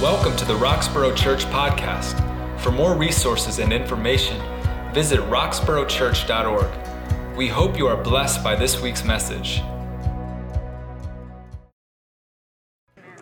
Welcome 0.00 0.34
to 0.36 0.46
the 0.46 0.54
Roxborough 0.54 1.14
Church 1.14 1.44
Podcast. 1.44 2.16
For 2.60 2.70
more 2.70 2.96
resources 2.96 3.58
and 3.58 3.70
information, 3.70 4.40
visit 4.94 5.20
roxboroughchurch.org. 5.20 7.36
We 7.36 7.48
hope 7.48 7.76
you 7.76 7.86
are 7.86 8.02
blessed 8.02 8.42
by 8.42 8.56
this 8.56 8.80
week's 8.80 9.04
message. 9.04 9.60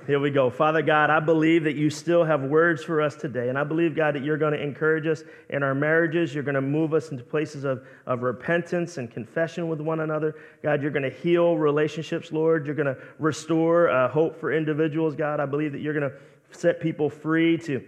Here 0.07 0.21
we 0.21 0.31
go. 0.31 0.51
Father 0.51 0.81
God, 0.81 1.11
I 1.11 1.19
believe 1.19 1.65
that 1.65 1.75
you 1.75 1.91
still 1.91 2.23
have 2.23 2.43
words 2.43 2.85
for 2.85 3.03
us 3.03 3.17
today. 3.17 3.49
And 3.49 3.59
I 3.59 3.65
believe, 3.65 3.97
God, 3.97 4.15
that 4.15 4.23
you're 4.23 4.39
going 4.39 4.53
to 4.53 4.63
encourage 4.63 5.09
us 5.09 5.25
in 5.51 5.65
our 5.65 5.75
marriages. 5.75 6.33
You're 6.33 6.45
going 6.45 6.55
to 6.55 6.61
move 6.61 6.95
us 6.95 7.11
into 7.11 7.25
places 7.25 7.65
of, 7.65 7.85
of 8.07 8.23
repentance 8.23 8.99
and 8.99 9.11
confession 9.11 9.67
with 9.67 9.81
one 9.81 9.99
another. 9.99 10.37
God, 10.63 10.81
you're 10.81 10.93
going 10.93 11.03
to 11.03 11.11
heal 11.11 11.59
relationships, 11.59 12.31
Lord. 12.31 12.67
You're 12.67 12.77
going 12.77 12.87
to 12.87 12.99
restore 13.19 13.91
uh, 13.91 14.09
hope 14.09 14.39
for 14.39 14.53
individuals, 14.53 15.17
God. 15.17 15.41
I 15.41 15.47
believe 15.47 15.73
that 15.73 15.81
you're 15.81 15.93
going 15.93 16.09
to 16.09 16.17
set 16.51 16.81
people 16.81 17.11
free 17.11 17.59
to 17.59 17.85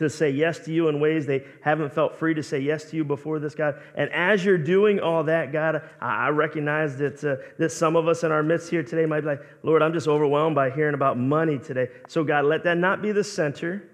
to 0.00 0.08
say 0.08 0.30
yes 0.30 0.58
to 0.60 0.72
you 0.72 0.88
in 0.88 0.98
ways 0.98 1.26
they 1.26 1.44
haven't 1.60 1.92
felt 1.92 2.16
free 2.16 2.32
to 2.32 2.42
say 2.42 2.58
yes 2.58 2.84
to 2.84 2.96
you 2.96 3.04
before 3.04 3.38
this, 3.38 3.54
God. 3.54 3.78
And 3.94 4.10
as 4.14 4.42
you're 4.42 4.56
doing 4.56 4.98
all 4.98 5.24
that, 5.24 5.52
God, 5.52 5.82
I 6.00 6.30
recognize 6.30 6.96
that, 6.96 7.22
uh, 7.22 7.36
that 7.58 7.70
some 7.70 7.96
of 7.96 8.08
us 8.08 8.24
in 8.24 8.32
our 8.32 8.42
midst 8.42 8.70
here 8.70 8.82
today 8.82 9.04
might 9.04 9.20
be 9.20 9.26
like, 9.26 9.42
Lord, 9.62 9.82
I'm 9.82 9.92
just 9.92 10.08
overwhelmed 10.08 10.56
by 10.56 10.70
hearing 10.70 10.94
about 10.94 11.18
money 11.18 11.58
today. 11.58 11.88
So, 12.08 12.24
God, 12.24 12.46
let 12.46 12.64
that 12.64 12.78
not 12.78 13.02
be 13.02 13.12
the 13.12 13.22
center. 13.22 13.90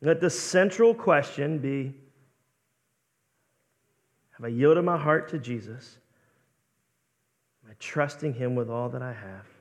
Let 0.00 0.22
the 0.22 0.30
central 0.30 0.94
question 0.94 1.58
be 1.58 1.92
Have 4.38 4.44
I 4.46 4.48
yielded 4.48 4.86
my 4.86 4.96
heart 4.96 5.28
to 5.30 5.38
Jesus? 5.38 5.98
Am 7.62 7.72
I 7.72 7.74
trusting 7.78 8.32
Him 8.32 8.54
with 8.54 8.70
all 8.70 8.88
that 8.88 9.02
I 9.02 9.12
have? 9.12 9.53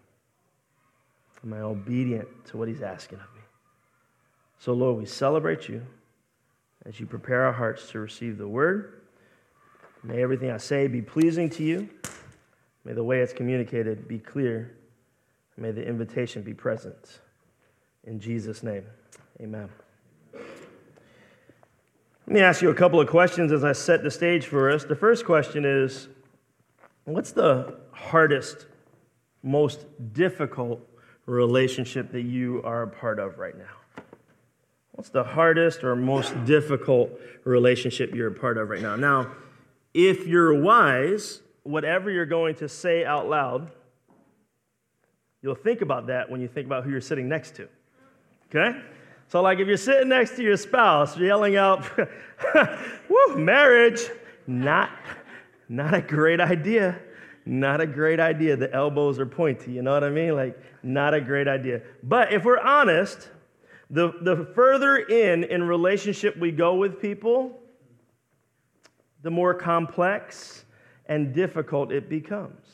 Am 1.43 1.53
I 1.53 1.59
obedient 1.59 2.27
to 2.45 2.57
what 2.57 2.67
He's 2.67 2.81
asking 2.81 3.19
of 3.19 3.35
me? 3.35 3.41
So, 4.59 4.73
Lord, 4.73 4.97
we 4.97 5.05
celebrate 5.05 5.67
you 5.67 5.85
as 6.85 6.99
you 6.99 7.05
prepare 7.05 7.45
our 7.45 7.51
hearts 7.51 7.89
to 7.91 7.99
receive 7.99 8.37
the 8.37 8.47
word. 8.47 9.01
May 10.03 10.21
everything 10.21 10.51
I 10.51 10.57
say 10.57 10.87
be 10.87 11.01
pleasing 11.01 11.49
to 11.51 11.63
you. 11.63 11.89
May 12.85 12.93
the 12.93 13.03
way 13.03 13.19
it's 13.19 13.33
communicated 13.33 14.07
be 14.07 14.19
clear. 14.19 14.75
May 15.57 15.71
the 15.71 15.85
invitation 15.85 16.41
be 16.41 16.53
present. 16.53 17.19
In 18.05 18.19
Jesus' 18.19 18.63
name, 18.63 18.85
amen. 19.41 19.69
Let 20.33 22.33
me 22.33 22.41
ask 22.41 22.61
you 22.61 22.69
a 22.69 22.73
couple 22.73 22.99
of 22.99 23.07
questions 23.07 23.51
as 23.51 23.63
I 23.63 23.73
set 23.73 24.03
the 24.03 24.11
stage 24.11 24.45
for 24.45 24.71
us. 24.71 24.85
The 24.85 24.95
first 24.95 25.25
question 25.25 25.65
is 25.65 26.07
What's 27.05 27.31
the 27.31 27.79
hardest, 27.91 28.65
most 29.41 29.85
difficult 30.13 30.81
relationship 31.25 32.11
that 32.11 32.23
you 32.23 32.61
are 32.63 32.83
a 32.83 32.87
part 32.87 33.19
of 33.19 33.37
right 33.37 33.57
now? 33.57 34.03
What's 34.93 35.09
the 35.09 35.23
hardest 35.23 35.83
or 35.83 35.95
most 35.95 36.45
difficult 36.45 37.11
relationship 37.45 38.13
you're 38.13 38.27
a 38.27 38.31
part 38.31 38.57
of 38.57 38.69
right 38.69 38.81
now? 38.81 38.95
Now, 38.95 39.31
if 39.93 40.27
you're 40.27 40.61
wise, 40.61 41.41
whatever 41.63 42.11
you're 42.11 42.25
going 42.25 42.55
to 42.55 42.69
say 42.69 43.03
out 43.03 43.27
loud, 43.27 43.71
you'll 45.41 45.55
think 45.55 45.81
about 45.81 46.07
that 46.07 46.29
when 46.29 46.41
you 46.41 46.47
think 46.47 46.67
about 46.67 46.83
who 46.83 46.91
you're 46.91 47.01
sitting 47.01 47.27
next 47.27 47.55
to. 47.55 47.67
Okay? 48.49 48.79
So, 49.29 49.41
like 49.41 49.59
if 49.59 49.67
you're 49.67 49.77
sitting 49.77 50.09
next 50.09 50.35
to 50.35 50.43
your 50.43 50.57
spouse, 50.57 51.17
yelling 51.17 51.55
out, 51.55 51.83
woo, 53.09 53.35
marriage, 53.35 54.01
not, 54.45 54.91
not 55.67 55.93
a 55.93 56.01
great 56.01 56.39
idea. 56.39 56.99
Not 57.45 57.81
a 57.81 57.85
great 57.85 58.19
idea. 58.19 58.55
The 58.55 58.73
elbows 58.73 59.19
are 59.19 59.25
pointy, 59.25 59.71
you 59.73 59.81
know 59.81 59.93
what 59.93 60.03
I 60.03 60.09
mean? 60.09 60.35
Like, 60.35 60.57
not 60.81 61.13
a 61.13 61.21
great 61.21 61.47
idea. 61.47 61.81
But 62.01 62.31
if 62.31 62.45
we're 62.45 62.59
honest, 62.59 63.29
the, 63.89 64.13
the 64.21 64.47
further 64.55 64.97
in 64.97 65.43
in 65.43 65.63
relationship 65.63 66.37
we 66.37 66.51
go 66.51 66.75
with 66.75 67.01
people, 67.01 67.59
the 69.21 69.31
more 69.31 69.53
complex 69.53 70.65
and 71.07 71.33
difficult 71.33 71.91
it 71.91 72.09
becomes. 72.09 72.65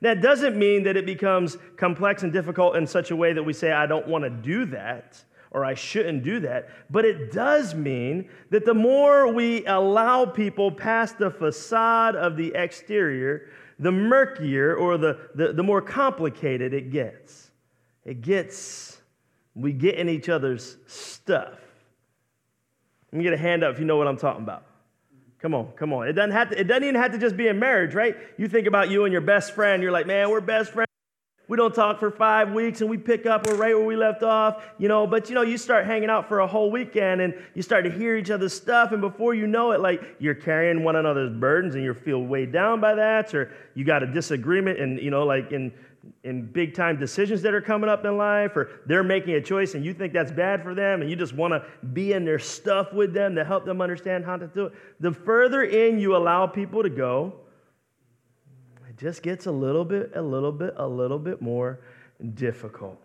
That 0.00 0.20
doesn't 0.20 0.56
mean 0.56 0.82
that 0.84 0.96
it 0.96 1.06
becomes 1.06 1.56
complex 1.76 2.22
and 2.22 2.32
difficult 2.32 2.76
in 2.76 2.86
such 2.86 3.10
a 3.10 3.16
way 3.16 3.32
that 3.32 3.42
we 3.42 3.52
say, 3.52 3.72
I 3.72 3.86
don't 3.86 4.08
want 4.08 4.24
to 4.24 4.30
do 4.30 4.64
that 4.66 5.22
or 5.54 5.64
I 5.64 5.74
shouldn't 5.74 6.24
do 6.24 6.40
that. 6.40 6.68
But 6.90 7.04
it 7.04 7.32
does 7.32 7.74
mean 7.74 8.28
that 8.50 8.66
the 8.66 8.74
more 8.74 9.32
we 9.32 9.64
allow 9.66 10.26
people 10.26 10.70
past 10.70 11.16
the 11.16 11.30
facade 11.30 12.16
of 12.16 12.36
the 12.36 12.52
exterior, 12.54 13.48
the 13.78 13.92
murkier 13.92 14.74
or 14.74 14.98
the, 14.98 15.18
the, 15.34 15.52
the 15.52 15.62
more 15.62 15.80
complicated 15.80 16.74
it 16.74 16.90
gets. 16.90 17.50
It 18.04 18.20
gets 18.20 18.94
we 19.54 19.72
get 19.72 19.96
in 19.96 20.08
each 20.08 20.28
other's 20.28 20.76
stuff. 20.86 21.58
Let 23.12 23.18
me 23.18 23.24
get 23.24 23.32
a 23.32 23.38
hand 23.38 23.62
up 23.62 23.74
if 23.74 23.78
you 23.78 23.84
know 23.84 23.96
what 23.96 24.08
I'm 24.08 24.16
talking 24.16 24.42
about. 24.42 24.64
Come 25.38 25.54
on, 25.54 25.68
come 25.76 25.92
on. 25.92 26.08
It 26.08 26.14
doesn't, 26.14 26.32
have 26.32 26.50
to, 26.50 26.58
it 26.58 26.64
doesn't 26.64 26.82
even 26.84 26.96
have 26.96 27.12
to 27.12 27.18
just 27.18 27.36
be 27.36 27.48
in 27.48 27.58
marriage, 27.58 27.94
right? 27.94 28.16
You 28.38 28.48
think 28.48 28.66
about 28.66 28.90
you 28.90 29.04
and 29.04 29.12
your 29.12 29.20
best 29.20 29.52
friend, 29.52 29.82
you're 29.82 29.92
like, 29.92 30.06
man, 30.06 30.30
we're 30.30 30.40
best 30.40 30.72
friends. 30.72 30.88
We 31.46 31.58
don't 31.58 31.74
talk 31.74 32.00
for 32.00 32.10
five 32.10 32.52
weeks 32.52 32.80
and 32.80 32.88
we 32.88 32.96
pick 32.96 33.26
up 33.26 33.46
right 33.46 33.74
where 33.74 33.84
we 33.84 33.96
left 33.96 34.22
off, 34.22 34.64
you 34.78 34.88
know. 34.88 35.06
But 35.06 35.28
you 35.28 35.34
know, 35.34 35.42
you 35.42 35.58
start 35.58 35.84
hanging 35.84 36.08
out 36.08 36.26
for 36.26 36.40
a 36.40 36.46
whole 36.46 36.70
weekend 36.70 37.20
and 37.20 37.34
you 37.54 37.60
start 37.62 37.84
to 37.84 37.90
hear 37.90 38.16
each 38.16 38.30
other's 38.30 38.54
stuff, 38.54 38.92
and 38.92 39.00
before 39.00 39.34
you 39.34 39.46
know 39.46 39.72
it, 39.72 39.80
like 39.80 40.02
you're 40.18 40.34
carrying 40.34 40.82
one 40.82 40.96
another's 40.96 41.30
burdens 41.38 41.74
and 41.74 41.84
you 41.84 41.92
feel 41.92 42.22
weighed 42.22 42.52
down 42.52 42.80
by 42.80 42.94
that, 42.94 43.34
or 43.34 43.52
you 43.74 43.84
got 43.84 44.02
a 44.02 44.06
disagreement, 44.06 44.80
and 44.80 44.98
you 44.98 45.10
know, 45.10 45.24
like 45.24 45.52
in 45.52 45.72
in 46.22 46.46
big 46.46 46.74
time 46.74 46.98
decisions 46.98 47.40
that 47.42 47.54
are 47.54 47.62
coming 47.62 47.88
up 47.88 48.04
in 48.04 48.16
life, 48.16 48.56
or 48.56 48.70
they're 48.86 49.02
making 49.02 49.34
a 49.34 49.40
choice 49.40 49.74
and 49.74 49.84
you 49.84 49.94
think 49.94 50.12
that's 50.12 50.32
bad 50.32 50.62
for 50.62 50.74
them, 50.74 51.02
and 51.02 51.10
you 51.10 51.16
just 51.16 51.34
want 51.34 51.52
to 51.52 51.64
be 51.88 52.12
in 52.12 52.24
their 52.24 52.38
stuff 52.38 52.92
with 52.92 53.12
them 53.12 53.34
to 53.34 53.44
help 53.44 53.64
them 53.64 53.80
understand 53.80 54.24
how 54.24 54.36
to 54.36 54.46
do 54.46 54.66
it. 54.66 54.72
The 55.00 55.12
further 55.12 55.62
in 55.62 55.98
you 55.98 56.16
allow 56.16 56.46
people 56.46 56.82
to 56.82 56.90
go, 56.90 57.34
it 58.94 59.00
just 59.00 59.22
gets 59.22 59.46
a 59.46 59.50
little 59.50 59.84
bit, 59.84 60.12
a 60.14 60.22
little 60.22 60.52
bit, 60.52 60.74
a 60.76 60.86
little 60.86 61.18
bit 61.18 61.42
more 61.42 61.80
difficult. 62.34 63.00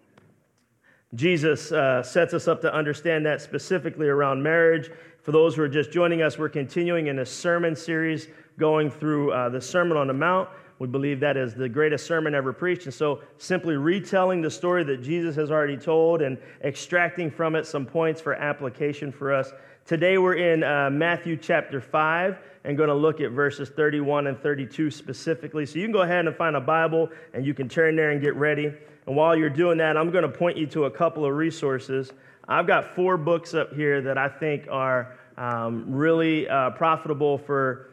Jesus 1.15 1.71
uh, 1.71 2.03
sets 2.03 2.35
us 2.35 2.47
up 2.47 2.61
to 2.61 2.71
understand 2.71 3.25
that 3.25 3.41
specifically 3.41 4.07
around 4.07 4.43
marriage. 4.43 4.91
For 5.23 5.31
those 5.31 5.55
who 5.55 5.63
are 5.63 5.69
just 5.69 5.91
joining 5.91 6.21
us, 6.21 6.37
we're 6.37 6.47
continuing 6.47 7.07
in 7.07 7.19
a 7.19 7.25
sermon 7.25 7.75
series 7.75 8.27
going 8.59 8.91
through 8.91 9.31
uh, 9.31 9.49
the 9.49 9.59
Sermon 9.59 9.97
on 9.97 10.05
the 10.05 10.13
Mount. 10.13 10.47
We 10.77 10.87
believe 10.87 11.19
that 11.21 11.35
is 11.35 11.55
the 11.55 11.67
greatest 11.67 12.05
sermon 12.05 12.35
ever 12.35 12.53
preached. 12.53 12.85
And 12.85 12.93
so, 12.93 13.21
simply 13.39 13.75
retelling 13.75 14.41
the 14.41 14.51
story 14.51 14.83
that 14.83 15.01
Jesus 15.01 15.35
has 15.37 15.49
already 15.49 15.75
told 15.75 16.21
and 16.21 16.37
extracting 16.63 17.31
from 17.31 17.55
it 17.55 17.65
some 17.65 17.85
points 17.85 18.21
for 18.21 18.35
application 18.35 19.11
for 19.11 19.33
us. 19.33 19.51
Today, 19.89 20.19
we're 20.19 20.35
in 20.35 20.63
uh, 20.63 20.91
Matthew 20.91 21.35
chapter 21.35 21.81
5 21.81 22.37
and 22.63 22.77
going 22.77 22.89
to 22.89 22.93
look 22.93 23.21
at 23.21 23.31
verses 23.31 23.69
31 23.69 24.27
and 24.27 24.39
32 24.39 24.91
specifically. 24.91 25.65
So, 25.65 25.79
you 25.79 25.85
can 25.85 25.91
go 25.91 26.03
ahead 26.03 26.27
and 26.27 26.35
find 26.35 26.55
a 26.55 26.61
Bible 26.61 27.09
and 27.33 27.43
you 27.43 27.55
can 27.55 27.67
turn 27.67 27.95
there 27.95 28.11
and 28.11 28.21
get 28.21 28.35
ready. 28.35 28.71
And 29.07 29.15
while 29.15 29.35
you're 29.35 29.49
doing 29.49 29.79
that, 29.79 29.97
I'm 29.97 30.11
going 30.11 30.21
to 30.21 30.29
point 30.29 30.57
you 30.57 30.67
to 30.67 30.85
a 30.85 30.91
couple 30.91 31.25
of 31.25 31.33
resources. 31.33 32.13
I've 32.47 32.67
got 32.67 32.93
four 32.93 33.17
books 33.17 33.55
up 33.55 33.73
here 33.73 33.99
that 34.03 34.15
I 34.15 34.29
think 34.29 34.67
are 34.69 35.17
um, 35.37 35.85
really 35.91 36.47
uh, 36.47 36.69
profitable 36.69 37.39
for 37.39 37.89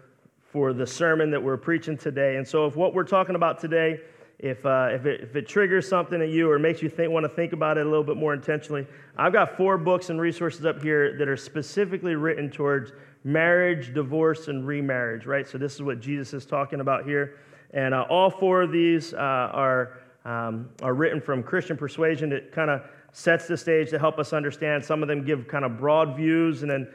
for 0.52 0.74
the 0.74 0.86
sermon 0.86 1.30
that 1.30 1.42
we're 1.42 1.56
preaching 1.56 1.96
today. 1.96 2.36
And 2.36 2.46
so, 2.46 2.66
if 2.66 2.76
what 2.76 2.92
we're 2.92 3.04
talking 3.04 3.36
about 3.36 3.58
today, 3.58 4.02
if, 4.38 4.66
uh, 4.66 4.88
if, 4.90 5.06
it, 5.06 5.20
if 5.22 5.36
it 5.36 5.48
triggers 5.48 5.88
something 5.88 6.20
in 6.20 6.28
you 6.28 6.50
or 6.50 6.58
makes 6.58 6.82
you 6.82 6.90
think, 6.90 7.10
want 7.10 7.24
to 7.24 7.28
think 7.28 7.52
about 7.54 7.78
it 7.78 7.86
a 7.86 7.88
little 7.88 8.04
bit 8.04 8.18
more 8.18 8.34
intentionally, 8.34 8.86
I've 9.16 9.32
got 9.32 9.56
four 9.56 9.78
books 9.78 10.10
and 10.10 10.20
resources 10.20 10.66
up 10.66 10.82
here 10.82 11.16
that 11.16 11.26
are 11.26 11.36
specifically 11.36 12.16
written 12.16 12.50
towards 12.50 12.92
marriage, 13.24 13.94
divorce, 13.94 14.48
and 14.48 14.66
remarriage, 14.66 15.24
right? 15.24 15.48
So, 15.48 15.56
this 15.56 15.74
is 15.74 15.82
what 15.82 16.00
Jesus 16.00 16.34
is 16.34 16.44
talking 16.44 16.80
about 16.80 17.06
here. 17.06 17.38
And 17.72 17.94
uh, 17.94 18.06
all 18.10 18.30
four 18.30 18.62
of 18.62 18.72
these 18.72 19.14
uh, 19.14 19.16
are, 19.16 20.00
um, 20.24 20.68
are 20.82 20.94
written 20.94 21.20
from 21.20 21.42
Christian 21.42 21.76
persuasion. 21.76 22.30
It 22.30 22.52
kind 22.52 22.70
of 22.70 22.82
sets 23.12 23.46
the 23.46 23.56
stage 23.56 23.88
to 23.90 23.98
help 23.98 24.18
us 24.18 24.34
understand. 24.34 24.84
Some 24.84 25.02
of 25.02 25.08
them 25.08 25.24
give 25.24 25.48
kind 25.48 25.64
of 25.64 25.78
broad 25.78 26.14
views, 26.14 26.60
and 26.60 26.70
then 26.70 26.88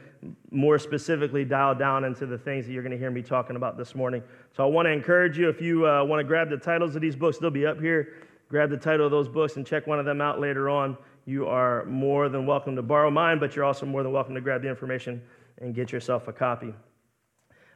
more 0.52 0.78
specifically 0.78 1.44
dial 1.44 1.74
down 1.74 2.04
into 2.04 2.26
the 2.26 2.38
things 2.38 2.66
that 2.66 2.74
you're 2.74 2.84
going 2.84 2.92
to 2.92 2.98
hear 2.98 3.12
me 3.12 3.22
talking 3.22 3.56
about 3.56 3.78
this 3.78 3.96
morning. 3.96 4.22
So 4.56 4.64
I 4.64 4.68
want 4.68 4.86
to 4.86 4.92
encourage 4.92 5.38
you 5.38 5.50
if 5.50 5.62
you 5.62 5.88
uh, 5.88 6.04
want 6.04 6.20
to 6.20 6.24
grab 6.24 6.50
the 6.50 6.58
titles 6.58 6.96
of 6.96 7.02
these 7.02 7.16
books, 7.16 7.38
they'll 7.38 7.50
be 7.50 7.66
up 7.66 7.80
here. 7.80 8.14
Grab 8.50 8.70
the 8.70 8.78
title 8.78 9.06
of 9.06 9.12
those 9.12 9.30
books 9.30 9.56
and 9.56 9.66
check 9.66 9.88
one 9.88 10.00
of 10.00 10.06
them 10.06 10.22
out 10.22 10.40
later 10.40 10.70
on. 10.70 10.98
You 11.26 11.48
are 11.48 11.86
more 11.86 12.30
than 12.30 12.46
welcome 12.46 12.76
to 12.76 12.82
borrow 12.82 13.10
mine, 13.10 13.40
but 13.40 13.56
you're 13.56 13.66
also 13.66 13.86
more 13.86 14.04
than 14.04 14.12
welcome 14.12 14.36
to 14.36 14.42
grab 14.42 14.62
the 14.62 14.70
information 14.70 15.22
and 15.60 15.74
get 15.74 15.92
yourself 15.92 16.28
a 16.28 16.34
copy. 16.34 16.74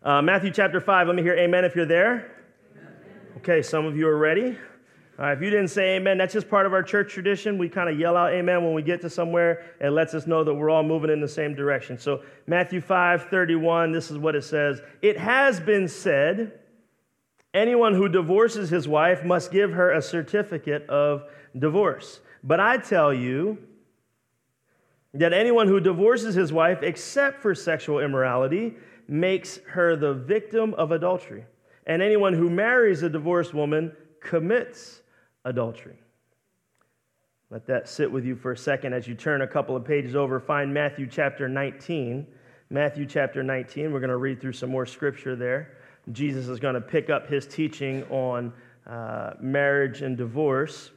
Uh, 0.04 0.22
Matthew 0.22 0.52
chapter 0.52 0.82
5, 0.82 1.08
let 1.08 1.16
me 1.16 1.24
hear 1.24 1.36
amen 1.36 1.66
if 1.66 1.76
you're 1.76 1.86
there. 1.86 2.32
Okay, 3.38 3.62
some 3.62 3.86
of 3.86 3.96
you 3.98 4.08
are 4.08 4.18
ready. 4.18 4.58
Right, 5.18 5.32
if 5.32 5.42
you 5.42 5.50
didn't 5.50 5.70
say 5.70 5.96
amen, 5.96 6.18
that's 6.18 6.34
just 6.34 6.50
part 6.50 6.66
of 6.66 6.74
our 6.74 6.84
church 6.84 7.14
tradition. 7.14 7.58
We 7.58 7.70
kind 7.70 7.90
of 7.90 7.98
yell 7.98 8.18
out 8.18 8.34
amen 8.34 8.66
when 8.66 8.74
we 8.74 8.82
get 8.82 9.00
to 9.02 9.10
somewhere. 9.10 9.64
It 9.80 9.92
lets 9.92 10.14
us 10.14 10.28
know 10.28 10.44
that 10.44 10.54
we're 10.54 10.70
all 10.70 10.84
moving 10.84 11.10
in 11.10 11.22
the 11.22 11.28
same 11.28 11.56
direction. 11.56 11.98
So, 11.98 12.22
Matthew 12.48 12.82
5 12.82 13.30
31, 13.30 13.94
this 13.94 14.12
is 14.12 14.18
what 14.18 14.36
it 14.36 14.44
says 14.44 14.82
It 15.02 15.18
has 15.18 15.62
been 15.62 15.88
said, 15.88 16.60
anyone 17.54 17.94
who 17.94 18.10
divorces 18.10 18.70
his 18.70 18.90
wife 18.90 19.24
must 19.24 19.54
give 19.54 19.72
her 19.72 19.94
a 19.94 20.02
certificate 20.02 20.88
of 20.90 21.24
divorce. 21.58 22.20
But 22.44 22.60
I 22.60 22.78
tell 22.78 23.14
you 23.14 23.58
that 25.14 25.32
anyone 25.32 25.70
who 25.70 25.80
divorces 25.80 26.36
his 26.36 26.52
wife 26.52 26.84
except 26.84 27.42
for 27.42 27.56
sexual 27.56 28.00
immorality 28.00 28.76
makes 29.08 29.60
her 29.70 29.96
the 29.96 30.14
victim 30.14 30.74
of 30.74 30.92
adultery. 30.92 31.46
And 31.88 32.02
anyone 32.02 32.34
who 32.34 32.50
marries 32.50 33.02
a 33.02 33.10
divorced 33.10 33.54
woman 33.54 33.94
commits 34.20 35.04
adultery. 35.46 35.98
Let 37.50 37.68
that 37.68 37.88
sit 37.88 38.12
with 38.12 38.26
you 38.26 38.36
for 38.36 38.52
a 38.52 38.58
second 38.58 38.94
as 38.94 39.08
you 39.08 39.16
turn 39.16 39.42
a 39.42 39.48
couple 39.48 39.76
of 39.76 39.86
pages 39.86 40.16
over. 40.16 40.40
Find 40.40 40.74
Matthew 40.74 41.08
chapter 41.08 41.48
19. 41.48 42.28
Matthew 42.70 43.06
chapter 43.06 43.44
19. 43.44 43.94
We're 43.94 44.00
going 44.00 44.10
to 44.10 44.18
read 44.18 44.42
through 44.42 44.54
some 44.54 44.72
more 44.72 44.86
scripture 44.86 45.36
there. 45.36 45.78
Jesus 46.12 46.48
is 46.48 46.60
going 46.60 46.74
to 46.74 46.82
pick 46.82 47.10
up 47.10 47.30
his 47.30 47.46
teaching 47.46 48.04
on 48.10 48.52
uh, 48.88 49.34
marriage 49.40 50.02
and 50.02 50.18
divorce. 50.18 50.92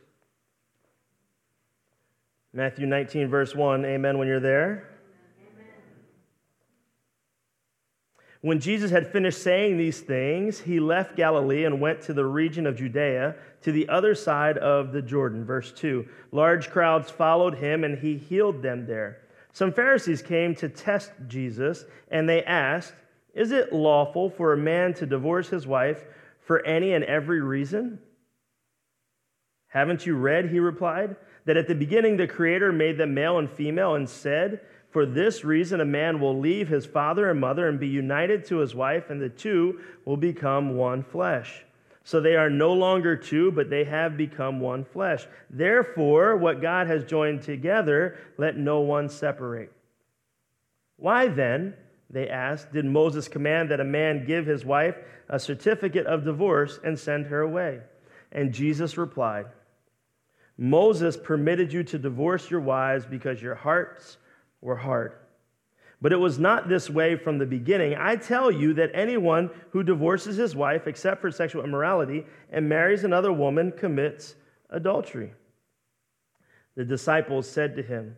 Matthew 2.53 2.87
19, 2.87 3.29
verse 3.29 3.55
1. 3.55 3.85
Amen 3.85 4.19
when 4.19 4.27
you're 4.27 4.41
there. 4.41 4.89
When 8.49 8.61
Jesus 8.61 8.91
had 8.91 9.13
finished 9.13 9.43
saying 9.43 9.77
these 9.77 10.01
things, 10.01 10.59
he 10.59 10.81
left 10.81 11.17
Galilee 11.17 11.67
and 11.67 11.83
went 11.83 12.01
to 12.01 12.15
the 12.15 12.25
region 12.25 12.67
of 12.67 12.77
Judea, 12.77 13.37
to 13.61 13.73
the 13.73 13.87
other 13.91 14.15
side 14.15 14.57
of 14.57 14.91
the 14.91 15.03
Jordan. 15.03 15.45
Verse 15.45 15.71
2 15.71 16.09
Large 16.33 16.71
crowds 16.71 17.11
followed 17.11 17.57
him, 17.57 17.85
and 17.85 17.99
he 17.99 18.17
healed 18.17 18.63
them 18.63 18.87
there. 18.87 19.19
Some 19.53 19.71
Pharisees 19.71 20.23
came 20.23 20.55
to 20.55 20.71
test 20.71 21.13
Jesus, 21.27 21.85
and 22.11 22.27
they 22.27 22.43
asked, 22.43 22.95
Is 23.35 23.53
it 23.53 23.71
lawful 23.71 24.31
for 24.31 24.55
a 24.55 24.57
man 24.57 24.95
to 24.95 25.05
divorce 25.05 25.51
his 25.51 25.67
wife 25.67 26.07
for 26.41 26.65
any 26.65 26.95
and 26.95 27.05
every 27.05 27.43
reason? 27.43 27.99
Haven't 29.67 30.07
you 30.07 30.17
read, 30.17 30.49
he 30.49 30.59
replied, 30.59 31.17
that 31.45 31.59
at 31.59 31.69
the 31.69 31.75
beginning 31.75 32.17
the 32.17 32.27
Creator 32.27 32.73
made 32.73 32.97
them 32.97 33.13
male 33.13 33.39
and 33.39 33.51
female 33.51 33.95
and 33.95 34.09
said, 34.09 34.61
For 34.91 35.05
this 35.05 35.45
reason 35.45 35.81
a 35.81 35.85
man 35.85 36.21
will 36.21 36.39
leave 36.39 36.69
his 36.69 36.87
father 36.87 37.31
and 37.31 37.41
mother 37.41 37.69
and 37.69 37.79
be 37.79 37.89
united 37.89 38.45
to 38.47 38.59
his 38.59 38.75
wife, 38.75 39.11
and 39.11 39.21
the 39.21 39.29
two 39.29 39.81
will 40.05 40.17
become 40.17 40.77
one 40.77 41.03
flesh. 41.03 41.65
So 42.05 42.21
they 42.21 42.37
are 42.37 42.49
no 42.49 42.73
longer 42.73 43.17
two, 43.17 43.53
but 43.53 43.69
they 43.69 43.85
have 43.85 44.17
become 44.17 44.61
one 44.61 44.85
flesh. 44.85 45.27
Therefore, 45.51 46.39
what 46.39 46.63
God 46.63 46.87
has 46.87 47.05
joined 47.05 47.43
together, 47.43 48.17
let 48.39 48.57
no 48.57 48.81
one 48.81 49.11
separate. 49.11 49.71
Why 50.97 51.29
then, 51.29 51.75
they 52.09 52.31
asked, 52.31 52.73
did 52.73 52.87
Moses 52.87 53.29
command 53.29 53.71
that 53.71 53.81
a 53.81 53.85
man 53.85 54.25
give 54.25 54.47
his 54.47 54.65
wife 54.65 54.97
a 55.29 55.39
certificate 55.39 56.07
of 56.07 56.25
divorce 56.25 56.81
and 56.83 56.99
send 56.99 57.27
her 57.27 57.43
away? 57.43 57.81
And 58.33 58.55
Jesus 58.55 58.97
replied, 58.97 59.47
Moses 60.57 61.17
permitted 61.17 61.75
you 61.75 61.85
to 61.85 61.99
divorce 61.99 62.51
your 62.51 62.61
wives 62.61 63.05
because 63.05 63.43
your 63.43 63.55
hearts 63.55 64.17
were 64.61 64.77
hard. 64.77 65.13
But 66.01 66.13
it 66.13 66.17
was 66.17 66.39
not 66.39 66.69
this 66.69 66.89
way 66.89 67.17
from 67.17 67.39
the 67.39 67.47
beginning. 67.47 67.97
I 67.99 68.17
tell 68.17 68.51
you 68.51 68.75
that 68.75 68.91
anyone 68.95 69.51
who 69.71 69.83
divorces 69.83 70.37
his 70.37 70.55
wife, 70.55 70.87
except 70.87 71.21
for 71.21 71.31
sexual 71.31 71.65
immorality, 71.65 72.25
and 72.51 72.69
marries 72.69 73.03
another 73.03 73.33
woman 73.33 73.73
commits 73.73 74.37
adultery. 74.71 75.33
The 76.77 76.85
disciples 76.85 77.49
said 77.49 77.75
to 77.77 77.83
him, 77.83 78.15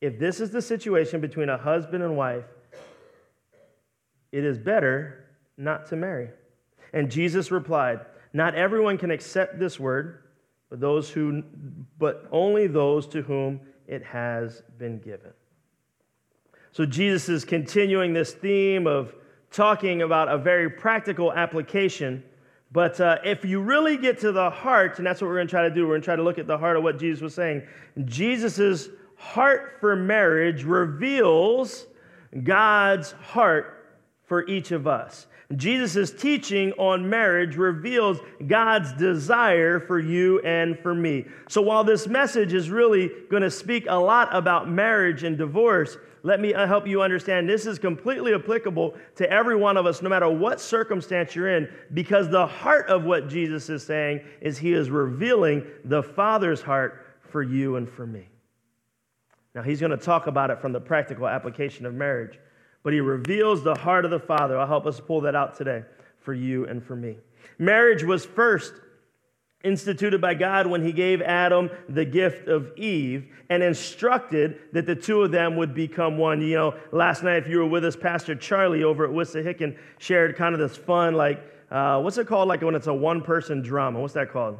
If 0.00 0.18
this 0.18 0.40
is 0.40 0.50
the 0.50 0.62
situation 0.62 1.20
between 1.20 1.48
a 1.48 1.56
husband 1.56 2.02
and 2.02 2.16
wife, 2.16 2.44
it 4.32 4.44
is 4.44 4.58
better 4.58 5.26
not 5.56 5.86
to 5.86 5.96
marry. 5.96 6.30
And 6.92 7.08
Jesus 7.08 7.52
replied, 7.52 8.00
Not 8.32 8.56
everyone 8.56 8.98
can 8.98 9.12
accept 9.12 9.60
this 9.60 9.78
word, 9.78 10.24
but 10.68 10.80
those 10.80 11.08
who 11.08 11.44
but 11.98 12.26
only 12.32 12.66
those 12.66 13.06
to 13.08 13.22
whom 13.22 13.60
it 13.86 14.02
has 14.02 14.62
been 14.78 14.98
given. 14.98 15.30
So 16.76 16.84
Jesus 16.84 17.30
is 17.30 17.42
continuing 17.42 18.12
this 18.12 18.34
theme 18.34 18.86
of 18.86 19.14
talking 19.50 20.02
about 20.02 20.28
a 20.28 20.36
very 20.36 20.68
practical 20.68 21.32
application. 21.32 22.22
But 22.70 23.00
uh, 23.00 23.16
if 23.24 23.46
you 23.46 23.62
really 23.62 23.96
get 23.96 24.20
to 24.20 24.30
the 24.30 24.50
heart, 24.50 24.98
and 24.98 25.06
that's 25.06 25.22
what 25.22 25.28
we're 25.28 25.36
going 25.36 25.46
to 25.46 25.50
try 25.50 25.66
to 25.66 25.74
do, 25.74 25.84
we're 25.86 25.92
going 25.92 26.02
to 26.02 26.04
try 26.04 26.16
to 26.16 26.22
look 26.22 26.36
at 26.36 26.46
the 26.46 26.58
heart 26.58 26.76
of 26.76 26.82
what 26.82 26.98
Jesus 26.98 27.22
was 27.22 27.34
saying. 27.34 27.62
Jesus' 28.04 28.90
heart 29.16 29.78
for 29.80 29.96
marriage 29.96 30.64
reveals 30.64 31.86
God's 32.44 33.12
heart 33.12 33.96
for 34.26 34.46
each 34.46 34.70
of 34.70 34.86
us. 34.86 35.28
Jesus' 35.54 36.10
teaching 36.10 36.72
on 36.72 37.08
marriage 37.08 37.56
reveals 37.56 38.18
God's 38.46 38.92
desire 38.92 39.80
for 39.80 39.98
you 39.98 40.40
and 40.40 40.78
for 40.80 40.94
me. 40.94 41.24
So 41.48 41.62
while 41.62 41.84
this 41.84 42.06
message 42.06 42.52
is 42.52 42.68
really 42.68 43.10
going 43.30 43.44
to 43.44 43.50
speak 43.50 43.86
a 43.88 43.94
lot 43.94 44.28
about 44.36 44.68
marriage 44.68 45.22
and 45.22 45.38
divorce, 45.38 45.96
let 46.26 46.40
me 46.40 46.52
uh, 46.52 46.66
help 46.66 46.88
you 46.88 47.02
understand 47.02 47.48
this 47.48 47.66
is 47.66 47.78
completely 47.78 48.34
applicable 48.34 48.96
to 49.14 49.30
every 49.30 49.54
one 49.54 49.76
of 49.76 49.86
us, 49.86 50.02
no 50.02 50.08
matter 50.08 50.28
what 50.28 50.60
circumstance 50.60 51.36
you're 51.36 51.56
in, 51.56 51.68
because 51.94 52.28
the 52.28 52.44
heart 52.44 52.88
of 52.88 53.04
what 53.04 53.28
Jesus 53.28 53.70
is 53.70 53.86
saying 53.86 54.22
is 54.40 54.58
he 54.58 54.72
is 54.72 54.90
revealing 54.90 55.64
the 55.84 56.02
Father's 56.02 56.60
heart 56.60 57.06
for 57.20 57.44
you 57.44 57.76
and 57.76 57.88
for 57.88 58.08
me. 58.08 58.26
Now, 59.54 59.62
he's 59.62 59.78
going 59.78 59.92
to 59.92 59.96
talk 59.96 60.26
about 60.26 60.50
it 60.50 60.60
from 60.60 60.72
the 60.72 60.80
practical 60.80 61.28
application 61.28 61.86
of 61.86 61.94
marriage, 61.94 62.40
but 62.82 62.92
he 62.92 62.98
reveals 62.98 63.62
the 63.62 63.76
heart 63.76 64.04
of 64.04 64.10
the 64.10 64.18
Father. 64.18 64.58
I'll 64.58 64.66
help 64.66 64.86
us 64.86 64.98
pull 64.98 65.20
that 65.20 65.36
out 65.36 65.56
today 65.56 65.84
for 66.18 66.34
you 66.34 66.66
and 66.66 66.84
for 66.84 66.96
me. 66.96 67.18
Marriage 67.60 68.02
was 68.02 68.26
first 68.26 68.72
instituted 69.64 70.20
by 70.20 70.34
God 70.34 70.66
when 70.66 70.84
he 70.84 70.92
gave 70.92 71.20
Adam 71.22 71.70
the 71.88 72.04
gift 72.04 72.46
of 72.48 72.76
Eve 72.76 73.26
and 73.48 73.62
instructed 73.62 74.60
that 74.72 74.86
the 74.86 74.94
two 74.94 75.22
of 75.22 75.30
them 75.30 75.56
would 75.56 75.74
become 75.74 76.18
one. 76.18 76.40
You 76.40 76.54
know, 76.54 76.74
last 76.92 77.22
night, 77.22 77.38
if 77.38 77.48
you 77.48 77.58
were 77.58 77.66
with 77.66 77.84
us, 77.84 77.96
Pastor 77.96 78.34
Charlie 78.34 78.84
over 78.84 79.04
at 79.04 79.10
Wissahickon 79.10 79.76
shared 79.98 80.36
kind 80.36 80.54
of 80.54 80.60
this 80.60 80.76
fun, 80.76 81.14
like, 81.14 81.42
uh, 81.70 82.00
what's 82.00 82.18
it 82.18 82.26
called? 82.26 82.48
Like 82.48 82.62
when 82.62 82.74
it's 82.74 82.86
a 82.86 82.94
one 82.94 83.22
person 83.22 83.62
drama. 83.62 84.00
What's 84.00 84.14
that 84.14 84.30
called? 84.30 84.58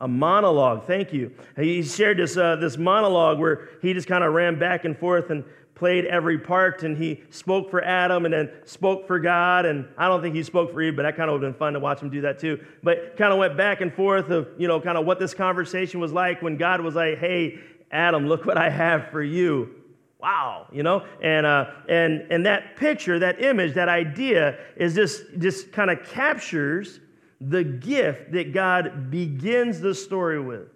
A 0.00 0.06
monologue. 0.06 0.86
Thank 0.86 1.12
you. 1.12 1.32
He 1.56 1.82
shared 1.82 2.18
this, 2.18 2.36
uh, 2.36 2.54
this 2.56 2.76
monologue 2.76 3.40
where 3.40 3.68
he 3.82 3.92
just 3.92 4.06
kind 4.06 4.22
of 4.22 4.32
ran 4.32 4.56
back 4.56 4.84
and 4.84 4.96
forth 4.96 5.30
and 5.30 5.42
played 5.78 6.04
every 6.04 6.38
part 6.38 6.82
and 6.82 6.96
he 6.96 7.22
spoke 7.30 7.70
for 7.70 7.82
Adam 7.82 8.24
and 8.24 8.34
then 8.34 8.50
spoke 8.64 9.06
for 9.06 9.18
God. 9.18 9.64
And 9.64 9.86
I 9.96 10.08
don't 10.08 10.20
think 10.20 10.34
he 10.34 10.42
spoke 10.42 10.72
for 10.72 10.82
Eve, 10.82 10.96
but 10.96 11.04
that 11.04 11.16
kind 11.16 11.30
of 11.30 11.34
would 11.34 11.42
have 11.42 11.52
been 11.52 11.58
fun 11.58 11.72
to 11.74 11.80
watch 11.80 12.00
him 12.00 12.10
do 12.10 12.20
that 12.22 12.38
too. 12.38 12.64
But 12.82 13.16
kind 13.16 13.32
of 13.32 13.38
went 13.38 13.56
back 13.56 13.80
and 13.80 13.94
forth 13.94 14.28
of, 14.30 14.48
you 14.58 14.68
know, 14.68 14.80
kind 14.80 14.98
of 14.98 15.06
what 15.06 15.18
this 15.18 15.34
conversation 15.34 16.00
was 16.00 16.12
like 16.12 16.42
when 16.42 16.56
God 16.56 16.80
was 16.80 16.96
like, 16.96 17.18
hey, 17.18 17.60
Adam, 17.90 18.26
look 18.26 18.44
what 18.44 18.58
I 18.58 18.68
have 18.68 19.10
for 19.10 19.22
you. 19.22 19.74
Wow, 20.20 20.66
you 20.72 20.82
know, 20.82 21.06
and 21.22 21.46
uh, 21.46 21.66
and 21.88 22.26
and 22.32 22.44
that 22.44 22.74
picture, 22.74 23.20
that 23.20 23.40
image, 23.40 23.74
that 23.74 23.88
idea 23.88 24.58
is 24.76 24.96
just 24.96 25.22
just 25.38 25.70
kind 25.70 25.90
of 25.92 26.02
captures 26.08 26.98
the 27.40 27.62
gift 27.62 28.32
that 28.32 28.52
God 28.52 29.12
begins 29.12 29.80
the 29.80 29.94
story 29.94 30.40
with. 30.40 30.70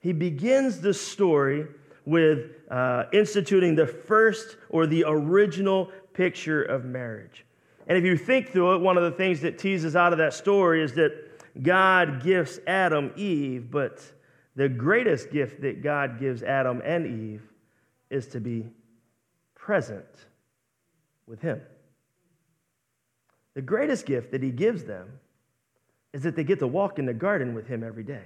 He 0.00 0.14
begins 0.14 0.80
the 0.80 0.94
story 0.94 1.66
with 2.04 2.50
uh, 2.70 3.04
instituting 3.12 3.74
the 3.74 3.86
first 3.86 4.56
or 4.68 4.86
the 4.86 5.04
original 5.06 5.90
picture 6.12 6.62
of 6.62 6.84
marriage. 6.84 7.44
And 7.86 7.98
if 7.98 8.04
you 8.04 8.16
think 8.16 8.50
through 8.50 8.76
it, 8.76 8.80
one 8.80 8.96
of 8.96 9.02
the 9.02 9.10
things 9.10 9.40
that 9.40 9.58
teases 9.58 9.96
out 9.96 10.12
of 10.12 10.18
that 10.18 10.34
story 10.34 10.82
is 10.82 10.94
that 10.94 11.12
God 11.62 12.22
gifts 12.22 12.58
Adam 12.66 13.12
Eve, 13.16 13.70
but 13.70 14.02
the 14.56 14.68
greatest 14.68 15.30
gift 15.30 15.60
that 15.62 15.82
God 15.82 16.18
gives 16.18 16.42
Adam 16.42 16.80
and 16.84 17.06
Eve 17.06 17.42
is 18.10 18.26
to 18.28 18.40
be 18.40 18.66
present 19.54 20.06
with 21.26 21.40
Him. 21.40 21.60
The 23.54 23.62
greatest 23.62 24.06
gift 24.06 24.30
that 24.32 24.42
He 24.42 24.50
gives 24.50 24.84
them 24.84 25.08
is 26.12 26.22
that 26.22 26.36
they 26.36 26.44
get 26.44 26.58
to 26.58 26.66
walk 26.66 26.98
in 26.98 27.06
the 27.06 27.14
garden 27.14 27.54
with 27.54 27.66
Him 27.66 27.82
every 27.82 28.04
day. 28.04 28.24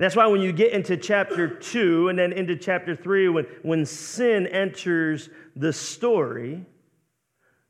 That's 0.00 0.16
why 0.16 0.26
when 0.28 0.40
you 0.40 0.50
get 0.50 0.72
into 0.72 0.96
chapter 0.96 1.46
2 1.46 2.08
and 2.08 2.18
then 2.18 2.32
into 2.32 2.56
chapter 2.56 2.96
3, 2.96 3.28
when, 3.28 3.44
when 3.60 3.84
sin 3.84 4.46
enters 4.46 5.28
the 5.54 5.74
story, 5.74 6.64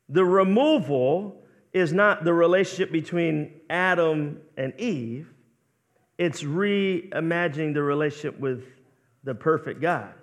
the 0.07 0.23
removal 0.23 1.43
is 1.73 1.91
not 1.91 2.23
the 2.23 2.33
relationship 2.33 2.89
between 2.89 3.59
Adam 3.69 4.39
and 4.55 4.73
Eve, 4.79 5.27
it's 6.17 6.41
reimagining 6.41 7.73
the 7.73 7.83
relationship 7.83 8.39
with 8.39 8.63
the 9.25 9.35
perfect 9.35 9.81
God. 9.81 10.13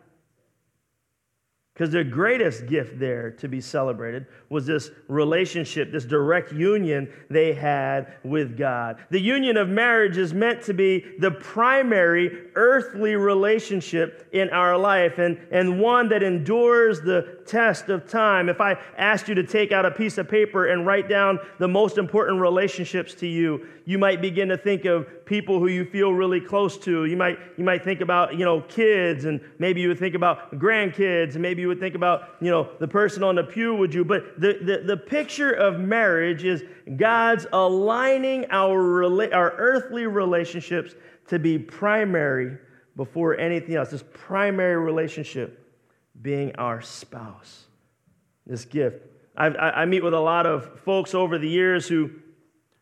Because 1.78 1.92
the 1.92 2.02
greatest 2.02 2.66
gift 2.66 2.99
there 2.99 3.30
to 3.30 3.47
be 3.47 3.61
celebrated 3.61 4.26
was 4.49 4.66
this 4.66 4.90
relationship, 5.06 5.92
this 5.92 6.04
direct 6.04 6.52
union 6.52 7.08
they 7.30 7.52
had 7.52 8.14
with 8.25 8.58
God. 8.58 8.97
The 9.11 9.20
union 9.20 9.56
of 9.56 9.68
marriage 9.68 10.16
is 10.16 10.35
meant 10.35 10.64
to 10.64 10.75
be 10.75 11.04
the 11.20 11.30
primary 11.30 12.48
earthly 12.59 13.15
relationship 13.15 14.29
in 14.33 14.50
our 14.50 14.77
life 14.77 15.19
and, 15.19 15.38
and 15.53 15.81
one 15.81 16.09
that 16.09 16.25
endures 16.25 17.00
the 17.00 17.38
test 17.47 17.88
of 17.88 18.09
time. 18.09 18.49
If 18.49 18.61
I 18.61 18.77
asked 18.97 19.29
you 19.29 19.37
to 19.37 19.45
take 19.45 19.71
out 19.71 19.87
a 19.87 19.93
piece 19.93 20.19
of 20.19 20.29
paper 20.29 20.67
and 20.67 20.85
write 20.85 21.09
down 21.09 21.38
the 21.59 21.69
most 21.69 21.99
important 21.99 22.41
relationships 22.41 23.15
to 23.15 23.29
you, 23.29 23.65
you 23.85 23.97
might 23.97 24.21
begin 24.21 24.49
to 24.49 24.59
think 24.59 24.85
of 24.85 25.07
people 25.25 25.61
who 25.61 25.69
you 25.69 25.85
feel 25.85 26.12
really 26.12 26.41
close 26.41 26.77
to. 26.79 27.05
You 27.05 27.17
might, 27.17 27.38
you 27.57 27.65
might 27.65 27.85
think 27.85 28.00
about, 28.00 28.37
you 28.37 28.45
know, 28.45 28.61
kids, 28.62 29.25
and 29.25 29.41
maybe 29.59 29.81
you 29.81 29.88
would 29.88 29.99
think 29.99 30.17
about 30.17 30.53
grandkids, 30.59 31.35
and 31.35 31.43
maybe 31.43 31.62
you 31.62 31.69
would 31.69 31.81
think 31.81 31.95
about, 31.95 32.23
you 32.41 32.50
know, 32.50 32.69
the 32.81 32.88
person 32.88 33.23
on 33.23 33.37
the 33.37 33.45
pew 33.45 33.75
with 33.75 33.95
you. 33.95 34.05
But 34.05 34.41
the, 34.41 34.59
the, 34.61 34.83
the 34.85 34.97
picture 34.97 35.53
of 35.53 35.79
marriage 35.79 36.45
is 36.45 36.65
God's 36.97 37.47
aligning 37.53 38.47
our, 38.50 38.79
rela- 38.79 39.33
our 39.33 39.53
earthly 39.57 40.07
relationships 40.07 40.95
to 41.28 41.38
be 41.38 41.58
primary 41.58 42.58
before 42.97 43.38
anything 43.38 43.76
else. 43.76 43.90
This 43.90 44.04
primary 44.12 44.76
relationship 44.76 45.64
being 46.20 46.54
our 46.56 46.80
spouse. 46.80 47.66
This 48.47 48.64
gift. 48.64 49.06
I, 49.37 49.47
I 49.47 49.85
meet 49.85 50.02
with 50.02 50.14
a 50.14 50.20
lot 50.20 50.47
of 50.47 50.80
folks 50.80 51.14
over 51.14 51.38
the 51.38 51.49
years 51.49 51.87
who 51.87 52.11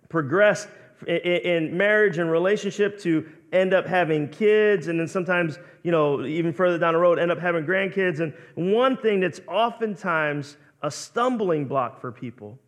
progressed 0.09 0.69
in 1.07 1.77
marriage 1.77 2.19
and 2.19 2.31
relationship 2.31 2.99
to 3.01 3.29
end 3.53 3.75
up 3.75 3.87
having 3.87 4.29
kids 4.29 4.89
and 4.89 4.99
then 4.99 5.07
sometimes 5.07 5.59
you 5.83 5.91
know 5.91 6.25
even 6.25 6.53
further 6.53 6.79
down 6.79 6.95
the 6.95 6.99
road 6.99 7.19
end 7.19 7.31
up 7.31 7.39
having 7.39 7.65
grandkids 7.65 8.21
and 8.21 8.33
one 8.73 8.97
thing 8.97 9.21
that's 9.21 9.41
oftentimes 9.47 10.57
a 10.83 10.91
stumbling 10.91 11.67
block 11.67 12.01
for 12.01 12.11
people 12.11 12.59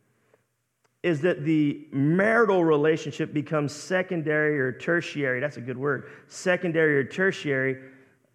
is 1.02 1.20
that 1.20 1.44
the 1.44 1.86
marital 1.92 2.64
relationship 2.64 3.32
becomes 3.32 3.72
secondary 3.72 4.58
or 4.58 4.72
tertiary 4.72 5.40
that's 5.40 5.56
a 5.56 5.60
good 5.60 5.78
word 5.78 6.10
secondary 6.26 6.98
or 6.98 7.04
tertiary 7.04 7.78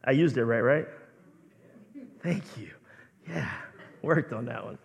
i 0.05 0.12
used 0.12 0.38
it 0.38 0.46
right 0.46 0.62
right 0.62 0.88
thank 2.22 2.43
you 2.58 2.70
yeah 3.27 3.51
worked 4.01 4.34
on 4.34 4.46
that 4.46 4.63
one 4.63 4.77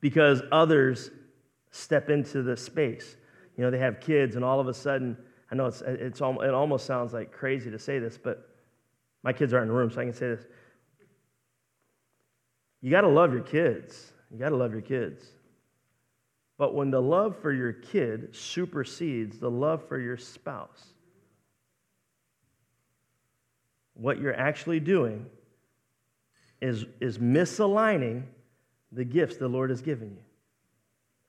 because 0.00 0.42
others 0.52 1.10
step 1.70 2.10
into 2.10 2.42
the 2.42 2.56
space. 2.56 3.16
You 3.56 3.64
know, 3.64 3.70
they 3.70 3.78
have 3.78 4.00
kids, 4.00 4.36
and 4.36 4.44
all 4.44 4.60
of 4.60 4.68
a 4.68 4.74
sudden, 4.74 5.16
I 5.50 5.54
know 5.54 5.64
it's, 5.66 5.80
it's, 5.80 6.20
it 6.20 6.54
almost 6.54 6.86
sounds 6.86 7.12
like 7.12 7.32
crazy 7.32 7.70
to 7.70 7.78
say 7.78 7.98
this, 7.98 8.16
but 8.16 8.48
my 9.22 9.32
kids 9.32 9.52
are 9.52 9.62
in 9.62 9.68
the 9.68 9.74
room, 9.74 9.90
so 9.90 10.00
I 10.00 10.04
can 10.04 10.12
say 10.12 10.28
this. 10.28 10.44
You 12.80 12.90
got 12.90 13.00
to 13.00 13.08
love 13.08 13.32
your 13.32 13.42
kids. 13.42 14.12
You 14.30 14.38
got 14.38 14.50
to 14.50 14.56
love 14.56 14.72
your 14.72 14.82
kids. 14.82 15.24
But 16.56 16.74
when 16.74 16.90
the 16.90 17.02
love 17.02 17.36
for 17.36 17.52
your 17.52 17.72
kid 17.72 18.34
supersedes 18.34 19.38
the 19.38 19.50
love 19.50 19.86
for 19.88 19.98
your 19.98 20.16
spouse, 20.16 20.94
what 23.94 24.20
you're 24.20 24.38
actually 24.38 24.80
doing 24.80 25.26
is, 26.60 26.86
is 27.00 27.18
misaligning 27.18 28.22
the 28.92 29.04
gifts 29.04 29.36
the 29.36 29.48
Lord 29.48 29.70
has 29.70 29.82
given 29.82 30.10
you. 30.10 30.22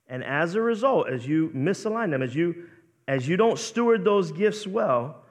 And 0.07 0.23
as 0.23 0.55
a 0.55 0.61
result, 0.61 1.09
as 1.09 1.25
you 1.25 1.49
misalign 1.55 2.11
them, 2.11 2.21
as 2.21 2.35
you, 2.35 2.67
as 3.07 3.27
you 3.27 3.37
don't 3.37 3.57
steward 3.57 4.03
those 4.03 4.31
gifts 4.31 4.67
well, 4.67 5.23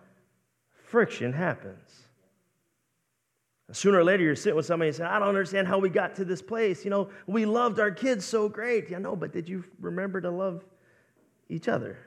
friction 0.87 1.33
happens. 1.33 2.04
Sooner 3.73 3.99
or 3.99 4.05
later, 4.05 4.23
you're 4.23 4.37
sitting 4.37 4.57
with 4.57 4.67
somebody 4.67 4.89
and 4.89 4.97
saying, 4.97 5.11
I 5.11 5.19
don't 5.19 5.29
understand 5.29 5.67
how 5.67 5.79
we 5.79 5.89
got 5.89 6.15
to 6.17 6.25
this 6.25 6.43
place. 6.43 6.85
You 6.85 6.91
know, 6.91 7.09
we 7.27 7.47
loved 7.47 7.81
our 7.81 7.91
kids 7.91 8.25
so 8.25 8.49
great. 8.49 8.91
Yeah, 8.91 8.99
know, 8.99 9.17
but 9.17 9.33
did 9.33 9.49
you 9.49 9.65
remember 9.81 10.21
to 10.21 10.31
love 10.31 10.65
each 11.49 11.69
other? 11.69 11.99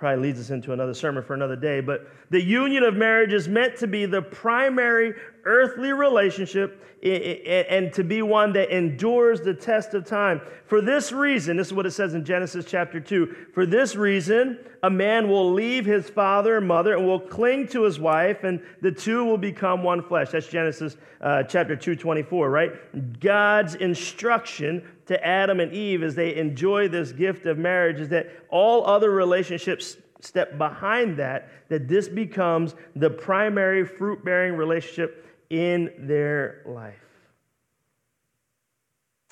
probably 0.00 0.28
leads 0.28 0.40
us 0.40 0.48
into 0.48 0.72
another 0.72 0.94
sermon 0.94 1.22
for 1.22 1.34
another 1.34 1.54
day. 1.54 1.82
But 1.82 2.08
the 2.30 2.42
union 2.42 2.82
of 2.84 2.94
marriage 2.94 3.34
is 3.34 3.48
meant 3.48 3.76
to 3.76 3.86
be 3.86 4.06
the 4.06 4.22
primary 4.22 5.12
earthly 5.44 5.92
relationship 5.92 6.82
and 7.02 7.92
to 7.94 8.04
be 8.04 8.20
one 8.20 8.52
that 8.52 8.76
endures 8.76 9.40
the 9.40 9.54
test 9.54 9.94
of 9.94 10.04
time. 10.04 10.40
For 10.66 10.82
this 10.82 11.12
reason, 11.12 11.56
this 11.56 11.68
is 11.68 11.72
what 11.72 11.86
it 11.86 11.92
says 11.92 12.14
in 12.14 12.24
Genesis 12.24 12.66
chapter 12.66 13.00
2. 13.00 13.48
For 13.54 13.64
this 13.64 13.96
reason, 13.96 14.58
a 14.82 14.90
man 14.90 15.28
will 15.28 15.52
leave 15.52 15.86
his 15.86 16.10
father 16.10 16.58
and 16.58 16.68
mother 16.68 16.94
and 16.94 17.06
will 17.06 17.20
cling 17.20 17.68
to 17.68 17.84
his 17.84 17.98
wife, 17.98 18.44
and 18.44 18.62
the 18.82 18.92
two 18.92 19.24
will 19.24 19.38
become 19.38 19.82
one 19.82 20.02
flesh. 20.02 20.30
That's 20.30 20.46
Genesis 20.46 20.96
uh, 21.22 21.42
chapter 21.44 21.74
2, 21.74 21.96
24, 21.96 22.50
right? 22.50 23.20
God's 23.20 23.76
instruction 23.76 24.86
to 25.06 25.26
Adam 25.26 25.60
and 25.60 25.72
Eve 25.72 26.02
as 26.02 26.14
they 26.14 26.36
enjoy 26.36 26.88
this 26.88 27.12
gift 27.12 27.46
of 27.46 27.56
marriage 27.58 27.98
is 27.98 28.08
that 28.10 28.30
all 28.50 28.86
other 28.86 29.10
relationships 29.10 29.96
step 30.20 30.58
behind 30.58 31.16
that, 31.16 31.48
that 31.68 31.88
this 31.88 32.08
becomes 32.08 32.74
the 32.94 33.10
primary 33.10 33.84
fruit 33.84 34.24
bearing 34.24 34.54
relationship 34.54 35.26
in 35.50 35.92
their 35.98 36.62
life. 36.64 36.94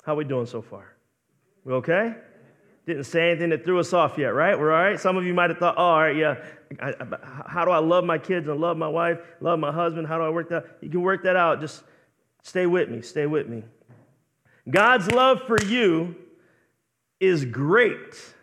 How 0.03 0.13
are 0.13 0.17
we 0.17 0.25
doing 0.25 0.45
so 0.45 0.61
far? 0.61 0.93
We 1.63 1.73
okay? 1.73 2.15
Didn't 2.85 3.05
say 3.05 3.31
anything 3.31 3.49
that 3.51 3.63
threw 3.63 3.79
us 3.79 3.93
off 3.93 4.17
yet, 4.17 4.29
right? 4.29 4.57
We're 4.57 4.73
all 4.73 4.83
right? 4.83 4.99
Some 4.99 5.17
of 5.17 5.25
you 5.25 5.33
might 5.33 5.49
have 5.49 5.59
thought, 5.59 5.75
oh, 5.77 5.83
all 5.83 5.99
right, 5.99 6.15
yeah. 6.15 6.35
I, 6.81 6.89
I, 6.89 7.05
how 7.47 7.65
do 7.65 7.71
I 7.71 7.79
love 7.79 8.03
my 8.03 8.17
kids 8.17 8.47
and 8.47 8.59
love 8.59 8.77
my 8.77 8.87
wife, 8.87 9.19
love 9.41 9.59
my 9.59 9.71
husband? 9.71 10.07
How 10.07 10.17
do 10.17 10.23
I 10.23 10.29
work 10.29 10.49
that? 10.49 10.77
You 10.81 10.89
can 10.89 11.01
work 11.01 11.23
that 11.23 11.35
out. 11.35 11.61
Just 11.61 11.83
stay 12.41 12.65
with 12.65 12.89
me. 12.89 13.01
Stay 13.01 13.25
with 13.25 13.47
me. 13.47 13.63
God's 14.69 15.11
love 15.11 15.43
for 15.43 15.61
you 15.63 16.15
is 17.19 17.45
great. 17.45 18.33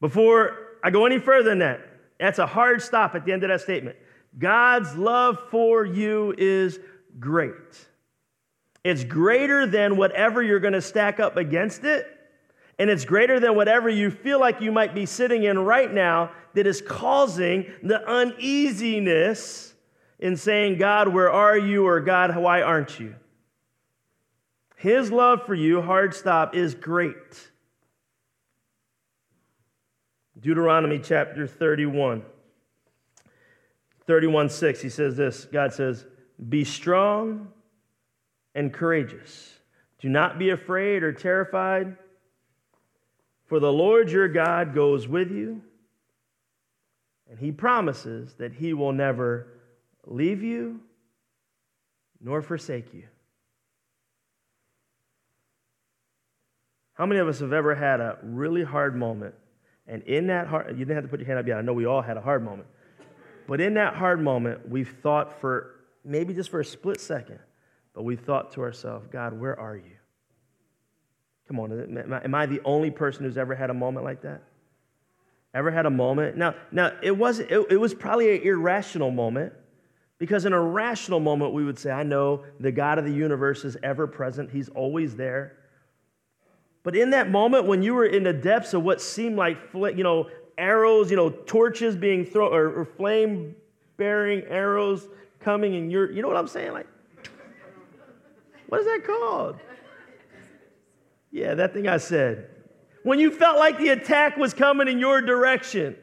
Before 0.00 0.58
I 0.82 0.90
go 0.90 1.06
any 1.06 1.18
further 1.18 1.48
than 1.50 1.60
that, 1.60 1.80
that's 2.18 2.38
a 2.38 2.46
hard 2.46 2.82
stop 2.82 3.14
at 3.14 3.24
the 3.24 3.32
end 3.32 3.42
of 3.44 3.48
that 3.48 3.60
statement. 3.60 3.96
God's 4.38 4.94
love 4.96 5.38
for 5.50 5.84
you 5.84 6.34
is 6.36 6.78
great. 7.18 7.86
It's 8.84 9.02
greater 9.02 9.66
than 9.66 9.96
whatever 9.96 10.42
you're 10.42 10.60
going 10.60 10.74
to 10.74 10.82
stack 10.82 11.18
up 11.18 11.36
against 11.36 11.84
it. 11.84 12.06
And 12.78 12.90
it's 12.90 13.04
greater 13.04 13.40
than 13.40 13.56
whatever 13.56 13.88
you 13.88 14.10
feel 14.10 14.38
like 14.38 14.60
you 14.60 14.70
might 14.70 14.94
be 14.94 15.06
sitting 15.06 15.44
in 15.44 15.58
right 15.58 15.92
now 15.92 16.30
that 16.54 16.66
is 16.66 16.82
causing 16.82 17.66
the 17.82 18.06
uneasiness 18.08 19.74
in 20.18 20.36
saying, 20.36 20.78
God, 20.78 21.08
where 21.08 21.30
are 21.30 21.56
you? 21.56 21.86
Or 21.86 22.00
God, 22.00 22.36
why 22.36 22.62
aren't 22.62 23.00
you? 23.00 23.14
His 24.76 25.10
love 25.10 25.46
for 25.46 25.54
you, 25.54 25.80
hard 25.80 26.14
stop, 26.14 26.54
is 26.54 26.74
great. 26.74 27.50
Deuteronomy 30.38 30.98
chapter 30.98 31.46
31. 31.46 32.22
31 34.06 34.48
6, 34.48 34.80
he 34.80 34.88
says 34.88 35.16
this 35.16 35.44
God 35.46 35.72
says, 35.72 36.06
Be 36.48 36.64
strong 36.64 37.48
and 38.54 38.72
courageous. 38.72 39.58
Do 40.00 40.08
not 40.08 40.38
be 40.38 40.50
afraid 40.50 41.02
or 41.02 41.12
terrified, 41.12 41.96
for 43.46 43.60
the 43.60 43.72
Lord 43.72 44.10
your 44.10 44.28
God 44.28 44.74
goes 44.74 45.08
with 45.08 45.30
you, 45.30 45.62
and 47.30 47.38
he 47.38 47.50
promises 47.50 48.34
that 48.34 48.52
he 48.52 48.74
will 48.74 48.92
never 48.92 49.48
leave 50.04 50.42
you 50.42 50.80
nor 52.20 52.42
forsake 52.42 52.92
you. 52.94 53.04
How 56.94 57.04
many 57.04 57.20
of 57.20 57.28
us 57.28 57.40
have 57.40 57.52
ever 57.52 57.74
had 57.74 58.00
a 58.00 58.18
really 58.22 58.64
hard 58.64 58.96
moment? 58.96 59.34
And 59.86 60.02
in 60.04 60.28
that 60.28 60.46
hard, 60.46 60.70
you 60.70 60.84
didn't 60.84 60.96
have 60.96 61.04
to 61.04 61.10
put 61.10 61.20
your 61.20 61.26
hand 61.26 61.38
up 61.38 61.46
yet. 61.46 61.58
I 61.58 61.60
know 61.60 61.74
we 61.74 61.84
all 61.84 62.00
had 62.00 62.16
a 62.16 62.20
hard 62.22 62.42
moment. 62.42 62.68
But 63.46 63.60
in 63.60 63.74
that 63.74 63.94
hard 63.94 64.20
moment, 64.20 64.68
we've 64.68 64.94
thought 65.02 65.40
for 65.40 65.76
maybe 66.04 66.34
just 66.34 66.50
for 66.50 66.60
a 66.60 66.64
split 66.64 67.00
second, 67.00 67.38
but 67.94 68.02
we 68.02 68.16
thought 68.16 68.52
to 68.52 68.62
ourselves, 68.62 69.06
God, 69.10 69.38
where 69.38 69.58
are 69.58 69.76
you? 69.76 69.96
Come 71.48 71.60
on, 71.60 71.98
am 72.24 72.34
I 72.34 72.46
the 72.46 72.60
only 72.64 72.90
person 72.90 73.24
who's 73.24 73.38
ever 73.38 73.54
had 73.54 73.70
a 73.70 73.74
moment 73.74 74.04
like 74.04 74.22
that? 74.22 74.42
Ever 75.54 75.70
had 75.70 75.86
a 75.86 75.90
moment? 75.90 76.36
Now, 76.36 76.54
now 76.72 76.92
it 77.02 77.16
was 77.16 77.38
it, 77.38 77.66
it 77.70 77.76
was 77.76 77.94
probably 77.94 78.36
an 78.36 78.42
irrational 78.42 79.10
moment 79.10 79.52
because 80.18 80.44
in 80.44 80.52
a 80.52 80.60
rational 80.60 81.20
moment 81.20 81.52
we 81.52 81.64
would 81.64 81.78
say, 81.78 81.90
I 81.90 82.02
know 82.02 82.44
the 82.58 82.72
God 82.72 82.98
of 82.98 83.04
the 83.04 83.12
universe 83.12 83.64
is 83.64 83.76
ever 83.82 84.06
present. 84.06 84.50
He's 84.50 84.68
always 84.70 85.14
there. 85.14 85.56
But 86.82 86.96
in 86.96 87.10
that 87.10 87.30
moment, 87.30 87.66
when 87.66 87.82
you 87.82 87.94
were 87.94 88.06
in 88.06 88.22
the 88.22 88.32
depths 88.32 88.72
of 88.72 88.82
what 88.82 89.00
seemed 89.00 89.36
like, 89.36 89.58
you 89.74 90.04
know, 90.04 90.28
arrows, 90.58 91.10
you 91.10 91.16
know, 91.16 91.30
torches 91.30 91.96
being 91.96 92.24
thrown, 92.24 92.52
or, 92.52 92.80
or 92.80 92.84
flame 92.84 93.54
bearing 93.96 94.42
arrows 94.48 95.08
coming, 95.40 95.74
and 95.76 95.90
you're, 95.92 96.10
you 96.10 96.22
know 96.22 96.28
what 96.28 96.36
I'm 96.36 96.48
saying? 96.48 96.72
Like, 96.72 96.86
what 98.68 98.80
is 98.80 98.86
that 98.86 99.02
called? 99.06 99.56
Yeah, 101.30 101.54
that 101.54 101.72
thing 101.74 101.88
I 101.88 101.98
said. 101.98 102.50
When 103.02 103.18
you 103.18 103.30
felt 103.30 103.58
like 103.58 103.78
the 103.78 103.90
attack 103.90 104.36
was 104.36 104.54
coming 104.54 104.88
in 104.88 104.98
your 104.98 105.20
direction, 105.20 105.96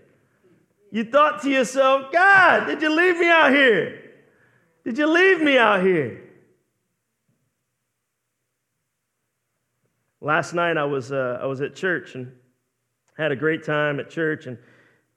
You 0.93 1.03
thought 1.03 1.41
to 1.41 1.49
yourself, 1.49 2.11
God, 2.11 2.67
did 2.67 2.79
you 2.83 2.95
leave 2.95 3.17
me 3.17 3.27
out 3.27 3.51
here? 3.51 4.11
Did 4.85 4.99
you 4.99 5.07
leave 5.07 5.41
me 5.41 5.57
out 5.57 5.81
here? 5.81 6.21
Last 10.21 10.53
night 10.53 10.77
I 10.77 10.83
was, 10.83 11.11
uh, 11.11 11.39
I 11.41 11.47
was 11.47 11.61
at 11.61 11.73
church 11.75 12.13
and 12.13 12.31
had 13.17 13.31
a 13.31 13.35
great 13.35 13.63
time 13.63 13.99
at 13.99 14.09
church 14.09 14.45
and 14.47 14.57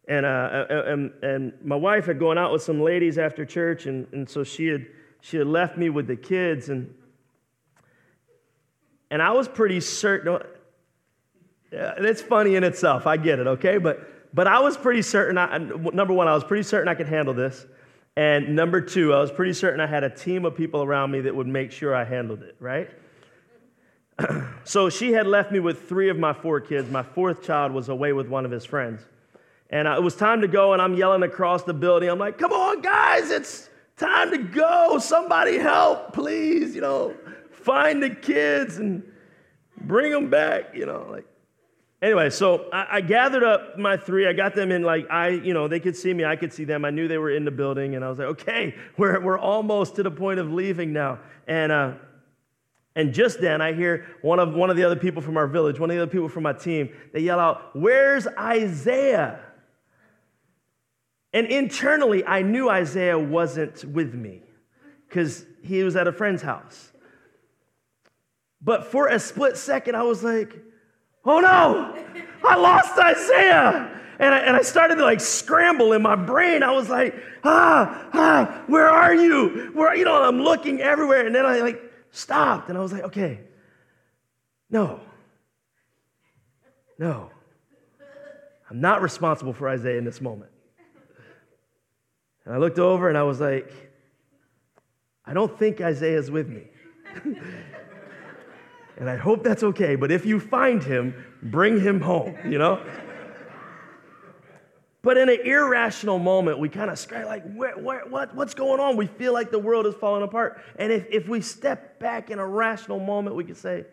and, 0.09 0.25
uh, 0.25 0.67
and, 0.71 1.13
and 1.23 1.53
my 1.65 1.75
wife 1.75 2.07
had 2.07 2.21
gone 2.21 2.39
out 2.39 2.53
with 2.53 2.63
some 2.63 2.81
ladies 2.81 3.19
after 3.19 3.45
church 3.45 3.87
and, 3.87 4.07
and 4.13 4.29
so 4.29 4.45
she 4.45 4.67
had 4.67 4.87
she 5.21 5.37
had 5.37 5.49
left 5.49 5.77
me 5.77 5.91
with 5.91 6.07
the 6.07 6.15
kids 6.15 6.69
and 6.69 6.95
and 9.11 9.21
I 9.21 9.33
was 9.33 9.49
pretty 9.49 9.81
certain 9.81 10.39
it's 11.73 12.23
funny 12.23 12.55
in 12.55 12.63
itself 12.63 13.07
I 13.07 13.17
get 13.17 13.41
it 13.41 13.47
okay? 13.49 13.79
But 13.79 14.35
but 14.35 14.47
I 14.47 14.61
was 14.61 14.77
pretty 14.77 15.03
certain 15.03 15.39
I, 15.39 15.59
number 15.59 16.13
one 16.13 16.29
I 16.29 16.35
was 16.35 16.45
pretty 16.45 16.63
certain 16.63 16.89
I 16.89 16.95
could 16.95 17.09
handle 17.09 17.35
this 17.35 17.67
and 18.17 18.55
number 18.55 18.81
two 18.81 19.13
I 19.13 19.21
was 19.21 19.33
pretty 19.33 19.55
certain 19.55 19.81
I 19.81 19.87
had 19.89 20.05
a 20.05 20.11
team 20.11 20.45
of 20.45 20.55
people 20.55 20.85
around 20.85 21.11
me 21.11 21.21
that 21.23 21.35
would 21.35 21.49
make 21.49 21.73
sure 21.73 21.97
I 21.97 22.05
handled 22.05 22.43
it 22.43 22.55
right 22.61 22.91
so 24.65 24.89
she 24.89 25.13
had 25.13 25.27
left 25.27 25.53
me 25.53 25.61
with 25.61 25.89
three 25.89 26.09
of 26.09 26.19
my 26.19 26.33
four 26.33 26.61
kids. 26.61 26.91
My 26.91 27.03
fourth 27.03 27.43
child 27.43 27.73
was 27.73 27.89
away 27.89 28.13
with 28.13 28.29
one 28.29 28.45
of 28.45 28.51
his 28.51 28.65
friends. 28.65 29.03
And 29.71 29.89
uh, 29.89 29.97
it 29.97 30.03
was 30.03 30.15
time 30.15 30.41
to 30.43 30.49
go, 30.49 30.73
and 30.73 30.81
I'm 30.81 30.95
yelling 30.95 31.23
across 31.23 31.65
the 31.65 31.75
building. 31.75 32.09
I'm 32.09 32.19
like, 32.19 32.39
come 32.39 32.53
on, 32.53 32.81
guys, 32.83 33.31
it's 33.31 33.69
time 33.97 34.31
to 34.31 34.39
go. 34.39 34.99
Somebody 34.99 35.59
help, 35.59 36.13
please. 36.13 36.75
You 36.75 36.83
know, 36.83 37.15
find 37.51 38.03
the 38.03 38.11
kids 38.11 38.79
and 38.79 39.03
bring 39.81 40.13
them 40.13 40.31
back, 40.31 40.75
you 40.75 40.87
know, 40.87 41.07
like. 41.11 41.27
Anyway, 42.03 42.29
so 42.29 42.69
I, 42.73 42.99
I 42.99 43.01
gathered 43.01 43.43
up 43.43 43.79
my 43.79 43.97
three. 43.97 44.29
I 44.29 44.35
got 44.35 44.55
them 44.55 44.71
in 44.71 44.83
like 44.83 45.11
I, 45.11 45.29
you 45.29 45.55
know, 45.55 45.67
they 45.67 45.81
could 45.81 45.97
see 45.97 46.13
me, 46.13 46.27
I 46.27 46.37
could 46.37 46.53
see 46.53 46.65
them. 46.65 46.85
I 46.85 46.91
knew 46.91 47.09
they 47.09 47.17
were 47.17 47.31
in 47.31 47.47
the 47.47 47.51
building, 47.51 47.97
and 47.97 48.05
I 48.05 48.11
was 48.11 48.19
like, 48.19 48.29
okay, 48.29 48.75
we're 48.99 49.19
we're 49.21 49.39
almost 49.39 49.97
to 49.97 50.03
the 50.03 50.11
point 50.11 50.39
of 50.39 50.53
leaving 50.53 50.93
now. 50.93 51.19
And 51.49 51.73
uh, 51.73 51.95
and 52.97 53.13
just 53.13 53.43
then, 53.43 53.61
I 53.61 53.75
hear 53.75 54.07
one 54.23 54.39
of, 54.39 54.55
one 54.55 54.71
of 54.71 54.77
the 54.77 54.85
other 54.85 54.97
people 54.97 55.21
from 55.21 55.37
our 55.37 55.47
village, 55.47 55.79
one 55.79 55.91
of 55.91 55.97
the 55.97 56.03
other 56.03 56.11
people 56.11 56.31
from 56.31 56.45
my 56.45 56.55
team, 56.55 56.89
they 57.13 57.21
yell 57.21 57.39
out, 57.39 57.77
Where's 57.77 58.27
Isaiah? 58.27 59.39
And 61.35 61.47
internally, 61.49 62.25
I 62.25 62.41
knew 62.41 62.71
Isaiah 62.71 63.19
wasn't 63.19 63.85
with 63.85 64.15
me 64.15 64.41
because 65.07 65.45
he 65.63 65.83
was 65.83 65.95
at 65.95 66.09
a 66.09 66.13
friend's 66.13 66.41
house. 66.41 66.91
But 68.63 68.87
for 68.87 69.09
a 69.09 69.21
split 69.21 69.59
second, 69.59 69.95
I 69.95 70.03
was 70.03 70.25
like, 70.25 70.57
Oh 71.27 71.41
no, 71.41 72.03
I 72.43 72.57
lost 72.57 72.99
Isaiah. 72.99 73.93
And 74.19 74.35
I, 74.35 74.39
and 74.39 74.57
I 74.57 74.63
started 74.63 74.95
to 74.95 75.05
like 75.05 75.21
scramble 75.21 75.93
in 75.93 76.01
my 76.01 76.17
brain. 76.17 76.63
I 76.63 76.71
was 76.71 76.89
like, 76.89 77.15
ah, 77.45 78.09
ah, 78.15 78.65
where 78.67 78.89
are 78.89 79.15
you? 79.15 79.71
Where, 79.75 79.95
you 79.95 80.07
know, 80.07 80.23
I'm 80.23 80.41
looking 80.41 80.81
everywhere. 80.81 81.27
And 81.27 81.35
then 81.35 81.45
I 81.45 81.59
like 81.59 81.83
stopped. 82.11 82.69
And 82.69 82.79
I 82.79 82.81
was 82.81 82.93
like, 82.93 83.03
okay, 83.05 83.41
no, 84.71 85.01
no. 86.99 87.31
I'm 88.69 88.81
not 88.81 89.01
responsible 89.03 89.53
for 89.53 89.69
Isaiah 89.69 89.99
in 89.99 90.05
this 90.05 90.21
moment. 90.21 90.51
And 92.45 92.55
I 92.55 92.59
looked 92.59 92.79
over 92.79 93.09
and 93.09 93.17
I 93.19 93.23
was 93.23 93.41
like, 93.41 93.73
I 95.25 95.35
don't 95.35 95.57
think 95.59 95.81
Isaiah's 95.81 96.31
with 96.31 96.49
me. 96.49 96.63
and 98.97 99.11
I 99.11 99.17
hope 99.17 99.43
that's 99.43 99.63
okay, 99.63 99.97
but 99.97 100.11
if 100.11 100.25
you 100.25 100.39
find 100.41 100.83
him, 100.83 101.15
bring 101.43 101.81
him 101.81 102.01
home, 102.01 102.37
you 102.45 102.59
know? 102.59 102.85
But 105.07 105.19
in 105.19 105.29
an 105.29 105.39
irrational 105.45 106.19
moment, 106.19 106.59
we 106.59 106.69
kind 106.69 106.91
of 106.91 106.99
scratch 106.99 107.27
like, 107.27 107.45
where, 107.55 107.79
where, 107.79 108.05
what, 108.07 108.35
what's 108.35 108.55
going 108.55 108.81
on? 108.81 108.97
We 108.97 109.07
feel 109.07 109.33
like 109.33 109.53
the 109.53 109.59
world 109.61 109.87
is 109.87 109.95
falling 109.95 110.25
apart. 110.25 110.61
And 110.81 110.91
if, 110.91 111.07
if 111.13 111.29
we 111.29 111.41
step 111.43 112.01
back 112.01 112.33
in 112.33 112.41
a 112.41 112.45
rational 112.45 112.99
moment, 112.99 113.37
we 113.37 113.45
can 113.45 113.55
say, 113.55 113.85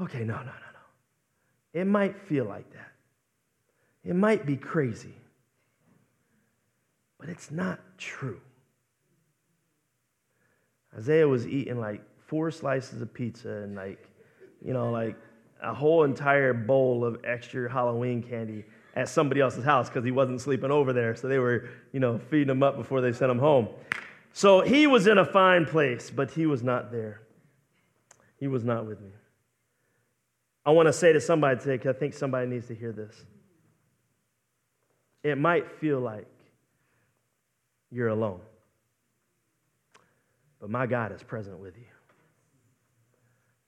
okay, 0.00 0.24
no, 0.24 0.34
no, 0.34 0.42
no, 0.42 0.46
no. 0.46 1.80
It 1.80 1.84
might 1.84 2.20
feel 2.20 2.44
like 2.44 2.68
that. 2.72 2.90
It 4.02 4.16
might 4.16 4.46
be 4.46 4.56
crazy. 4.56 5.14
But 7.20 7.28
it's 7.28 7.52
not 7.52 7.78
true. 7.96 8.40
Isaiah 10.96 11.28
was 11.28 11.46
eating 11.46 11.78
like 11.78 12.02
four 12.26 12.50
slices 12.50 13.00
of 13.00 13.14
pizza 13.14 13.48
and 13.48 13.76
like, 13.76 14.08
you 14.60 14.72
know, 14.72 14.90
like 14.90 15.14
a 15.62 15.72
whole 15.72 16.02
entire 16.02 16.52
bowl 16.52 17.04
of 17.04 17.20
extra 17.22 17.70
Halloween 17.70 18.24
candy 18.24 18.64
at 18.94 19.08
somebody 19.08 19.40
else's 19.40 19.64
house 19.64 19.88
because 19.88 20.04
he 20.04 20.10
wasn't 20.10 20.40
sleeping 20.40 20.70
over 20.70 20.92
there. 20.92 21.14
So 21.14 21.28
they 21.28 21.38
were, 21.38 21.68
you 21.92 22.00
know, 22.00 22.18
feeding 22.30 22.50
him 22.50 22.62
up 22.62 22.76
before 22.76 23.00
they 23.00 23.12
sent 23.12 23.30
him 23.30 23.38
home. 23.38 23.68
So 24.32 24.60
he 24.60 24.86
was 24.86 25.06
in 25.06 25.18
a 25.18 25.24
fine 25.24 25.66
place, 25.66 26.10
but 26.10 26.30
he 26.30 26.46
was 26.46 26.62
not 26.62 26.92
there. 26.92 27.22
He 28.38 28.46
was 28.46 28.64
not 28.64 28.86
with 28.86 29.00
me. 29.00 29.10
I 30.64 30.70
want 30.70 30.86
to 30.86 30.92
say 30.92 31.12
to 31.12 31.20
somebody 31.20 31.58
today, 31.58 31.76
because 31.76 31.96
I 31.96 31.98
think 31.98 32.14
somebody 32.14 32.46
needs 32.46 32.66
to 32.68 32.74
hear 32.74 32.92
this. 32.92 33.14
It 35.22 35.38
might 35.38 35.70
feel 35.80 35.98
like 35.98 36.28
you're 37.90 38.08
alone, 38.08 38.40
but 40.60 40.70
my 40.70 40.86
God 40.86 41.12
is 41.12 41.22
present 41.22 41.58
with 41.58 41.76
you. 41.76 41.84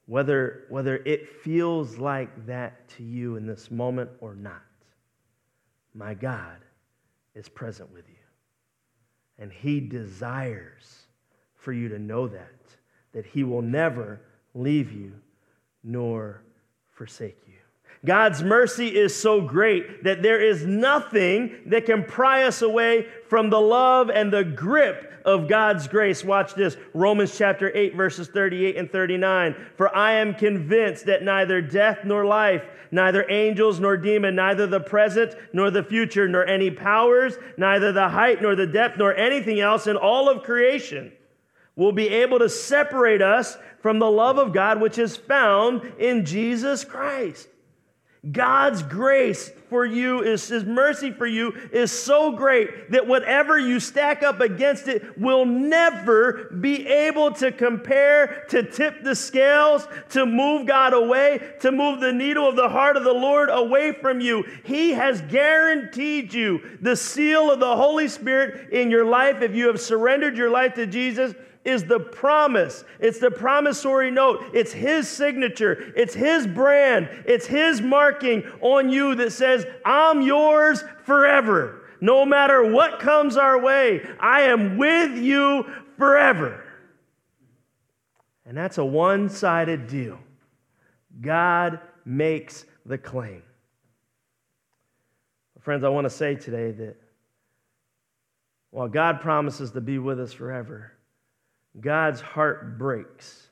Whether, 0.06 0.64
whether 0.68 0.96
it 0.96 1.28
feels 1.42 1.96
like 1.96 2.46
that 2.46 2.88
to 2.90 3.02
you 3.02 3.37
in 3.37 3.46
this 3.46 3.70
moment 3.70 4.11
or 4.20 4.35
not, 4.35 4.62
my 5.94 6.14
God 6.14 6.59
is 7.35 7.48
present 7.48 7.92
with 7.92 8.09
you. 8.09 8.14
And 9.38 9.53
He 9.53 9.81
desires 9.81 11.07
for 11.55 11.72
you 11.72 11.88
to 11.88 11.98
know 11.98 12.29
that, 12.29 12.76
that 13.12 13.26
He 13.26 13.44
will 13.44 13.62
never 13.62 14.20
leave 14.55 14.92
you 14.92 15.12
nor 15.83 16.42
forsake 16.90 17.38
you. 17.46 17.49
God's 18.04 18.42
mercy 18.42 18.88
is 18.88 19.14
so 19.14 19.42
great 19.42 20.04
that 20.04 20.22
there 20.22 20.40
is 20.40 20.64
nothing 20.64 21.54
that 21.66 21.84
can 21.84 22.04
pry 22.04 22.44
us 22.44 22.62
away 22.62 23.06
from 23.28 23.50
the 23.50 23.60
love 23.60 24.08
and 24.08 24.32
the 24.32 24.44
grip 24.44 25.12
of 25.26 25.48
God's 25.48 25.86
grace. 25.86 26.24
Watch 26.24 26.54
this 26.54 26.78
Romans 26.94 27.36
chapter 27.36 27.70
8, 27.74 27.94
verses 27.94 28.28
38 28.28 28.76
and 28.76 28.90
39. 28.90 29.54
For 29.76 29.94
I 29.94 30.12
am 30.12 30.34
convinced 30.34 31.06
that 31.06 31.22
neither 31.22 31.60
death 31.60 31.98
nor 32.04 32.24
life, 32.24 32.64
neither 32.90 33.30
angels 33.30 33.80
nor 33.80 33.98
demon, 33.98 34.34
neither 34.34 34.66
the 34.66 34.80
present 34.80 35.34
nor 35.52 35.70
the 35.70 35.84
future, 35.84 36.26
nor 36.26 36.46
any 36.46 36.70
powers, 36.70 37.36
neither 37.58 37.92
the 37.92 38.08
height 38.08 38.40
nor 38.40 38.56
the 38.56 38.66
depth, 38.66 38.96
nor 38.96 39.14
anything 39.14 39.60
else 39.60 39.86
in 39.86 39.96
all 39.96 40.30
of 40.30 40.42
creation 40.42 41.12
will 41.76 41.92
be 41.92 42.08
able 42.08 42.38
to 42.38 42.48
separate 42.48 43.22
us 43.22 43.56
from 43.80 43.98
the 43.98 44.10
love 44.10 44.38
of 44.38 44.52
God 44.52 44.80
which 44.80 44.98
is 44.98 45.16
found 45.16 45.82
in 45.98 46.24
Jesus 46.24 46.84
Christ. 46.84 47.48
God's 48.30 48.83
grace 48.83 49.50
for 49.70 49.87
you 49.87 50.22
is 50.22 50.46
his 50.46 50.64
mercy 50.64 51.11
for 51.11 51.26
you 51.26 51.52
is 51.72 51.90
so 51.90 52.33
great 52.33 52.90
that 52.90 53.06
whatever 53.06 53.59
you 53.59 53.80
stack 53.80 54.22
up 54.22 54.40
against 54.40 54.88
it 54.88 55.18
will 55.18 55.46
never 55.46 56.50
be 56.61 56.87
able 56.87 57.33
to 57.35 57.50
compare, 57.50 58.44
to 58.50 58.62
tip 58.62 59.02
the 59.02 59.14
scales, 59.14 59.88
to 60.11 60.26
move 60.26 60.66
God 60.66 60.92
away, 60.92 61.54
to 61.61 61.72
move 61.72 62.00
the 62.00 62.12
needle 62.12 62.46
of 62.46 62.56
the 62.56 62.68
heart 62.68 62.98
of 62.98 63.04
the 63.04 63.12
Lord 63.12 63.48
away 63.50 63.92
from 63.92 64.20
you. 64.20 64.44
He 64.64 64.90
has 64.90 65.22
guaranteed 65.22 66.35
you 66.35 66.78
the 66.83 66.96
seal 66.96 67.50
of 67.50 67.59
the 67.59 67.76
Holy 67.76 68.09
Spirit 68.09 68.70
in 68.70 68.90
your 68.90 69.06
life 69.06 69.40
if 69.40 69.54
you 69.54 69.68
have 69.68 69.80
surrendered 69.80 70.37
your 70.37 70.50
life 70.50 70.74
to 70.74 70.87
Jesus 70.87 71.33
is 71.64 71.84
the 71.84 72.00
promise. 72.00 72.84
It's 72.98 73.18
the 73.18 73.30
promissory 73.30 74.10
note. 74.10 74.44
It's 74.54 74.72
His 74.72 75.08
signature. 75.08 75.92
It's 75.96 76.14
His 76.14 76.46
brand. 76.46 77.08
It's 77.26 77.46
His 77.46 77.80
marking 77.80 78.44
on 78.60 78.88
you 78.88 79.14
that 79.16 79.32
says, 79.32 79.66
I'm 79.84 80.22
yours 80.22 80.82
forever. 81.04 81.82
No 82.00 82.24
matter 82.24 82.72
what 82.72 82.98
comes 82.98 83.36
our 83.36 83.60
way, 83.60 84.00
I 84.18 84.42
am 84.42 84.78
with 84.78 85.18
you 85.18 85.66
forever. 85.98 86.64
And 88.46 88.56
that's 88.56 88.78
a 88.78 88.84
one 88.84 89.28
sided 89.28 89.86
deal. 89.86 90.18
God 91.20 91.80
makes 92.04 92.64
the 92.86 92.96
claim. 92.96 93.42
Friends, 95.60 95.84
I 95.84 95.90
want 95.90 96.06
to 96.06 96.10
say 96.10 96.34
today 96.34 96.70
that 96.70 96.96
while 98.70 98.88
God 98.88 99.20
promises 99.20 99.72
to 99.72 99.80
be 99.82 99.98
with 99.98 100.18
us 100.18 100.32
forever, 100.32 100.92
God's 101.78 102.20
heart 102.20 102.78
breaks 102.78 103.48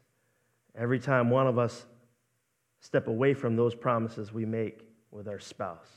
every 0.74 0.98
time 0.98 1.30
one 1.30 1.46
of 1.46 1.58
us 1.58 1.86
step 2.80 3.06
away 3.06 3.34
from 3.34 3.56
those 3.56 3.74
promises 3.74 4.32
we 4.32 4.44
make 4.44 4.88
with 5.10 5.28
our 5.28 5.38
spouse. 5.38 5.88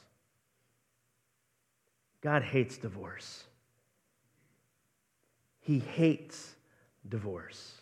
God 2.22 2.44
hates 2.44 2.78
divorce. 2.78 3.46
He 5.62 5.80
hates 5.80 6.56
divorce. 7.08 7.76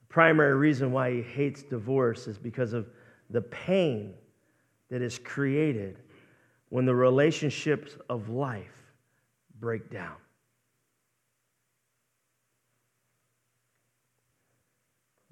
The 0.00 0.06
primary 0.12 0.54
reason 0.54 0.92
why 0.92 1.12
he 1.12 1.22
hates 1.22 1.62
divorce 1.62 2.26
is 2.28 2.38
because 2.38 2.72
of 2.72 2.88
the 3.30 3.42
pain 3.42 4.14
that 4.90 5.02
is 5.02 5.18
created 5.18 5.98
when 6.68 6.84
the 6.84 6.94
relationships 6.94 7.96
of 8.08 8.28
life 8.28 8.92
break 9.58 9.90
down. 9.90 10.16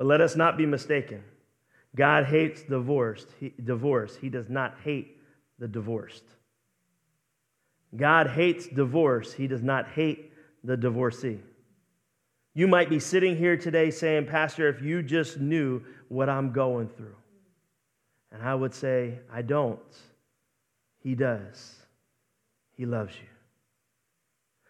But 0.01 0.07
let 0.07 0.23
us 0.23 0.35
not 0.35 0.57
be 0.57 0.65
mistaken. 0.65 1.23
God 1.95 2.25
hates 2.25 2.63
divorced. 2.63 3.29
He, 3.39 3.53
divorce. 3.63 4.17
He 4.17 4.31
does 4.31 4.49
not 4.49 4.77
hate 4.83 5.19
the 5.59 5.69
divorced. 5.69 6.25
God 7.95 8.29
hates 8.29 8.67
divorce. 8.67 9.35
He 9.35 9.47
does 9.47 9.63
not 9.63 9.89
hate 9.89 10.33
the 10.65 10.79
divorcee. 10.79 11.41
You 12.55 12.67
might 12.67 12.89
be 12.89 12.99
sitting 12.99 13.37
here 13.37 13.59
today 13.59 13.91
saying, 13.91 14.25
Pastor, 14.25 14.71
if 14.71 14.81
you 14.81 15.03
just 15.03 15.39
knew 15.39 15.83
what 16.09 16.31
I'm 16.31 16.51
going 16.51 16.89
through. 16.89 17.17
And 18.33 18.43
I 18.43 18.55
would 18.55 18.73
say, 18.73 19.19
I 19.31 19.43
don't. 19.43 19.81
He 21.01 21.15
does. 21.15 21.77
He 22.75 22.87
loves 22.87 23.15
you. 23.17 23.29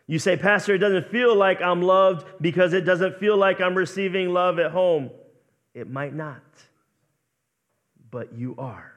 You 0.08 0.18
say, 0.18 0.36
Pastor, 0.36 0.74
it 0.74 0.78
doesn't 0.78 1.06
feel 1.06 1.36
like 1.36 1.62
I'm 1.62 1.82
loved 1.82 2.26
because 2.40 2.72
it 2.72 2.80
doesn't 2.80 3.20
feel 3.20 3.36
like 3.36 3.60
I'm 3.60 3.76
receiving 3.76 4.30
love 4.30 4.58
at 4.58 4.72
home. 4.72 5.10
It 5.74 5.88
might 5.88 6.14
not, 6.14 6.42
but 8.10 8.32
you 8.32 8.54
are. 8.58 8.92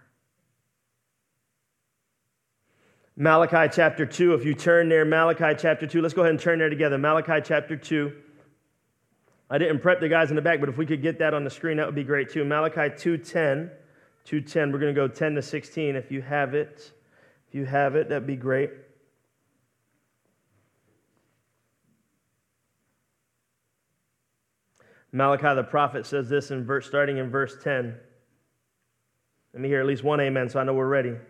Malachi 3.15 3.71
chapter 3.71 4.07
2, 4.07 4.33
if 4.33 4.43
you 4.43 4.55
turn 4.55 4.89
there, 4.89 5.05
Malachi 5.05 5.55
chapter 5.55 5.85
2, 5.85 6.01
let's 6.01 6.15
go 6.15 6.21
ahead 6.21 6.31
and 6.31 6.39
turn 6.39 6.57
there 6.57 6.69
together. 6.69 6.97
Malachi 6.97 7.41
chapter 7.43 7.75
2. 7.75 8.11
I 9.51 9.59
didn't 9.59 9.81
prep 9.81 9.99
the 9.99 10.09
guys 10.09 10.31
in 10.31 10.35
the 10.35 10.41
back, 10.41 10.59
but 10.59 10.67
if 10.67 10.77
we 10.77 10.85
could 10.87 11.03
get 11.03 11.19
that 11.19 11.35
on 11.35 11.43
the 11.43 11.49
screen, 11.51 11.77
that 11.77 11.85
would 11.85 11.93
be 11.93 12.03
great 12.03 12.31
too. 12.31 12.43
Malachi 12.43 12.89
2:10. 12.89 13.69
2:10. 14.25 14.71
We're 14.71 14.79
going 14.79 14.95
to 14.95 14.99
go 14.99 15.07
10 15.07 15.35
to 15.35 15.43
16 15.43 15.95
if 15.95 16.11
you 16.11 16.23
have 16.23 16.55
it. 16.55 16.91
If 17.49 17.53
you 17.53 17.65
have 17.65 17.95
it, 17.95 18.09
that'd 18.09 18.25
be 18.25 18.35
great. 18.35 18.71
Malachi 25.13 25.53
the 25.55 25.63
prophet 25.63 26.07
says 26.07 26.27
this 26.27 26.49
in 26.49 26.65
verse 26.65 26.87
starting 26.87 27.19
in 27.19 27.29
verse 27.29 27.55
10. 27.63 27.95
Let 29.53 29.61
me 29.61 29.69
hear 29.69 29.79
at 29.79 29.85
least 29.85 30.03
one 30.03 30.19
amen 30.19 30.49
so 30.49 30.59
I 30.59 30.63
know 30.63 30.73
we're 30.73 30.87
ready. 30.87 31.09
Amen. 31.09 31.21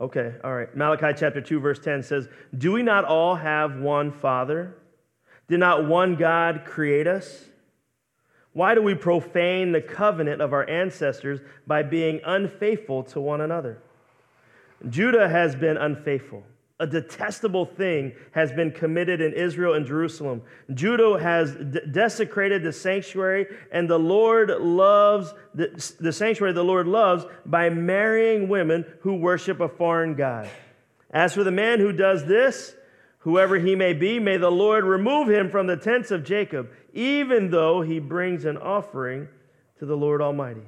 Okay, 0.00 0.34
all 0.42 0.52
right. 0.52 0.76
Malachi 0.76 1.16
chapter 1.16 1.40
2 1.40 1.60
verse 1.60 1.78
10 1.78 2.02
says, 2.02 2.28
"Do 2.58 2.72
we 2.72 2.82
not 2.82 3.04
all 3.04 3.36
have 3.36 3.78
one 3.78 4.10
father? 4.10 4.74
Did 5.46 5.60
not 5.60 5.86
one 5.86 6.16
God 6.16 6.64
create 6.64 7.06
us? 7.06 7.48
Why 8.52 8.74
do 8.74 8.82
we 8.82 8.96
profane 8.96 9.70
the 9.70 9.80
covenant 9.80 10.42
of 10.42 10.52
our 10.52 10.68
ancestors 10.68 11.40
by 11.68 11.84
being 11.84 12.20
unfaithful 12.24 13.04
to 13.04 13.20
one 13.20 13.40
another?" 13.40 13.78
Judah 14.88 15.28
has 15.28 15.54
been 15.54 15.76
unfaithful 15.76 16.44
a 16.80 16.86
detestable 16.86 17.66
thing 17.66 18.12
has 18.32 18.50
been 18.50 18.72
committed 18.72 19.20
in 19.20 19.34
Israel 19.34 19.74
and 19.74 19.86
Jerusalem. 19.86 20.40
Judah 20.72 21.20
has 21.20 21.54
desecrated 21.92 22.62
the 22.62 22.72
sanctuary, 22.72 23.46
and 23.70 23.88
the 23.88 23.98
Lord 23.98 24.48
loves 24.48 25.34
the, 25.54 25.94
the 26.00 26.12
sanctuary 26.12 26.54
the 26.54 26.64
Lord 26.64 26.86
loves 26.86 27.26
by 27.44 27.68
marrying 27.68 28.48
women 28.48 28.86
who 29.02 29.16
worship 29.16 29.60
a 29.60 29.68
foreign 29.68 30.14
God. 30.14 30.48
As 31.10 31.34
for 31.34 31.44
the 31.44 31.50
man 31.50 31.80
who 31.80 31.92
does 31.92 32.24
this, 32.24 32.74
whoever 33.18 33.58
he 33.58 33.76
may 33.76 33.92
be, 33.92 34.18
may 34.18 34.38
the 34.38 34.50
Lord 34.50 34.84
remove 34.84 35.28
him 35.28 35.50
from 35.50 35.66
the 35.66 35.76
tents 35.76 36.10
of 36.10 36.24
Jacob, 36.24 36.70
even 36.94 37.50
though 37.50 37.82
he 37.82 37.98
brings 37.98 38.46
an 38.46 38.56
offering 38.56 39.28
to 39.80 39.84
the 39.84 39.96
Lord 39.96 40.22
Almighty. 40.22 40.64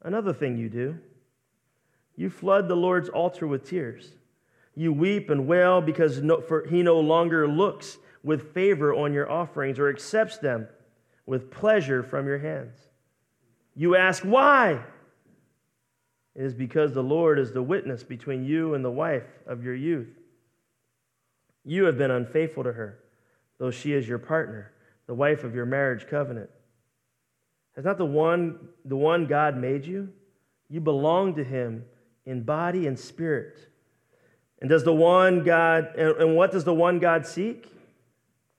Another 0.00 0.32
thing 0.32 0.56
you 0.56 0.70
do 0.70 0.98
you 2.16 2.30
flood 2.30 2.68
the 2.68 2.74
Lord's 2.74 3.08
altar 3.08 3.46
with 3.46 3.68
tears. 3.68 4.12
You 4.74 4.92
weep 4.92 5.30
and 5.30 5.46
wail 5.46 5.80
because 5.80 6.20
no, 6.22 6.42
he 6.68 6.82
no 6.82 6.98
longer 6.98 7.46
looks 7.46 7.98
with 8.22 8.52
favor 8.52 8.94
on 8.94 9.12
your 9.12 9.30
offerings 9.30 9.78
or 9.78 9.88
accepts 9.88 10.38
them 10.38 10.66
with 11.26 11.50
pleasure 11.50 12.02
from 12.02 12.26
your 12.26 12.38
hands. 12.38 12.76
You 13.74 13.96
ask, 13.96 14.22
Why? 14.22 14.82
It 16.34 16.42
is 16.42 16.54
because 16.54 16.92
the 16.92 17.02
Lord 17.02 17.38
is 17.38 17.52
the 17.52 17.62
witness 17.62 18.02
between 18.02 18.44
you 18.44 18.74
and 18.74 18.84
the 18.84 18.90
wife 18.90 19.26
of 19.46 19.64
your 19.64 19.74
youth. 19.74 20.18
You 21.64 21.84
have 21.84 21.96
been 21.96 22.10
unfaithful 22.10 22.64
to 22.64 22.72
her, 22.72 22.98
though 23.58 23.70
she 23.70 23.92
is 23.92 24.06
your 24.06 24.18
partner, 24.18 24.72
the 25.06 25.14
wife 25.14 25.44
of 25.44 25.54
your 25.54 25.64
marriage 25.64 26.06
covenant. 26.08 26.50
Has 27.74 27.84
not 27.84 27.96
the 27.96 28.04
one, 28.04 28.68
the 28.84 28.96
one 28.96 29.26
God 29.26 29.56
made 29.56 29.86
you? 29.86 30.10
You 30.68 30.80
belong 30.80 31.34
to 31.36 31.44
him 31.44 31.84
in 32.26 32.42
body 32.42 32.86
and 32.86 32.98
spirit. 32.98 33.58
And 34.60 34.68
does 34.68 34.84
the 34.84 34.92
one 34.92 35.44
God, 35.44 35.94
and 35.96 36.36
what 36.36 36.50
does 36.50 36.64
the 36.64 36.74
one 36.74 36.98
God 36.98 37.26
seek? 37.26 37.72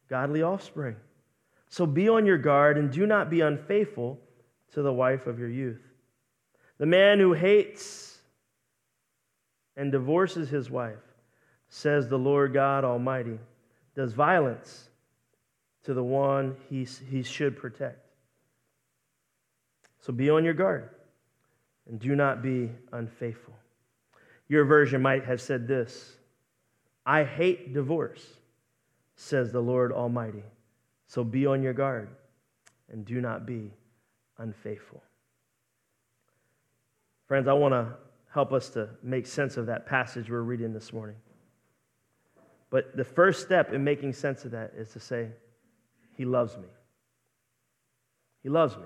Godly 0.10 0.42
offspring. 0.42 0.96
So 1.70 1.86
be 1.86 2.08
on 2.08 2.26
your 2.26 2.38
guard 2.38 2.78
and 2.78 2.90
do 2.90 3.06
not 3.06 3.30
be 3.30 3.42
unfaithful 3.42 4.20
to 4.72 4.82
the 4.82 4.94
wife 4.94 5.28
of 5.28 5.38
your 5.38 5.50
youth. 5.50 5.82
The 6.78 6.86
man 6.86 7.20
who 7.20 7.34
hates 7.34 8.20
and 9.76 9.92
divorces 9.92 10.50
his 10.50 10.70
wife, 10.70 10.96
says 11.70 12.08
the 12.08 12.18
Lord 12.18 12.54
God 12.54 12.86
Almighty, 12.86 13.40
does 13.96 14.14
violence 14.14 14.90
to 15.84 15.94
the 15.94 16.04
one 16.04 16.56
he, 16.70 16.88
he 17.10 17.24
should 17.24 17.58
protect. 17.58 18.08
So 20.00 20.14
be 20.14 20.30
on 20.30 20.46
your 20.46 20.54
guard 20.54 20.90
and 21.88 22.00
do 22.00 22.16
not 22.16 22.42
be 22.42 22.70
unfaithful. 22.92 23.54
Your 24.48 24.66
version 24.66 25.02
might 25.02 25.26
have 25.26 25.42
said 25.42 25.68
this 25.68 26.18
I 27.06 27.24
hate 27.24 27.74
divorce, 27.74 28.26
says 29.16 29.52
the 29.52 29.62
Lord 29.62 29.92
Almighty. 29.92 30.44
So 31.08 31.24
be 31.24 31.46
on 31.46 31.64
your 31.64 31.74
guard 31.74 32.10
and 32.92 33.06
do 33.06 33.22
not 33.22 33.46
be 33.46 33.72
unfaithful. 34.38 35.02
Friends, 37.28 37.48
I 37.48 37.54
want 37.54 37.74
to 37.74 37.94
help 38.34 38.52
us 38.52 38.70
to 38.72 38.90
make 39.02 39.26
sense 39.26 39.58
of 39.58 39.66
that 39.68 39.86
passage 39.86 40.30
we're 40.30 40.42
reading 40.42 40.74
this 40.74 40.92
morning. 40.92 41.16
But 42.70 42.96
the 42.96 43.04
first 43.04 43.42
step 43.42 43.72
in 43.72 43.84
making 43.84 44.14
sense 44.14 44.44
of 44.44 44.52
that 44.52 44.74
is 44.78 44.90
to 44.90 45.00
say, 45.00 45.30
He 46.16 46.26
loves 46.26 46.58
me. 46.58 46.68
He 48.44 48.50
loves 48.50 48.76
me. 48.76 48.84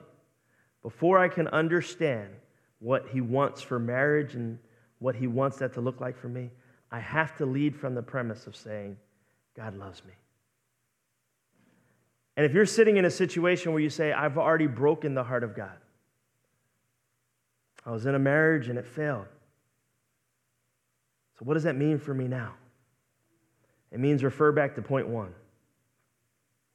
Before 0.83 1.19
I 1.19 1.27
can 1.27 1.47
understand 1.47 2.29
what 2.81 3.07
He 3.07 3.21
wants 3.21 3.61
for 3.61 3.79
marriage 3.79 4.35
and 4.35 4.59
what 4.99 5.15
He 5.15 5.27
wants 5.27 5.57
that 5.57 5.73
to 5.75 5.81
look 5.81 6.01
like 6.01 6.17
for 6.17 6.27
me, 6.27 6.49
I 6.91 6.99
have 6.99 7.37
to 7.37 7.45
lead 7.45 7.75
from 7.75 7.95
the 7.95 8.01
premise 8.01 8.47
of 8.47 8.55
saying, 8.55 8.97
God 9.55 9.77
loves 9.77 10.03
me. 10.03 10.13
And 12.35 12.45
if 12.45 12.53
you're 12.53 12.65
sitting 12.65 12.97
in 12.97 13.05
a 13.05 13.11
situation 13.11 13.71
where 13.71 13.81
you 13.81 13.89
say, 13.89 14.11
I've 14.11 14.37
already 14.37 14.67
broken 14.67 15.13
the 15.13 15.23
heart 15.23 15.43
of 15.43 15.55
God, 15.55 15.77
I 17.85 17.91
was 17.91 18.05
in 18.05 18.15
a 18.15 18.19
marriage 18.19 18.67
and 18.67 18.77
it 18.77 18.85
failed. 18.85 19.27
So, 21.37 21.45
what 21.45 21.53
does 21.53 21.63
that 21.63 21.75
mean 21.75 21.99
for 21.99 22.13
me 22.13 22.27
now? 22.27 22.53
It 23.91 23.99
means 23.99 24.23
refer 24.23 24.51
back 24.51 24.75
to 24.75 24.81
point 24.81 25.07
one 25.07 25.33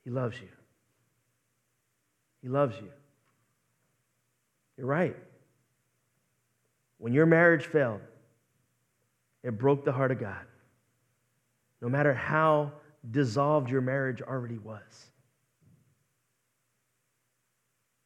He 0.04 0.10
loves 0.10 0.40
you. 0.40 0.48
He 2.42 2.48
loves 2.48 2.76
you. 2.76 2.90
You're 4.76 4.86
right. 4.86 5.16
When 7.06 7.12
your 7.12 7.26
marriage 7.26 7.66
failed, 7.66 8.00
it 9.44 9.56
broke 9.56 9.84
the 9.84 9.92
heart 9.92 10.10
of 10.10 10.18
God. 10.18 10.44
No 11.80 11.88
matter 11.88 12.12
how 12.12 12.72
dissolved 13.08 13.70
your 13.70 13.80
marriage 13.80 14.22
already 14.22 14.58
was. 14.58 14.82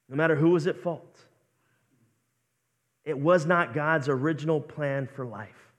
No 0.07 0.17
matter 0.17 0.37
who 0.37 0.51
was 0.51 0.67
at 0.67 0.77
fault. 0.77 1.19
It 3.07 3.19
was 3.19 3.47
not 3.47 3.73
God's 3.73 4.11
original 4.11 4.61
plan 4.61 5.07
for 5.07 5.25
life. 5.25 5.73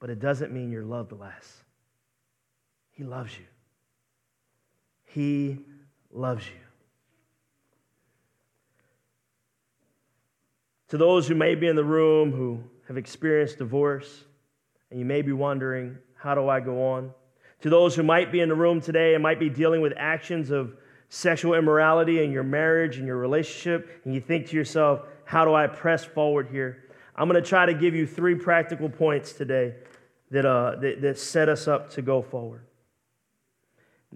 But 0.00 0.10
it 0.10 0.18
doesn't 0.18 0.52
mean 0.52 0.72
you're 0.72 0.82
loved 0.82 1.12
less. 1.12 1.62
He 2.90 3.04
loves 3.04 3.38
you. 3.38 3.46
He 5.04 5.60
loves 6.10 6.44
you. 6.48 6.69
To 10.90 10.98
those 10.98 11.28
who 11.28 11.36
may 11.36 11.54
be 11.54 11.68
in 11.68 11.76
the 11.76 11.84
room 11.84 12.32
who 12.32 12.64
have 12.88 12.96
experienced 12.96 13.58
divorce, 13.58 14.24
and 14.90 14.98
you 14.98 15.06
may 15.06 15.22
be 15.22 15.32
wondering, 15.32 15.96
how 16.16 16.34
do 16.34 16.48
I 16.48 16.58
go 16.58 16.90
on? 16.90 17.12
To 17.60 17.70
those 17.70 17.94
who 17.94 18.02
might 18.02 18.32
be 18.32 18.40
in 18.40 18.48
the 18.48 18.56
room 18.56 18.80
today 18.80 19.14
and 19.14 19.22
might 19.22 19.38
be 19.38 19.48
dealing 19.48 19.82
with 19.82 19.92
actions 19.96 20.50
of 20.50 20.74
sexual 21.08 21.54
immorality 21.54 22.24
in 22.24 22.32
your 22.32 22.42
marriage 22.42 22.96
and 22.96 23.06
your 23.06 23.18
relationship, 23.18 24.00
and 24.04 24.12
you 24.12 24.20
think 24.20 24.48
to 24.48 24.56
yourself, 24.56 25.02
how 25.24 25.44
do 25.44 25.54
I 25.54 25.68
press 25.68 26.04
forward 26.04 26.48
here? 26.50 26.84
I'm 27.14 27.28
going 27.28 27.40
to 27.40 27.48
try 27.48 27.66
to 27.66 27.74
give 27.74 27.94
you 27.94 28.04
three 28.04 28.34
practical 28.34 28.88
points 28.88 29.32
today 29.32 29.74
that, 30.32 30.44
uh, 30.44 30.76
that, 30.80 31.02
that 31.02 31.18
set 31.18 31.48
us 31.48 31.68
up 31.68 31.90
to 31.90 32.02
go 32.02 32.20
forward. 32.20 32.62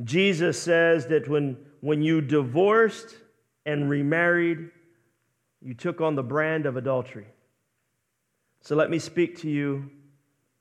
Jesus 0.03 0.61
says 0.61 1.07
that 1.07 1.29
when, 1.29 1.57
when 1.81 2.03
you 2.03 2.21
divorced 2.21 3.15
and 3.65 3.89
remarried, 3.89 4.71
you 5.65 5.73
took 5.73 6.03
on 6.03 6.15
the 6.15 6.23
brand 6.23 6.67
of 6.67 6.77
adultery. 6.77 7.27
So 8.61 8.77
let 8.77 8.91
me 8.91 8.99
speak 8.99 9.41
to 9.41 9.51
you 9.51 9.91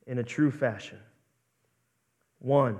in 0.08 0.18
a 0.18 0.24
true 0.24 0.50
fashion. 0.50 0.98
One, 2.40 2.80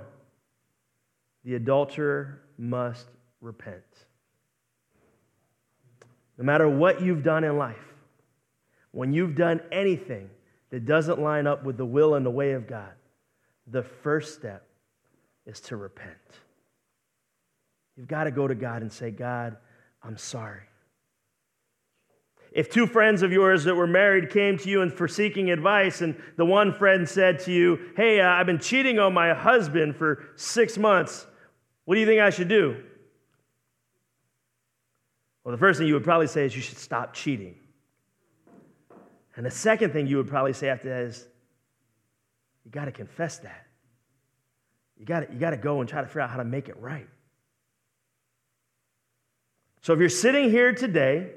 the 1.44 1.54
adulterer 1.54 2.40
must 2.56 3.06
repent. 3.42 3.84
No 6.38 6.44
matter 6.44 6.68
what 6.68 7.02
you've 7.02 7.22
done 7.22 7.44
in 7.44 7.58
life, 7.58 7.76
when 8.90 9.12
you've 9.12 9.34
done 9.34 9.60
anything 9.70 10.30
that 10.70 10.86
doesn't 10.86 11.20
line 11.20 11.46
up 11.46 11.64
with 11.64 11.76
the 11.76 11.84
will 11.84 12.14
and 12.14 12.24
the 12.24 12.30
way 12.30 12.52
of 12.52 12.66
God, 12.66 12.92
the 13.66 13.82
first 13.82 14.34
step 14.34 14.66
is 15.46 15.60
to 15.60 15.76
repent. 15.76 16.16
You've 17.96 18.08
got 18.08 18.24
to 18.24 18.30
go 18.30 18.48
to 18.48 18.54
God 18.54 18.82
and 18.82 18.92
say, 18.92 19.10
God, 19.10 19.56
I'm 20.02 20.16
sorry. 20.16 20.62
If 22.54 22.70
two 22.70 22.86
friends 22.86 23.22
of 23.22 23.32
yours 23.32 23.64
that 23.64 23.74
were 23.74 23.86
married 23.86 24.30
came 24.30 24.56
to 24.58 24.70
you 24.70 24.82
and 24.82 24.92
for 24.92 25.08
seeking 25.08 25.50
advice, 25.50 26.02
and 26.02 26.14
the 26.36 26.44
one 26.44 26.72
friend 26.72 27.06
said 27.06 27.40
to 27.40 27.52
you, 27.52 27.90
Hey, 27.96 28.20
uh, 28.20 28.28
I've 28.28 28.46
been 28.46 28.60
cheating 28.60 29.00
on 29.00 29.12
my 29.12 29.34
husband 29.34 29.96
for 29.96 30.24
six 30.36 30.78
months, 30.78 31.26
what 31.84 31.96
do 31.96 32.00
you 32.00 32.06
think 32.06 32.20
I 32.20 32.30
should 32.30 32.48
do? 32.48 32.80
Well, 35.42 35.50
the 35.50 35.58
first 35.58 35.78
thing 35.78 35.88
you 35.88 35.94
would 35.94 36.04
probably 36.04 36.28
say 36.28 36.46
is 36.46 36.54
you 36.54 36.62
should 36.62 36.78
stop 36.78 37.12
cheating. 37.12 37.56
And 39.36 39.44
the 39.44 39.50
second 39.50 39.92
thing 39.92 40.06
you 40.06 40.16
would 40.16 40.28
probably 40.28 40.52
say 40.52 40.68
after 40.68 40.88
that 40.88 41.02
is 41.02 41.26
you 42.64 42.70
got 42.70 42.84
to 42.84 42.92
confess 42.92 43.38
that. 43.38 43.66
You 44.96 45.04
got 45.04 45.32
you 45.32 45.40
got 45.40 45.50
to 45.50 45.56
go 45.56 45.80
and 45.80 45.88
try 45.88 46.00
to 46.00 46.06
figure 46.06 46.20
out 46.20 46.30
how 46.30 46.36
to 46.36 46.44
make 46.44 46.68
it 46.68 46.76
right. 46.78 47.08
So 49.82 49.92
if 49.92 49.98
you're 49.98 50.08
sitting 50.08 50.50
here 50.50 50.72
today, 50.72 51.32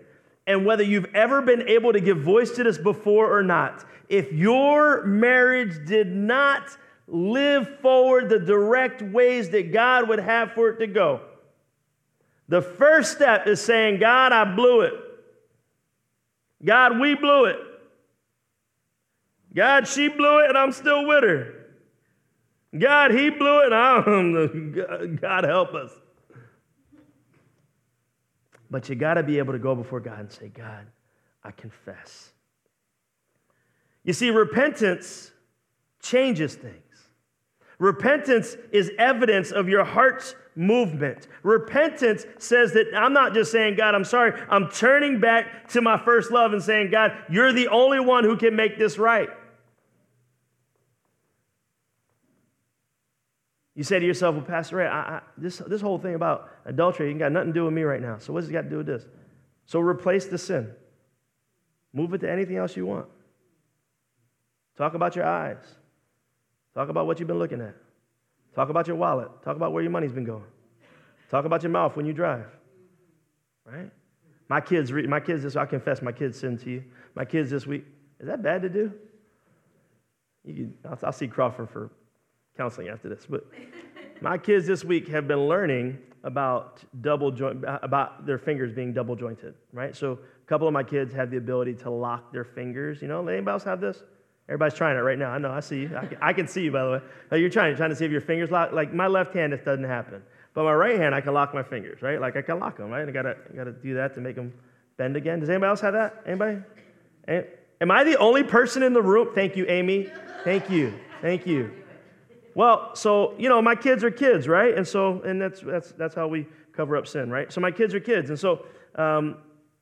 and 0.48 0.66
whether 0.66 0.82
you've 0.82 1.14
ever 1.14 1.42
been 1.42 1.68
able 1.68 1.92
to 1.92 2.00
give 2.00 2.22
voice 2.22 2.52
to 2.52 2.64
this 2.64 2.78
before 2.78 3.38
or 3.38 3.44
not, 3.44 3.84
if 4.08 4.32
your 4.32 5.06
marriage 5.06 5.86
did 5.86 6.08
not 6.08 6.76
live 7.08 7.80
forward 7.82 8.30
the 8.30 8.40
direct 8.40 9.02
ways 9.02 9.50
that 9.50 9.74
God 9.74 10.08
would 10.08 10.20
have 10.20 10.54
for 10.54 10.70
it 10.70 10.80
to 10.80 10.88
go, 10.88 11.22
the 12.48 12.62
first 12.62 13.12
step 13.12 13.46
is 13.46 13.62
saying, 13.62 14.00
God, 14.00 14.32
I 14.32 14.56
blew 14.56 14.82
it. 14.82 14.94
God, 16.64 16.98
we 16.98 17.14
blew 17.14 17.46
it. 17.46 17.58
God, 19.54 19.88
she 19.88 20.08
blew 20.08 20.40
it 20.40 20.50
and 20.50 20.58
I'm 20.58 20.72
still 20.72 21.06
with 21.06 21.24
her. 21.24 21.54
God, 22.78 23.12
he 23.12 23.30
blew 23.30 23.60
it 23.60 23.74
and 23.74 23.76
I'm, 23.76 25.16
God 25.22 25.44
help 25.44 25.74
us. 25.74 25.92
But 28.70 28.90
you 28.90 28.96
got 28.96 29.16
to 29.16 29.24
be 29.24 29.38
able 29.38 29.54
to 29.54 29.60
go 29.60 29.76
before 29.76 30.00
God 30.00 30.20
and 30.20 30.32
say, 30.32 30.50
God, 30.50 30.86
I 31.44 31.52
confess. 31.52 32.32
You 34.04 34.14
see, 34.14 34.30
repentance 34.30 35.32
changes 36.02 36.56
things. 36.56 36.74
Repentance 37.80 38.58
is 38.72 38.92
evidence 38.98 39.52
of 39.52 39.70
your 39.70 39.84
heart's 39.84 40.36
movement. 40.56 41.28
Repentance 41.44 42.26
says 42.40 42.74
that 42.74 42.88
I'm 42.96 43.14
not 43.14 43.34
just 43.34 43.52
saying, 43.52 43.76
God, 43.76 43.94
I'm 43.94 44.04
sorry. 44.04 44.40
I'm 44.50 44.70
turning 44.70 45.20
back 45.20 45.70
to 45.70 45.82
my 45.82 45.98
first 46.04 46.32
love 46.32 46.54
and 46.54 46.62
saying, 46.62 46.90
God, 46.90 47.12
you're 47.30 47.54
the 47.54 47.68
only 47.68 48.00
one 48.00 48.24
who 48.24 48.36
can 48.36 48.56
make 48.56 48.80
this 48.80 48.98
right. 48.98 49.30
You 53.78 53.84
say 53.84 54.00
to 54.00 54.06
yourself, 54.06 54.34
well, 54.34 54.44
Pastor 54.44 54.78
Ray, 54.78 54.88
I, 54.88 55.18
I, 55.18 55.22
this, 55.38 55.60
this 55.60 55.82
whole 55.82 56.00
thing 56.00 56.16
about 56.16 56.50
adultery 56.66 57.12
ain't 57.12 57.20
got 57.20 57.32
nothing 57.32 57.50
to 57.50 57.54
do 57.54 57.64
with 57.66 57.74
me 57.74 57.84
right 57.84 58.02
now. 58.02 58.18
So 58.18 58.34
what's 58.34 58.48
it 58.48 58.52
got 58.52 58.64
to 58.64 58.70
do 58.72 58.78
with 58.78 58.88
this? 58.88 59.06
So 59.68 59.80
replace 59.80 60.26
the 60.26 60.40
sin. 60.40 60.72
Move 61.94 62.12
it 62.16 62.22
to 62.22 62.32
anything 62.32 62.58
else 62.58 62.76
you 62.76 62.88
want. 62.88 63.06
Talk 64.80 64.96
about 64.96 65.16
your 65.16 65.26
eyes. 65.26 65.60
Talk 66.74 66.90
about 66.90 67.06
what 67.06 67.20
you've 67.20 67.28
been 67.28 67.38
looking 67.38 67.62
at. 67.62 67.76
Talk 68.56 68.70
about 68.70 68.88
your 68.88 68.96
wallet. 68.96 69.30
Talk 69.44 69.56
about 69.56 69.74
where 69.74 69.84
your 69.84 69.92
money's 69.92 70.12
been 70.12 70.26
going. 70.26 70.46
Talk 71.30 71.46
about 71.46 71.62
your 71.62 71.72
mouth 71.72 71.96
when 71.96 72.08
you 72.08 72.14
drive. 72.14 72.48
Right? 73.64 73.92
My 74.50 74.60
kids, 74.60 74.92
read 74.92 75.08
my 75.08 75.20
kids 75.20 75.44
this, 75.44 75.56
I 75.56 75.68
confess 75.68 76.02
my 76.02 76.12
kids 76.12 76.40
sin 76.40 76.58
to 76.58 76.70
you. 76.72 76.84
My 77.14 77.26
kids 77.26 77.52
this 77.52 77.68
week, 77.68 77.86
is 78.20 78.26
that 78.26 78.42
bad 78.42 78.64
to 78.64 78.70
do? 78.70 78.92
You, 80.44 80.74
I'll, 80.84 80.98
I'll 81.04 81.12
see 81.12 81.28
Crawford 81.28 81.70
for 81.70 81.92
counseling 82.58 82.90
after 82.90 83.08
this. 83.10 83.26
But 83.30 83.46
my 84.22 84.38
kids 84.38 84.66
this 84.68 84.84
week 84.84 85.08
have 85.10 85.28
been 85.28 85.48
learning 85.48 86.00
about 86.24 86.84
double 87.02 87.32
joint, 87.32 87.64
about 87.84 88.26
their 88.26 88.38
fingers 88.38 88.74
being 88.74 88.92
double 88.94 89.16
jointed, 89.16 89.54
right? 89.72 89.96
So 89.96 90.14
a 90.14 90.48
couple 90.48 90.68
of 90.68 90.74
my 90.74 90.84
kids 90.84 91.14
have 91.14 91.32
the 91.32 91.38
ability 91.38 91.76
to 91.76 91.90
lock 91.90 92.34
their 92.34 92.44
fingers. 92.44 93.02
You 93.02 93.08
know, 93.08 93.26
anybody 93.28 93.54
else 93.54 93.64
have 93.64 93.80
this? 93.80 94.04
Everybody's 94.50 94.74
trying 94.74 94.98
it 94.98 95.02
right 95.02 95.18
now. 95.18 95.30
I 95.30 95.38
know. 95.38 95.52
I 95.52 95.60
see 95.60 95.82
you. 95.82 95.98
I 95.98 96.06
can, 96.06 96.18
I 96.22 96.34
can 96.34 96.48
see 96.48 96.64
you, 96.64 96.72
by 96.72 96.84
the 96.84 97.02
way. 97.32 97.40
you're 97.40 97.50
trying, 97.50 97.76
trying 97.76 97.90
to 97.90 97.96
see 97.96 98.06
if 98.06 98.12
your 98.12 98.22
fingers 98.22 98.50
lock. 98.50 98.72
Like 98.72 98.94
my 98.94 99.08
left 99.08 99.34
hand, 99.34 99.54
this 99.54 99.62
doesn't 99.62 99.84
happen. 99.84 100.24
But 100.54 100.64
my 100.64 100.74
right 100.74 100.98
hand, 100.98 101.14
I 101.14 101.22
can 101.22 101.34
lock 101.34 101.54
my 101.54 101.64
fingers, 101.64 102.02
right? 102.02 102.20
Like 102.20 102.36
I 102.36 102.42
can 102.42 102.60
lock 102.60 102.78
them, 102.78 102.90
right? 102.90 103.08
I 103.08 103.12
gotta, 103.12 103.36
gotta 103.56 103.74
do 103.74 103.94
that 103.96 104.16
to 104.16 104.22
make 104.22 104.36
them 104.36 104.54
bend 104.98 105.16
again. 105.16 105.40
Does 105.40 105.50
anybody 105.50 105.70
else 105.70 105.82
have 105.82 105.94
that? 105.94 106.24
Anybody? 106.26 106.60
Am 107.80 107.92
I 107.92 108.04
the 108.04 108.18
only 108.18 108.44
person 108.44 108.84
in 108.84 108.94
the 108.94 109.02
room? 109.02 109.30
Thank 109.36 109.56
you, 109.56 109.66
Amy. 109.68 110.10
Thank 110.44 110.70
you. 110.70 110.94
Thank 111.22 111.46
you. 111.46 111.72
Well, 112.58 112.96
so, 112.96 113.36
you 113.38 113.50
know, 113.50 113.62
my 113.62 113.76
kids 113.76 114.04
are 114.04 114.10
kids, 114.10 114.48
right? 114.48 114.76
And 114.76 114.88
so, 114.88 115.22
and 115.22 115.40
that's, 115.40 115.60
that's, 115.62 115.92
that's 115.92 116.16
how 116.16 116.28
we 116.28 116.48
cover 116.74 116.98
up 116.98 117.06
sin, 117.06 117.30
right? 117.30 117.54
So 117.54 117.62
my 117.62 117.70
kids 117.70 117.94
are 117.94 118.00
kids. 118.00 118.32
And 118.32 118.40
so 118.40 118.66
um, 118.96 119.38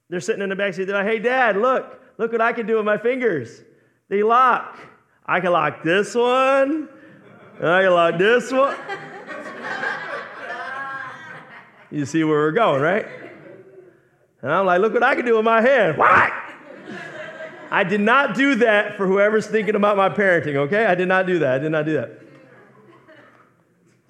they're 0.09 0.19
sitting 0.19 0.41
in 0.41 0.49
the 0.49 0.57
back 0.57 0.73
seat. 0.73 0.83
They're 0.83 0.97
like, 0.97 1.07
hey, 1.07 1.19
dad, 1.19 1.55
look, 1.55 2.01
look 2.17 2.33
what 2.33 2.41
I 2.41 2.51
can 2.51 2.67
do 2.67 2.75
with 2.75 2.83
my 2.83 2.97
fingers. 2.97 3.61
They 4.09 4.23
lock. 4.23 4.77
I 5.25 5.39
can 5.39 5.53
lock 5.53 5.83
this 5.83 6.13
one. 6.15 6.89
I 7.61 7.83
can 7.83 7.93
lock 7.93 8.17
this 8.17 8.51
one. 8.51 8.75
You 11.91 12.05
see 12.05 12.25
where 12.25 12.39
we're 12.39 12.51
going, 12.51 12.81
right? 12.81 13.07
And 14.41 14.51
I'm 14.51 14.65
like, 14.65 14.81
look 14.81 14.93
what 14.93 15.01
I 15.01 15.15
can 15.15 15.23
do 15.23 15.37
with 15.37 15.45
my 15.45 15.61
hand. 15.61 15.97
What? 15.97 16.33
I 17.71 17.85
did 17.85 18.01
not 18.01 18.35
do 18.35 18.55
that 18.55 18.97
for 18.97 19.07
whoever's 19.07 19.47
thinking 19.47 19.75
about 19.75 19.95
my 19.95 20.09
parenting, 20.09 20.55
okay? 20.55 20.85
I 20.85 20.95
did 20.95 21.07
not 21.07 21.25
do 21.25 21.39
that. 21.39 21.53
I 21.53 21.59
did 21.59 21.71
not 21.71 21.85
do 21.85 21.93
that. 21.93 22.24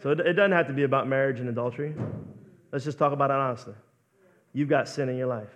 So 0.05 0.11
it, 0.11 0.19
it 0.19 0.33
doesn't 0.33 0.51
have 0.51 0.67
to 0.67 0.73
be 0.73 0.83
about 0.83 1.07
marriage 1.07 1.39
and 1.39 1.49
adultery. 1.49 1.95
Let's 2.71 2.85
just 2.85 2.99
talk 2.99 3.11
about 3.11 3.31
it 3.31 3.37
honestly. 3.37 3.73
You've 4.53 4.69
got 4.69 4.87
sin 4.87 5.09
in 5.09 5.17
your 5.17 5.25
life. 5.25 5.49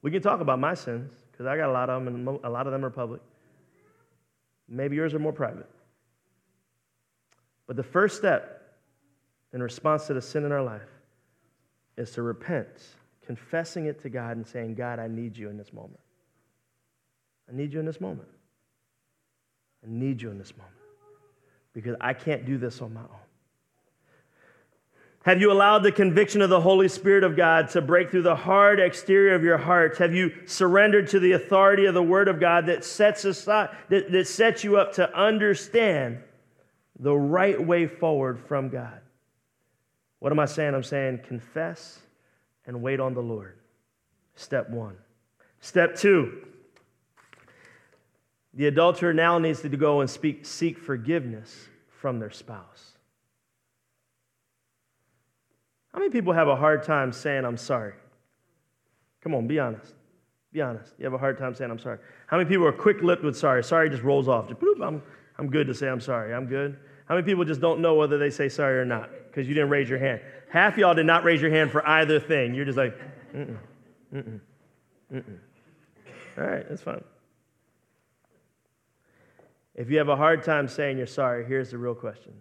We 0.00 0.10
can 0.10 0.22
talk 0.22 0.40
about 0.40 0.58
my 0.58 0.72
sins 0.72 1.12
because 1.30 1.44
I 1.44 1.58
got 1.58 1.68
a 1.68 1.72
lot 1.72 1.90
of 1.90 2.02
them, 2.02 2.26
and 2.26 2.40
a 2.42 2.48
lot 2.48 2.66
of 2.66 2.72
them 2.72 2.82
are 2.86 2.88
public. 2.88 3.20
Maybe 4.66 4.96
yours 4.96 5.12
are 5.12 5.18
more 5.18 5.34
private. 5.34 5.68
But 7.66 7.76
the 7.76 7.82
first 7.82 8.16
step 8.16 8.78
in 9.52 9.62
response 9.62 10.06
to 10.06 10.14
the 10.14 10.22
sin 10.22 10.46
in 10.46 10.52
our 10.52 10.62
life 10.62 10.88
is 11.98 12.12
to 12.12 12.22
repent, 12.22 12.82
confessing 13.26 13.84
it 13.84 14.00
to 14.00 14.08
God 14.08 14.38
and 14.38 14.46
saying, 14.46 14.74
God, 14.74 14.98
I 14.98 15.06
need 15.06 15.36
you 15.36 15.50
in 15.50 15.58
this 15.58 15.74
moment. 15.74 16.00
I 17.46 17.54
need 17.54 17.74
you 17.74 17.80
in 17.80 17.84
this 17.84 18.00
moment. 18.00 18.28
I 19.84 19.90
need 19.90 20.22
you 20.22 20.30
in 20.30 20.38
this 20.38 20.56
moment 20.56 20.72
because 21.74 21.96
I 22.00 22.14
can't 22.14 22.46
do 22.46 22.56
this 22.56 22.80
on 22.80 22.94
my 22.94 23.02
own. 23.02 23.20
Have 25.24 25.40
you 25.40 25.52
allowed 25.52 25.80
the 25.80 25.92
conviction 25.92 26.40
of 26.40 26.48
the 26.48 26.62
Holy 26.62 26.88
Spirit 26.88 27.24
of 27.24 27.36
God 27.36 27.68
to 27.70 27.82
break 27.82 28.10
through 28.10 28.22
the 28.22 28.36
hard 28.36 28.80
exterior 28.80 29.34
of 29.34 29.44
your 29.44 29.58
heart? 29.58 29.98
Have 29.98 30.14
you 30.14 30.32
surrendered 30.46 31.08
to 31.08 31.20
the 31.20 31.32
authority 31.32 31.84
of 31.84 31.92
the 31.92 32.02
Word 32.02 32.26
of 32.26 32.40
God 32.40 32.66
that 32.66 32.84
sets 32.84 33.26
aside, 33.26 33.68
that, 33.90 34.10
that 34.12 34.26
sets 34.26 34.64
you 34.64 34.78
up 34.78 34.94
to 34.94 35.14
understand 35.14 36.20
the 36.98 37.14
right 37.14 37.62
way 37.62 37.86
forward 37.86 38.40
from 38.40 38.70
God? 38.70 38.98
What 40.20 40.32
am 40.32 40.40
I 40.40 40.46
saying? 40.46 40.74
I'm 40.74 40.82
saying 40.82 41.20
confess 41.26 41.98
and 42.66 42.80
wait 42.80 42.98
on 42.98 43.12
the 43.12 43.22
Lord. 43.22 43.58
Step 44.36 44.70
one. 44.70 44.96
Step 45.60 45.96
two. 45.96 46.46
The 48.54 48.66
adulterer 48.66 49.12
now 49.12 49.38
needs 49.38 49.60
to 49.60 49.68
go 49.68 50.00
and 50.00 50.08
speak, 50.08 50.46
seek 50.46 50.78
forgiveness 50.78 51.68
from 51.88 52.18
their 52.18 52.30
spouse. 52.30 52.89
How 55.92 55.98
many 55.98 56.10
people 56.10 56.32
have 56.32 56.48
a 56.48 56.56
hard 56.56 56.82
time 56.82 57.12
saying, 57.12 57.44
I'm 57.44 57.56
sorry? 57.56 57.94
Come 59.22 59.34
on, 59.34 59.46
be 59.46 59.58
honest. 59.58 59.94
Be 60.52 60.60
honest. 60.60 60.94
You 60.98 61.04
have 61.04 61.14
a 61.14 61.18
hard 61.18 61.38
time 61.38 61.54
saying, 61.54 61.70
I'm 61.70 61.78
sorry. 61.78 61.98
How 62.26 62.36
many 62.36 62.48
people 62.48 62.66
are 62.66 62.72
quick 62.72 63.02
lipped 63.02 63.22
with 63.22 63.36
sorry? 63.36 63.62
Sorry 63.64 63.90
just 63.90 64.02
rolls 64.02 64.28
off. 64.28 64.48
Just, 64.48 64.60
bloop, 64.60 64.86
I'm, 64.86 65.02
I'm 65.38 65.48
good 65.48 65.66
to 65.66 65.74
say 65.74 65.88
I'm 65.88 66.00
sorry. 66.00 66.34
I'm 66.34 66.46
good. 66.46 66.78
How 67.06 67.14
many 67.16 67.24
people 67.24 67.44
just 67.44 67.60
don't 67.60 67.80
know 67.80 67.94
whether 67.94 68.18
they 68.18 68.30
say 68.30 68.48
sorry 68.48 68.78
or 68.78 68.84
not 68.84 69.10
because 69.26 69.48
you 69.48 69.54
didn't 69.54 69.70
raise 69.70 69.88
your 69.88 69.98
hand? 69.98 70.20
Half 70.48 70.78
y'all 70.78 70.94
did 70.94 71.06
not 71.06 71.24
raise 71.24 71.40
your 71.42 71.50
hand 71.50 71.72
for 71.72 71.86
either 71.86 72.20
thing. 72.20 72.54
You're 72.54 72.64
just 72.64 72.78
like, 72.78 72.96
mm-mm, 73.34 73.58
mm-mm, 74.14 74.40
mm-mm. 75.12 75.38
All 76.38 76.44
right, 76.44 76.68
that's 76.68 76.82
fine. 76.82 77.02
If 79.74 79.90
you 79.90 79.98
have 79.98 80.08
a 80.08 80.16
hard 80.16 80.44
time 80.44 80.68
saying 80.68 80.98
you're 80.98 81.06
sorry, 81.06 81.44
here's 81.44 81.70
the 81.70 81.78
real 81.78 81.94
question 81.94 82.40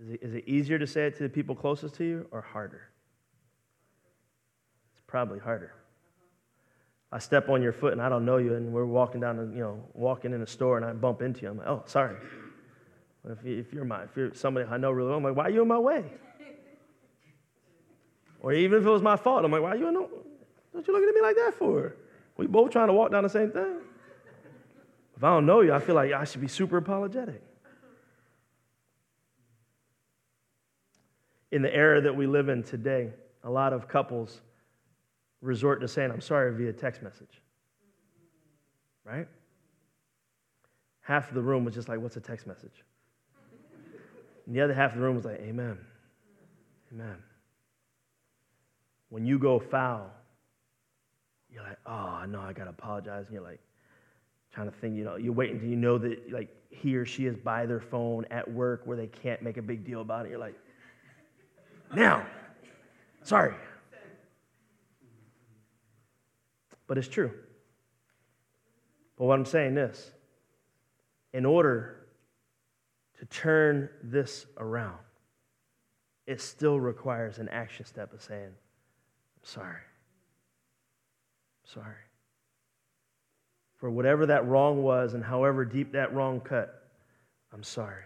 is 0.00 0.10
it, 0.10 0.20
is 0.22 0.34
it 0.34 0.44
easier 0.46 0.78
to 0.78 0.86
say 0.86 1.06
it 1.06 1.16
to 1.16 1.24
the 1.24 1.28
people 1.28 1.54
closest 1.54 1.94
to 1.96 2.04
you 2.04 2.26
or 2.30 2.40
harder? 2.40 2.88
It's 4.92 5.02
probably 5.06 5.38
harder. 5.38 5.74
I 7.10 7.18
step 7.18 7.48
on 7.48 7.62
your 7.62 7.72
foot 7.72 7.92
and 7.94 8.02
I 8.02 8.08
don't 8.08 8.24
know 8.24 8.36
you, 8.36 8.54
and 8.54 8.72
we're 8.72 8.84
walking 8.84 9.20
down, 9.20 9.36
the, 9.36 9.44
you 9.44 9.62
know, 9.62 9.82
walking 9.94 10.32
in 10.32 10.42
a 10.42 10.46
store 10.46 10.76
and 10.76 10.84
I 10.84 10.92
bump 10.92 11.22
into 11.22 11.42
you. 11.42 11.50
I'm 11.50 11.58
like, 11.58 11.66
oh, 11.66 11.82
sorry. 11.86 12.16
If, 13.28 13.44
you, 13.44 13.58
if 13.58 13.72
you're 13.72 13.84
my, 13.84 14.04
if 14.04 14.16
you're 14.16 14.34
somebody 14.34 14.66
I 14.70 14.76
know 14.76 14.90
really 14.90 15.08
well, 15.08 15.18
I'm 15.18 15.24
like, 15.24 15.36
why 15.36 15.44
are 15.44 15.50
you 15.50 15.62
in 15.62 15.68
my 15.68 15.78
way? 15.78 16.04
Or 18.40 18.52
even 18.52 18.80
if 18.80 18.86
it 18.86 18.90
was 18.90 19.02
my 19.02 19.16
fault, 19.16 19.44
I'm 19.44 19.50
like, 19.50 19.62
why 19.62 19.70
are 19.70 19.76
you 19.76 19.88
in 19.88 19.94
the, 19.94 20.00
what 20.00 20.86
you 20.86 20.92
looking 20.92 21.08
at 21.08 21.14
me 21.14 21.22
like 21.22 21.36
that 21.36 21.54
for? 21.58 21.96
We 22.36 22.46
both 22.46 22.70
trying 22.70 22.86
to 22.86 22.92
walk 22.92 23.10
down 23.10 23.24
the 23.24 23.28
same 23.28 23.50
thing. 23.50 23.78
If 25.16 25.24
I 25.24 25.30
don't 25.30 25.46
know 25.46 25.62
you, 25.62 25.72
I 25.72 25.80
feel 25.80 25.96
like 25.96 26.12
I 26.12 26.24
should 26.24 26.40
be 26.40 26.46
super 26.46 26.76
apologetic. 26.76 27.42
In 31.50 31.62
the 31.62 31.74
era 31.74 32.00
that 32.00 32.14
we 32.14 32.26
live 32.26 32.48
in 32.48 32.62
today, 32.62 33.10
a 33.44 33.50
lot 33.50 33.72
of 33.72 33.88
couples 33.88 34.40
resort 35.40 35.80
to 35.80 35.88
saying, 35.88 36.10
I'm 36.10 36.20
sorry 36.20 36.54
via 36.54 36.72
text 36.72 37.02
message. 37.02 37.40
Right? 39.04 39.28
Half 41.00 41.28
of 41.28 41.34
the 41.34 41.40
room 41.40 41.64
was 41.64 41.74
just 41.74 41.88
like, 41.88 42.00
What's 42.00 42.16
a 42.16 42.20
text 42.20 42.46
message? 42.46 42.84
And 44.46 44.54
the 44.54 44.60
other 44.60 44.74
half 44.74 44.92
of 44.92 44.98
the 44.98 45.04
room 45.04 45.16
was 45.16 45.24
like, 45.24 45.40
Amen. 45.40 45.78
Amen. 46.92 47.16
When 49.08 49.24
you 49.24 49.38
go 49.38 49.58
foul, 49.58 50.10
you're 51.50 51.62
like, 51.62 51.78
Oh, 51.86 51.92
I 51.92 52.26
know 52.26 52.40
I 52.40 52.52
got 52.52 52.64
to 52.64 52.70
apologize. 52.70 53.26
And 53.26 53.34
you're 53.34 53.42
like, 53.42 53.60
trying 54.52 54.70
to 54.70 54.76
think, 54.76 54.96
you 54.96 55.04
know, 55.04 55.16
you're 55.16 55.32
waiting 55.32 55.56
until 55.56 55.70
you 55.70 55.76
know 55.76 55.98
that 55.98 56.32
like 56.32 56.48
he 56.70 56.96
or 56.96 57.04
she 57.04 57.26
is 57.26 57.36
by 57.36 57.66
their 57.66 57.80
phone 57.80 58.24
at 58.30 58.50
work 58.50 58.82
where 58.86 58.96
they 58.96 59.06
can't 59.06 59.42
make 59.42 59.56
a 59.56 59.62
big 59.62 59.84
deal 59.84 60.00
about 60.00 60.26
it. 60.26 60.30
You're 60.30 60.38
like, 60.38 60.58
now, 61.94 62.26
sorry. 63.22 63.54
But 66.86 66.98
it's 66.98 67.08
true. 67.08 67.32
But 69.16 69.24
what 69.26 69.38
I'm 69.38 69.44
saying 69.44 69.76
is, 69.76 70.12
in 71.32 71.44
order 71.44 72.06
to 73.18 73.26
turn 73.26 73.90
this 74.02 74.46
around, 74.56 74.98
it 76.26 76.40
still 76.40 76.78
requires 76.78 77.38
an 77.38 77.48
action 77.48 77.84
step 77.84 78.12
of 78.12 78.22
saying, 78.22 78.46
I'm 78.46 79.44
sorry. 79.44 79.82
I'm 81.64 81.82
sorry 81.82 81.96
for 83.78 83.90
whatever 83.90 84.26
that 84.26 84.46
wrong 84.46 84.82
was 84.82 85.14
and 85.14 85.24
however 85.24 85.64
deep 85.64 85.92
that 85.92 86.12
wrong 86.12 86.40
cut, 86.40 86.88
I'm 87.52 87.62
sorry. 87.62 88.02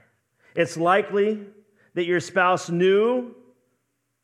It's 0.55 0.77
likely 0.77 1.41
that 1.95 2.05
your 2.05 2.21
spouse 2.21 2.71
knew 2.71 3.35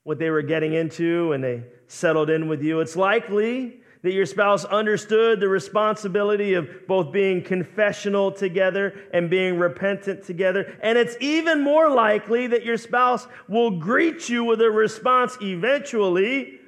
what 0.08 0.18
they 0.18 0.30
were 0.30 0.40
getting 0.40 0.72
into 0.72 1.32
and 1.32 1.44
they 1.44 1.62
settled 1.86 2.30
in 2.30 2.48
with 2.48 2.62
you. 2.62 2.80
It's 2.80 2.96
likely 2.96 3.82
that 4.02 4.12
your 4.14 4.24
spouse 4.24 4.64
understood 4.64 5.38
the 5.38 5.50
responsibility 5.50 6.54
of 6.54 6.66
both 6.86 7.12
being 7.12 7.42
confessional 7.42 8.32
together 8.32 8.98
and 9.12 9.28
being 9.28 9.58
repentant 9.58 10.24
together. 10.24 10.78
And 10.82 10.96
it's 10.96 11.14
even 11.20 11.62
more 11.62 11.90
likely 11.90 12.46
that 12.46 12.64
your 12.64 12.78
spouse 12.78 13.28
will 13.48 13.72
greet 13.72 14.30
you 14.30 14.44
with 14.44 14.62
a 14.62 14.70
response 14.70 15.36
eventually 15.42 16.58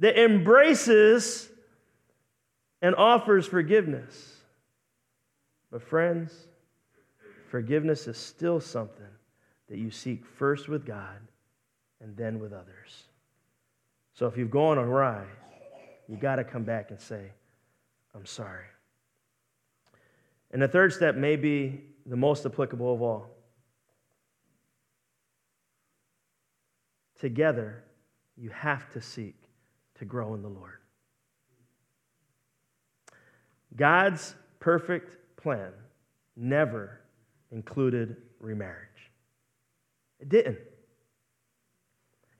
that 0.00 0.22
embraces 0.22 1.48
and 2.82 2.94
offers 2.94 3.46
forgiveness. 3.46 4.36
But, 5.72 5.80
friends, 5.80 6.46
forgiveness 7.48 8.06
is 8.06 8.18
still 8.18 8.60
something 8.60 9.06
that 9.70 9.78
you 9.78 9.90
seek 9.90 10.26
first 10.26 10.68
with 10.68 10.84
God 10.84 11.16
and 12.00 12.16
then 12.16 12.38
with 12.38 12.52
others. 12.52 13.04
So, 14.14 14.26
if 14.26 14.36
you've 14.36 14.50
gone 14.50 14.78
awry, 14.78 15.24
you 16.08 16.16
got 16.16 16.36
to 16.36 16.44
come 16.44 16.64
back 16.64 16.90
and 16.90 17.00
say, 17.00 17.32
I'm 18.14 18.26
sorry. 18.26 18.66
And 20.52 20.62
the 20.62 20.68
third 20.68 20.92
step 20.92 21.16
may 21.16 21.36
be 21.36 21.80
the 22.06 22.16
most 22.16 22.46
applicable 22.46 22.94
of 22.94 23.02
all. 23.02 23.26
Together, 27.18 27.82
you 28.36 28.50
have 28.50 28.90
to 28.92 29.00
seek 29.00 29.34
to 29.96 30.04
grow 30.04 30.34
in 30.34 30.42
the 30.42 30.48
Lord. 30.48 30.78
God's 33.76 34.34
perfect 34.60 35.16
plan 35.36 35.72
never 36.36 37.00
included 37.50 38.16
remarriage. 38.40 39.10
It 40.20 40.28
didn't. 40.28 40.58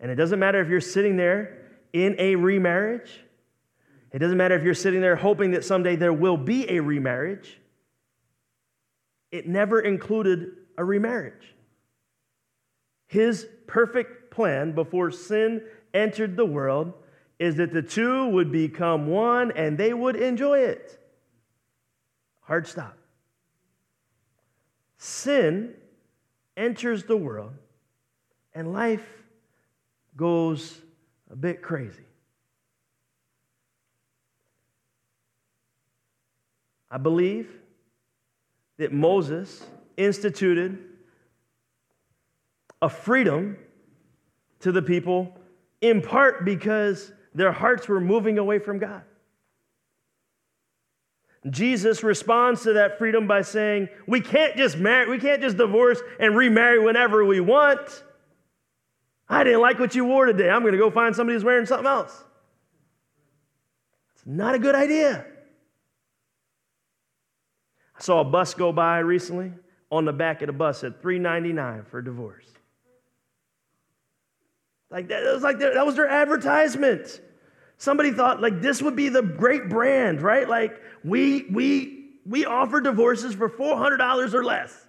And 0.01 0.11
it 0.11 0.17
doesn't 0.17 0.39
matter 0.39 0.61
if 0.61 0.69
you're 0.69 0.81
sitting 0.81 1.17
there 1.17 1.63
in 1.93 2.17
a 2.19 2.37
remarriage, 2.37 3.21
it 4.13 4.19
doesn't 4.21 4.37
matter 4.37 4.55
if 4.55 4.63
you're 4.63 4.75
sitting 4.75 5.01
there 5.01 5.17
hoping 5.17 5.51
that 5.53 5.65
someday 5.65 5.97
there 5.97 6.13
will 6.13 6.37
be 6.37 6.71
a 6.71 6.81
remarriage. 6.81 7.61
It 9.33 9.49
never 9.49 9.81
included 9.81 10.53
a 10.79 10.85
remarriage. 10.85 11.55
His 13.09 13.49
perfect 13.67 14.31
plan 14.31 14.73
before 14.73 15.11
sin 15.11 15.63
entered 15.93 16.37
the 16.37 16.47
world 16.47 16.93
is 17.41 17.57
that 17.57 17.73
the 17.73 17.83
two 17.83 18.29
would 18.29 18.53
become 18.53 19.09
one 19.09 19.51
and 19.53 19.77
they 19.77 19.93
would 19.93 20.15
enjoy 20.15 20.61
it. 20.61 20.97
Hard 22.43 22.69
stop. 22.69 22.97
Sin 24.99 25.75
enters 26.57 27.05
the 27.05 27.17
world, 27.17 27.53
and 28.55 28.73
life 28.73 29.24
goes 30.17 30.81
a 31.31 31.37
bit 31.37 31.63
crazy. 31.63 32.05
I 36.91 36.99
believe 36.99 37.51
that 38.79 38.93
Moses 38.93 39.67
instituted 39.97 40.79
a 42.81 42.89
freedom 42.89 43.57
to 44.61 44.71
the 44.71 44.83
people 44.83 45.37
in 45.81 46.01
part 46.01 46.45
because 46.45 47.13
their 47.35 47.53
hearts 47.53 47.89
were 47.89 48.01
moving 48.01 48.39
away 48.39 48.59
from 48.59 48.79
God. 48.79 49.03
Jesus 51.51 52.03
responds 52.03 52.63
to 52.63 52.75
that 52.75 52.97
freedom 52.97 53.27
by 53.27 53.43
saying, 53.43 53.89
We 54.07 54.21
can't 54.21 54.57
just 54.57 54.79
marry, 54.79 55.09
we 55.11 55.19
can't 55.19 55.43
just 55.43 55.57
divorce 55.57 56.01
and 56.19 56.37
remarry 56.37 56.79
whenever 56.79 57.25
we 57.25 57.41
want. 57.41 58.03
I 59.29 59.45
didn't 59.45 59.61
like 59.61 59.79
what 59.79 59.95
you 59.95 60.05
wore 60.05 60.27
today. 60.27 60.51
I'm 60.51 60.63
going 60.63 60.73
to 60.73 60.79
go 60.79 60.91
find 60.91 61.15
somebody 61.15 61.35
who's 61.35 61.45
wearing 61.45 61.67
something 61.67 61.87
else. 61.87 62.25
It's 64.15 64.27
not 64.27 64.55
a 64.55 64.59
good 64.59 64.75
idea. 64.75 65.25
I 67.97 68.01
saw 68.01 68.21
a 68.21 68.25
bus 68.25 68.55
go 68.55 68.73
by 68.73 68.99
recently. 68.99 69.53
On 69.91 70.05
the 70.05 70.13
back 70.13 70.43
of 70.43 70.49
the 70.49 70.53
bus 70.53 70.83
at 70.83 71.01
3.99 71.03 71.87
for 71.87 72.03
divorce. 72.03 72.47
Like 74.91 75.09
that, 75.09 75.23
was 75.23 75.43
like 75.43 75.61
that 75.61 75.87
was 75.87 75.95
their 75.95 76.09
advertisement. 76.09 77.21
Somebody 77.79 78.11
thought 78.11 78.41
like 78.41 78.61
this 78.61 78.83
would 78.83 78.97
be 78.97 79.09
the 79.09 79.23
great 79.23 79.69
brand, 79.69 80.21
right? 80.21 80.49
Like 80.49 80.81
we 81.05 81.47
we 81.53 82.11
we 82.27 82.45
offer 82.45 82.81
divorces 82.81 83.35
for 83.35 83.49
$400 83.49 84.35
or 84.35 84.45
less. 84.45 84.84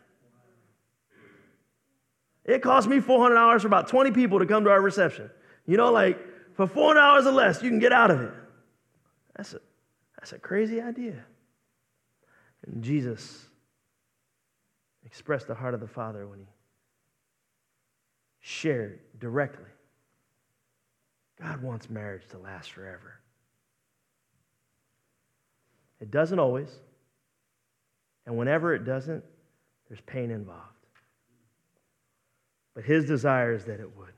It 2.46 2.62
cost 2.62 2.88
me 2.88 2.98
$400 3.00 3.62
for 3.62 3.68
about 3.68 3.88
20 3.88 4.12
people 4.12 4.40
to 4.40 4.46
come 4.46 4.64
to 4.64 4.70
our 4.70 4.82
reception. 4.82 5.30
You 5.66 5.78
know, 5.78 5.92
like 5.92 6.20
for 6.54 6.68
$400 6.68 7.26
or 7.26 7.32
less, 7.32 7.62
you 7.62 7.70
can 7.70 7.80
get 7.80 7.92
out 7.92 8.12
of 8.12 8.22
it. 8.22 8.34
That's 9.36 9.54
a, 9.54 9.60
that's 10.18 10.34
a 10.34 10.40
crazy 10.40 10.80
idea. 10.80 11.26
And 12.68 12.84
Jesus 12.84 13.46
expressed 15.06 15.48
the 15.48 15.56
heart 15.56 15.74
of 15.74 15.80
the 15.80 15.88
Father 15.88 16.28
when 16.28 16.40
he 16.40 16.46
shared 18.40 19.00
directly 19.20 19.66
God 21.42 21.62
wants 21.62 21.90
marriage 21.90 22.28
to 22.30 22.38
last 22.38 22.72
forever. 22.72 23.20
It 26.00 26.12
doesn't 26.12 26.40
always. 26.40 26.70
And 28.26 28.38
whenever 28.38 28.74
it 28.74 28.86
doesn't, 28.86 29.24
there's 29.88 30.02
pain 30.02 30.32
involved. 30.32 30.75
But 32.76 32.84
his 32.84 33.06
desire 33.06 33.54
is 33.54 33.66
that 33.66 33.80
it 33.80 33.98
would. 33.98 34.12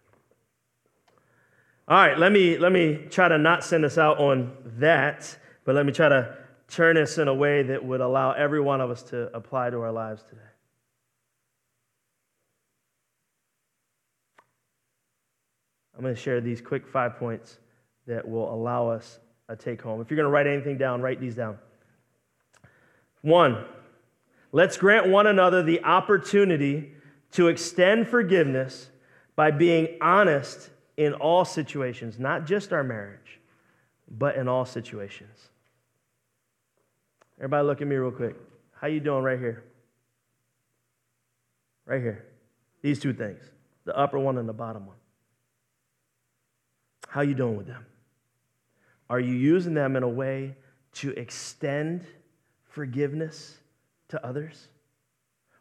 All 1.88 1.98
right, 1.98 2.18
let 2.18 2.34
me, 2.34 2.58
let 2.58 2.74
me 2.74 3.06
try 3.10 3.30
to 3.30 3.38
not 3.38 3.64
send 3.64 3.86
us 3.86 3.98
out 3.98 4.20
on 4.20 4.52
that, 4.80 5.38
but 5.64 5.76
let 5.76 5.86
me 5.86 5.94
try 5.94 6.10
to 6.10 6.36
turn 6.68 6.98
us 6.98 7.18
in 7.18 7.30
a 7.30 7.34
way 7.34 7.64
that 7.64 7.86
would 7.86 8.02
allow 8.02 8.34
every 8.34 8.60
one 8.60 8.82
of 8.82 8.90
us 8.90 9.04
to 9.04 9.34
apply 9.34 9.70
to 9.70 9.80
our 9.80 9.92
lives 9.92 10.24
today. 10.24 10.42
I'm 15.96 16.04
going 16.04 16.14
to 16.14 16.20
share 16.20 16.42
these 16.42 16.62
quick 16.62 16.86
five 16.88 17.16
points 17.18 17.58
that 18.06 18.28
will 18.28 18.54
allow 18.54 18.90
us 18.90 19.20
a 19.48 19.56
take 19.56 19.82
home. 19.82 20.02
If 20.02 20.12
you're 20.12 20.18
going 20.18 20.26
to 20.26 20.32
write 20.32 20.46
anything 20.46 20.78
down, 20.78 21.02
write 21.02 21.22
these 21.22 21.36
down. 21.36 21.58
One, 23.22 23.66
let's 24.52 24.78
grant 24.78 25.08
one 25.08 25.28
another 25.28 25.64
the 25.64 25.84
opportunity 25.84 26.94
to 27.32 27.48
extend 27.48 28.08
forgiveness 28.08 28.90
by 29.36 29.52
being 29.52 29.98
honest 30.02 30.70
in 30.98 31.14
all 31.14 31.46
situations, 31.46 32.18
not 32.18 32.46
just 32.46 32.74
our 32.74 32.84
marriage, 32.84 33.40
but 34.10 34.36
in 34.36 34.48
all 34.48 34.66
situations. 34.66 35.50
Everybody 37.38 37.68
look 37.68 37.82
at 37.82 37.88
me 37.88 37.96
real 37.96 38.12
quick. 38.12 38.36
How 38.72 38.88
you 38.88 39.00
doing 39.00 39.24
right 39.24 39.40
here? 39.40 39.64
Right 41.86 42.02
here. 42.02 42.26
These 42.82 43.00
two 43.00 43.14
things, 43.14 43.42
the 43.86 43.96
upper 43.98 44.18
one 44.18 44.38
and 44.38 44.50
the 44.50 44.54
bottom 44.54 44.88
one. 44.88 44.96
How 47.08 47.22
you 47.22 47.34
doing 47.34 47.58
with 47.58 47.68
them? 47.68 47.86
Are 49.10 49.20
you 49.20 49.34
using 49.34 49.74
them 49.74 49.96
in 49.96 50.04
a 50.04 50.10
way 50.10 50.56
to 50.96 51.12
extend 51.12 52.06
forgiveness 52.66 53.58
to 54.10 54.26
others? 54.26 54.68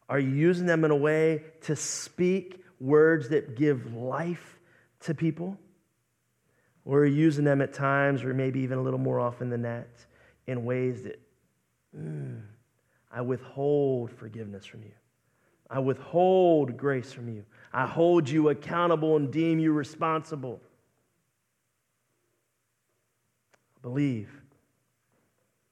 Are 0.09 0.19
you 0.19 0.31
using 0.31 0.67
them 0.67 0.85
in 0.85 0.91
a 0.91 0.97
way 0.97 1.43
to 1.63 1.75
speak 1.75 2.65
words 2.81 3.31
that 3.31 3.57
give 3.57 3.93
life 3.93 4.59
to 5.01 5.15
people? 5.15 5.59
Or 6.85 7.01
are 7.01 7.07
you 7.07 7.17
using 7.17 7.45
them 7.45 7.61
at 7.61 7.73
times, 7.73 8.23
or 8.23 8.33
maybe 8.33 8.61
even 8.61 8.79
a 8.79 8.83
little 8.83 9.01
more 9.01 9.19
often 9.19 9.51
than 9.51 9.63
that, 9.63 9.89
in 10.47 10.65
ways 10.65 11.03
that 11.03 11.21
mm, 11.97 12.41
I 13.11 13.21
withhold 13.23 14.13
forgiveness 14.13 14.65
from 14.65 14.85
you? 14.85 14.93
I 15.69 15.81
withhold 15.81 16.77
grace 16.77 17.13
from 17.13 17.29
you. 17.29 17.45
I 17.73 17.87
hold 17.87 18.29
you 18.29 18.51
accountable 18.51 19.17
and 19.17 19.33
deem 19.33 19.59
you 19.59 19.73
responsible. 19.73 20.61
I 23.77 23.81
believe. 23.83 24.31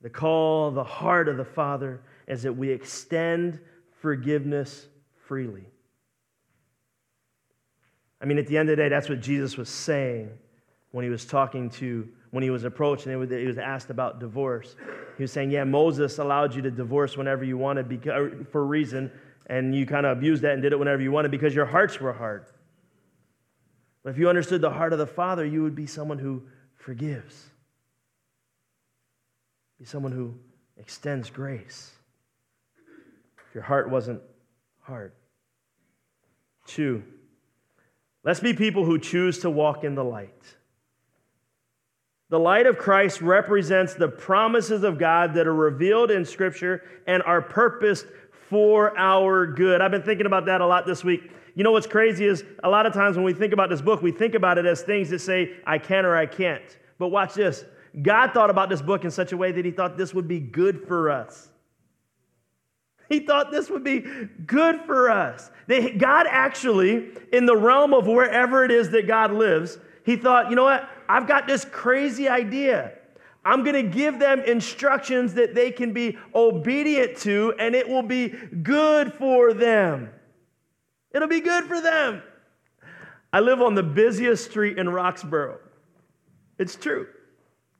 The 0.00 0.10
call, 0.10 0.72
the 0.72 0.84
heart 0.84 1.28
of 1.28 1.36
the 1.36 1.44
Father 1.44 2.02
is 2.26 2.42
that 2.42 2.52
we 2.52 2.70
extend 2.70 3.60
forgiveness 4.04 4.86
freely. 5.26 5.64
I 8.20 8.26
mean, 8.26 8.36
at 8.36 8.46
the 8.46 8.58
end 8.58 8.68
of 8.68 8.76
the 8.76 8.82
day, 8.82 8.90
that's 8.90 9.08
what 9.08 9.22
Jesus 9.22 9.56
was 9.56 9.70
saying 9.70 10.28
when 10.90 11.04
he 11.04 11.10
was 11.10 11.24
talking 11.24 11.70
to, 11.70 12.06
when 12.30 12.42
he 12.42 12.50
was 12.50 12.64
approached 12.64 13.06
and 13.06 13.32
he 13.32 13.46
was 13.46 13.56
asked 13.56 13.88
about 13.88 14.20
divorce. 14.20 14.76
He 15.16 15.22
was 15.22 15.32
saying, 15.32 15.52
Yeah, 15.52 15.64
Moses 15.64 16.18
allowed 16.18 16.54
you 16.54 16.60
to 16.60 16.70
divorce 16.70 17.16
whenever 17.16 17.44
you 17.44 17.56
wanted 17.56 17.88
because, 17.88 18.30
for 18.52 18.60
a 18.60 18.66
reason, 18.66 19.10
and 19.46 19.74
you 19.74 19.86
kind 19.86 20.04
of 20.04 20.18
abused 20.18 20.42
that 20.42 20.52
and 20.52 20.60
did 20.60 20.72
it 20.74 20.78
whenever 20.78 21.00
you 21.00 21.10
wanted 21.10 21.30
because 21.30 21.54
your 21.54 21.64
hearts 21.64 21.98
were 21.98 22.12
hard. 22.12 22.44
But 24.02 24.10
if 24.10 24.18
you 24.18 24.28
understood 24.28 24.60
the 24.60 24.70
heart 24.70 24.92
of 24.92 24.98
the 24.98 25.06
Father, 25.06 25.46
you 25.46 25.62
would 25.62 25.74
be 25.74 25.86
someone 25.86 26.18
who 26.18 26.42
forgives, 26.74 27.46
be 29.78 29.86
someone 29.86 30.12
who 30.12 30.34
extends 30.76 31.30
grace. 31.30 31.94
Your 33.54 33.62
heart 33.62 33.88
wasn't 33.88 34.20
hard. 34.80 35.12
Two, 36.66 37.02
let's 38.24 38.40
be 38.40 38.52
people 38.52 38.84
who 38.84 38.98
choose 38.98 39.38
to 39.40 39.50
walk 39.50 39.84
in 39.84 39.94
the 39.94 40.04
light. 40.04 40.56
The 42.30 42.38
light 42.38 42.66
of 42.66 42.78
Christ 42.78 43.20
represents 43.20 43.94
the 43.94 44.08
promises 44.08 44.82
of 44.82 44.98
God 44.98 45.34
that 45.34 45.46
are 45.46 45.54
revealed 45.54 46.10
in 46.10 46.24
Scripture 46.24 46.82
and 47.06 47.22
are 47.22 47.40
purposed 47.40 48.06
for 48.48 48.98
our 48.98 49.46
good. 49.46 49.80
I've 49.80 49.90
been 49.90 50.02
thinking 50.02 50.26
about 50.26 50.46
that 50.46 50.60
a 50.60 50.66
lot 50.66 50.86
this 50.86 51.04
week. 51.04 51.30
You 51.54 51.62
know 51.62 51.70
what's 51.70 51.86
crazy 51.86 52.24
is 52.24 52.42
a 52.64 52.68
lot 52.68 52.86
of 52.86 52.92
times 52.92 53.16
when 53.16 53.24
we 53.24 53.34
think 53.34 53.52
about 53.52 53.70
this 53.70 53.80
book, 53.80 54.02
we 54.02 54.10
think 54.10 54.34
about 54.34 54.58
it 54.58 54.66
as 54.66 54.82
things 54.82 55.10
that 55.10 55.20
say, 55.20 55.52
I 55.66 55.78
can 55.78 56.04
or 56.04 56.16
I 56.16 56.26
can't. 56.26 56.78
But 56.98 57.08
watch 57.08 57.34
this 57.34 57.64
God 58.02 58.32
thought 58.32 58.50
about 58.50 58.68
this 58.68 58.82
book 58.82 59.04
in 59.04 59.10
such 59.10 59.30
a 59.32 59.36
way 59.36 59.52
that 59.52 59.64
He 59.64 59.70
thought 59.70 59.96
this 59.96 60.12
would 60.12 60.26
be 60.26 60.40
good 60.40 60.88
for 60.88 61.10
us. 61.10 61.50
He 63.08 63.20
thought 63.20 63.50
this 63.50 63.70
would 63.70 63.84
be 63.84 64.04
good 64.46 64.80
for 64.86 65.10
us. 65.10 65.50
They, 65.66 65.92
God 65.92 66.26
actually, 66.28 67.10
in 67.32 67.46
the 67.46 67.56
realm 67.56 67.92
of 67.92 68.06
wherever 68.06 68.64
it 68.64 68.70
is 68.70 68.90
that 68.90 69.06
God 69.06 69.32
lives, 69.32 69.78
He 70.04 70.16
thought, 70.16 70.50
you 70.50 70.56
know 70.56 70.64
what? 70.64 70.88
I've 71.08 71.26
got 71.26 71.46
this 71.46 71.64
crazy 71.64 72.28
idea. 72.28 72.92
I'm 73.44 73.62
going 73.62 73.74
to 73.74 73.90
give 73.90 74.18
them 74.18 74.40
instructions 74.40 75.34
that 75.34 75.54
they 75.54 75.70
can 75.70 75.92
be 75.92 76.16
obedient 76.34 77.18
to, 77.18 77.54
and 77.58 77.74
it 77.74 77.86
will 77.86 78.02
be 78.02 78.28
good 78.28 79.12
for 79.12 79.52
them. 79.52 80.08
It'll 81.14 81.28
be 81.28 81.40
good 81.40 81.64
for 81.64 81.80
them. 81.80 82.22
I 83.32 83.40
live 83.40 83.60
on 83.60 83.74
the 83.74 83.82
busiest 83.82 84.50
street 84.50 84.78
in 84.78 84.88
Roxborough. 84.88 85.58
It's 86.58 86.76
true. 86.76 87.06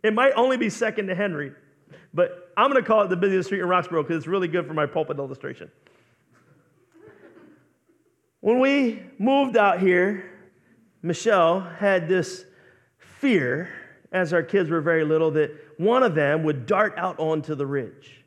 It 0.03 0.13
might 0.13 0.33
only 0.33 0.59
be 0.59 0.69
second 0.69 1.07
to 1.07 1.15
Henry, 1.15 1.53
but 2.13 2.44
I'm 2.57 2.71
going 2.71 2.83
to 2.83 2.87
call 2.87 3.03
it 3.03 3.09
the 3.09 3.17
busiest 3.17 3.49
street 3.49 3.61
in 3.61 3.67
Roxborough 3.67 4.03
because 4.03 4.19
it's 4.19 4.27
really 4.27 4.49
good 4.49 4.67
for 4.67 4.75
my 4.75 4.87
pulpit 4.87 5.19
illustration. 5.19 5.71
When 8.41 8.61
we 8.61 9.03
moved 9.19 9.57
out 9.57 9.81
here, 9.81 10.31
Michelle 11.03 11.61
had 11.61 12.09
this 12.09 12.45
fear 12.99 13.71
as 14.13 14.33
our 14.33 14.43
kids 14.43 14.71
were 14.71 14.81
very 14.81 15.05
little 15.05 15.31
that 15.33 15.51
one 15.79 16.03
of 16.03 16.15
them 16.15 16.45
would 16.45 16.67
dart 16.67 16.95
out 16.97 17.19
onto 17.19 17.55
the 17.55 17.67
ridge. 17.67 18.25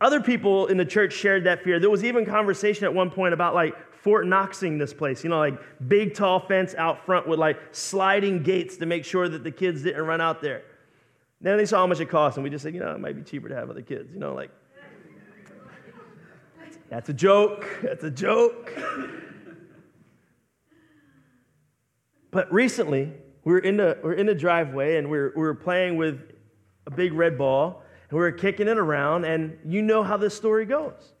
Other 0.00 0.20
people 0.20 0.66
in 0.66 0.76
the 0.76 0.84
church 0.84 1.12
shared 1.12 1.44
that 1.44 1.64
fear. 1.64 1.80
There 1.80 1.88
was 1.88 2.04
even 2.04 2.26
conversation 2.26 2.84
at 2.84 2.92
one 2.92 3.10
point 3.10 3.32
about 3.32 3.54
like 3.54 3.74
Fort 4.02 4.26
Knoxing 4.26 4.78
this 4.78 4.92
place, 4.92 5.24
you 5.24 5.30
know, 5.30 5.38
like 5.38 5.58
big 5.88 6.14
tall 6.14 6.40
fence 6.40 6.74
out 6.74 7.04
front 7.04 7.26
with 7.26 7.38
like 7.38 7.58
sliding 7.72 8.42
gates 8.42 8.76
to 8.76 8.86
make 8.86 9.04
sure 9.04 9.28
that 9.28 9.44
the 9.44 9.50
kids 9.50 9.82
didn't 9.82 10.04
run 10.04 10.20
out 10.20 10.40
there. 10.42 10.62
Then 11.40 11.56
they 11.56 11.66
saw 11.66 11.78
how 11.78 11.86
much 11.86 12.00
it 12.00 12.08
cost, 12.08 12.36
and 12.36 12.44
we 12.44 12.50
just 12.50 12.62
said, 12.62 12.74
you 12.74 12.80
know, 12.80 12.92
it 12.92 13.00
might 13.00 13.14
be 13.14 13.22
cheaper 13.22 13.48
to 13.48 13.54
have 13.54 13.70
other 13.70 13.82
kids, 13.82 14.12
you 14.12 14.18
know, 14.18 14.34
like 14.34 14.50
that's 16.90 17.08
a 17.10 17.12
joke. 17.12 17.68
That's 17.82 18.04
a 18.04 18.10
joke. 18.10 18.72
But 22.30 22.52
recently, 22.52 23.12
we 23.44 23.52
were 23.52 23.58
in 23.58 23.76
the, 23.76 23.98
we 24.02 24.08
were 24.08 24.14
in 24.14 24.26
the 24.26 24.34
driveway 24.34 24.96
and 24.96 25.10
we 25.10 25.18
were, 25.18 25.32
we 25.36 25.42
were 25.42 25.54
playing 25.54 25.96
with 25.96 26.20
a 26.86 26.90
big 26.90 27.12
red 27.12 27.36
ball 27.36 27.82
and 28.08 28.18
we 28.18 28.22
were 28.22 28.32
kicking 28.32 28.68
it 28.68 28.78
around, 28.78 29.26
and 29.26 29.58
you 29.66 29.82
know 29.82 30.02
how 30.02 30.16
this 30.16 30.34
story 30.34 30.64
goes. 30.64 31.12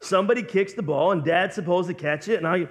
Somebody 0.00 0.42
kicks 0.42 0.74
the 0.74 0.82
ball, 0.82 1.12
and 1.12 1.24
dad's 1.24 1.54
supposed 1.54 1.88
to 1.88 1.94
catch 1.94 2.28
it, 2.28 2.36
and, 2.36 2.46
I, 2.46 2.68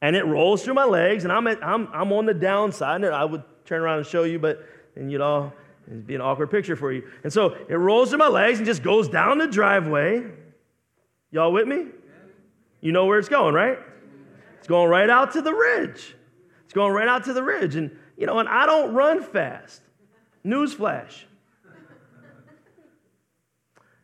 and 0.00 0.14
it 0.14 0.24
rolls 0.24 0.62
through 0.62 0.74
my 0.74 0.84
legs, 0.84 1.24
and 1.24 1.32
I'm, 1.32 1.48
at, 1.48 1.64
I'm, 1.64 1.88
I'm 1.92 2.12
on 2.12 2.26
the 2.26 2.34
downside. 2.34 3.02
And 3.02 3.12
I 3.12 3.24
would 3.24 3.42
turn 3.64 3.82
around 3.82 3.98
and 3.98 4.06
show 4.06 4.22
you, 4.22 4.38
but 4.38 4.64
and 4.94 5.10
you'd 5.10 5.20
all, 5.20 5.52
it'd 5.90 6.06
be 6.06 6.14
an 6.14 6.20
awkward 6.20 6.50
picture 6.50 6.76
for 6.76 6.92
you. 6.92 7.02
And 7.24 7.32
so 7.32 7.56
it 7.68 7.74
rolls 7.74 8.10
through 8.10 8.18
my 8.18 8.28
legs 8.28 8.58
and 8.58 8.66
just 8.66 8.82
goes 8.82 9.08
down 9.08 9.38
the 9.38 9.48
driveway. 9.48 10.24
Y'all 11.30 11.52
with 11.52 11.66
me? 11.66 11.86
You 12.80 12.92
know 12.92 13.06
where 13.06 13.18
it's 13.18 13.28
going, 13.28 13.54
right? 13.54 13.78
It's 14.58 14.68
going 14.68 14.88
right 14.88 15.10
out 15.10 15.32
to 15.32 15.42
the 15.42 15.52
ridge. 15.52 16.14
It's 16.64 16.72
going 16.72 16.92
right 16.92 17.08
out 17.08 17.24
to 17.24 17.32
the 17.32 17.42
ridge. 17.42 17.76
And, 17.76 17.96
you 18.16 18.26
know, 18.26 18.38
and 18.38 18.48
I 18.48 18.66
don't 18.66 18.94
run 18.94 19.22
fast. 19.22 19.82
Newsflash. 20.44 21.24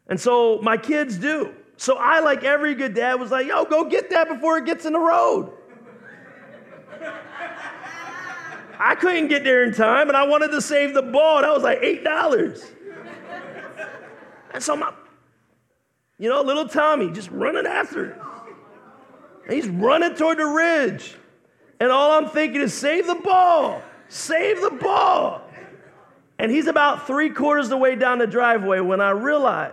And 0.09 0.21
so 0.21 0.61
my 0.63 0.77
kids 0.77 1.19
do. 1.19 1.55
So 1.77 1.97
I, 1.97 2.21
like 2.21 2.45
every 2.45 2.75
good 2.75 2.95
dad, 2.95 3.21
was 3.21 3.31
like, 3.31 3.47
yo, 3.47 3.65
go 3.65 3.85
get 3.85 4.11
that 4.11 4.29
before 4.29 4.59
it 4.59 4.65
gets 4.65 4.87
in 4.87 4.93
the 4.93 4.99
road. 4.99 5.53
I 8.79 8.95
couldn't 8.95 9.29
get 9.29 9.45
there 9.45 9.65
in 9.65 9.73
time, 9.73 10.09
and 10.09 10.17
I 10.17 10.27
wanted 10.27 10.49
to 10.49 10.61
save 10.61 10.95
the 10.95 11.03
ball. 11.03 11.43
That 11.43 11.53
was 11.53 11.63
like 11.63 11.81
$8. 11.81 12.65
And 14.53 14.63
so 14.63 14.77
my, 14.77 14.93
you 16.19 16.29
know, 16.29 16.41
little 16.43 16.69
Tommy 16.69 17.11
just 17.11 17.31
running 17.31 17.67
after 17.67 18.07
it. 18.07 18.17
And 19.45 19.55
he's 19.55 19.69
running 19.69 20.15
toward 20.15 20.39
the 20.39 20.47
ridge. 20.47 21.15
And 21.79 21.93
all 21.93 22.13
I'm 22.13 22.29
thinking 22.31 22.61
is, 22.61 22.73
save 22.73 23.07
the 23.07 23.17
ball, 23.17 23.83
save 24.09 24.61
the 24.63 24.71
ball. 24.71 25.43
And 26.39 26.51
he's 26.51 26.67
about 26.67 27.07
three 27.07 27.31
quarters 27.31 27.67
of 27.67 27.71
the 27.71 27.77
way 27.77 27.97
down 27.97 28.19
the 28.19 28.27
driveway 28.27 28.81
when 28.81 29.01
I 29.01 29.11
realize 29.11 29.73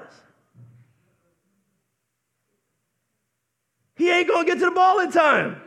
he 3.96 4.10
ain't 4.10 4.28
gonna 4.28 4.46
get 4.46 4.60
to 4.60 4.66
the 4.66 4.72
ball 4.72 5.00
in 5.00 5.12
time. 5.12 5.63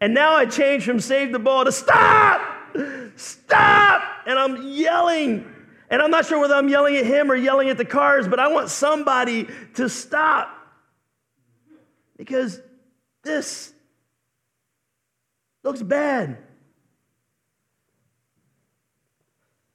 And 0.00 0.14
now 0.14 0.34
I 0.34 0.46
change 0.46 0.84
from 0.84 1.00
save 1.00 1.32
the 1.32 1.38
ball 1.38 1.64
to 1.64 1.72
stop, 1.72 2.40
stop. 3.16 4.02
And 4.26 4.38
I'm 4.38 4.68
yelling. 4.68 5.50
And 5.90 6.02
I'm 6.02 6.10
not 6.10 6.26
sure 6.26 6.38
whether 6.38 6.54
I'm 6.54 6.68
yelling 6.68 6.96
at 6.96 7.06
him 7.06 7.30
or 7.30 7.34
yelling 7.34 7.68
at 7.68 7.78
the 7.78 7.84
cars, 7.84 8.26
but 8.28 8.40
I 8.40 8.48
want 8.48 8.68
somebody 8.68 9.48
to 9.74 9.88
stop. 9.88 10.50
Because 12.16 12.60
this 13.22 13.74
Looks 15.64 15.82
bad. 15.82 16.36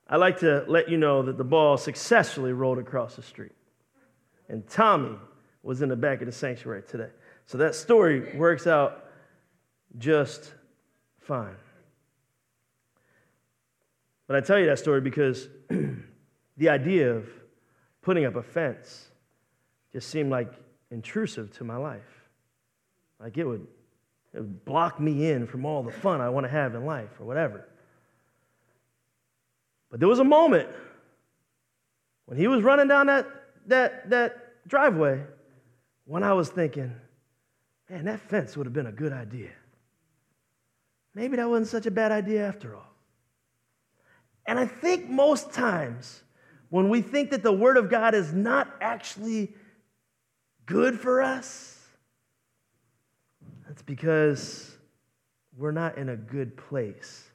I 0.07 0.17
like 0.17 0.39
to 0.39 0.63
let 0.67 0.87
you 0.87 0.97
know 0.97 1.23
that 1.23 1.37
the 1.37 1.43
ball 1.43 1.77
successfully 1.77 2.53
rolled 2.53 2.77
across 2.77 3.15
the 3.15 3.23
street. 3.23 3.51
And 4.47 4.67
Tommy 4.67 5.17
was 5.63 5.81
in 5.81 5.89
the 5.89 5.95
back 5.95 6.21
of 6.21 6.27
the 6.27 6.31
sanctuary 6.31 6.83
today. 6.87 7.09
So 7.47 7.57
that 7.57 7.75
story 7.75 8.37
works 8.37 8.67
out 8.67 9.08
just 9.97 10.53
fine. 11.19 11.55
But 14.27 14.35
I 14.35 14.41
tell 14.41 14.59
you 14.59 14.67
that 14.67 14.79
story 14.79 15.01
because 15.01 15.47
the 16.57 16.69
idea 16.69 17.13
of 17.13 17.27
putting 18.01 18.25
up 18.25 18.35
a 18.35 18.43
fence 18.43 19.09
just 19.91 20.09
seemed 20.09 20.29
like 20.29 20.53
intrusive 20.91 21.51
to 21.57 21.63
my 21.63 21.77
life. 21.77 22.01
Like 23.19 23.37
it 23.37 23.45
would 23.45 23.65
it 24.33 24.39
would 24.39 24.63
block 24.65 24.99
me 24.99 25.31
in 25.31 25.47
from 25.47 25.65
all 25.65 25.81
the 25.81 25.91
fun 25.91 26.21
I 26.21 26.29
want 26.29 26.45
to 26.45 26.49
have 26.49 26.75
in 26.75 26.85
life 26.85 27.09
or 27.19 27.25
whatever. 27.25 27.65
But 29.89 29.99
there 29.99 30.09
was 30.09 30.19
a 30.19 30.23
moment 30.23 30.69
when 32.25 32.37
he 32.37 32.47
was 32.47 32.61
running 32.61 32.87
down 32.87 33.07
that, 33.07 33.25
that, 33.67 34.09
that 34.11 34.67
driveway, 34.67 35.23
when 36.05 36.23
I 36.23 36.33
was 36.33 36.49
thinking, 36.49 36.93
man, 37.89 38.05
that 38.05 38.19
fence 38.19 38.55
would 38.55 38.67
have 38.67 38.73
been 38.73 38.85
a 38.85 38.91
good 38.91 39.11
idea. 39.11 39.49
Maybe 41.13 41.37
that 41.37 41.49
wasn't 41.49 41.67
such 41.67 41.85
a 41.85 41.91
bad 41.91 42.11
idea 42.11 42.47
after 42.47 42.75
all. 42.75 42.89
And 44.45 44.59
I 44.59 44.65
think 44.65 45.09
most 45.09 45.51
times 45.53 46.23
when 46.69 46.89
we 46.89 47.01
think 47.01 47.31
that 47.31 47.43
the 47.43 47.51
Word 47.51 47.77
of 47.77 47.89
God 47.89 48.13
is 48.13 48.33
not 48.33 48.67
actually 48.81 49.53
good 50.65 50.99
for 50.99 51.21
us, 51.21 51.77
that's 53.67 53.81
because 53.81 54.75
we're 55.57 55.71
not 55.71 55.97
in 55.97 56.09
a 56.09 56.15
good 56.15 56.55
place 56.57 57.25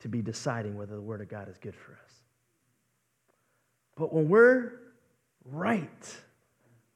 to 0.00 0.08
be 0.08 0.22
deciding 0.22 0.76
whether 0.76 0.94
the 0.94 1.02
Word 1.02 1.20
of 1.20 1.28
God 1.28 1.48
is 1.48 1.58
good 1.58 1.74
for 1.74 1.92
us. 1.92 2.12
But 3.96 4.12
when 4.12 4.28
we're 4.28 4.72
right 5.44 6.16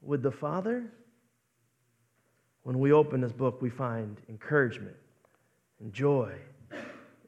with 0.01 0.23
the 0.23 0.31
Father, 0.31 0.85
when 2.63 2.79
we 2.79 2.93
open 2.93 3.21
this 3.21 3.33
book, 3.33 3.61
we 3.61 3.71
find 3.71 4.21
encouragement 4.29 4.97
and 5.83 5.93
joy, 5.93 6.33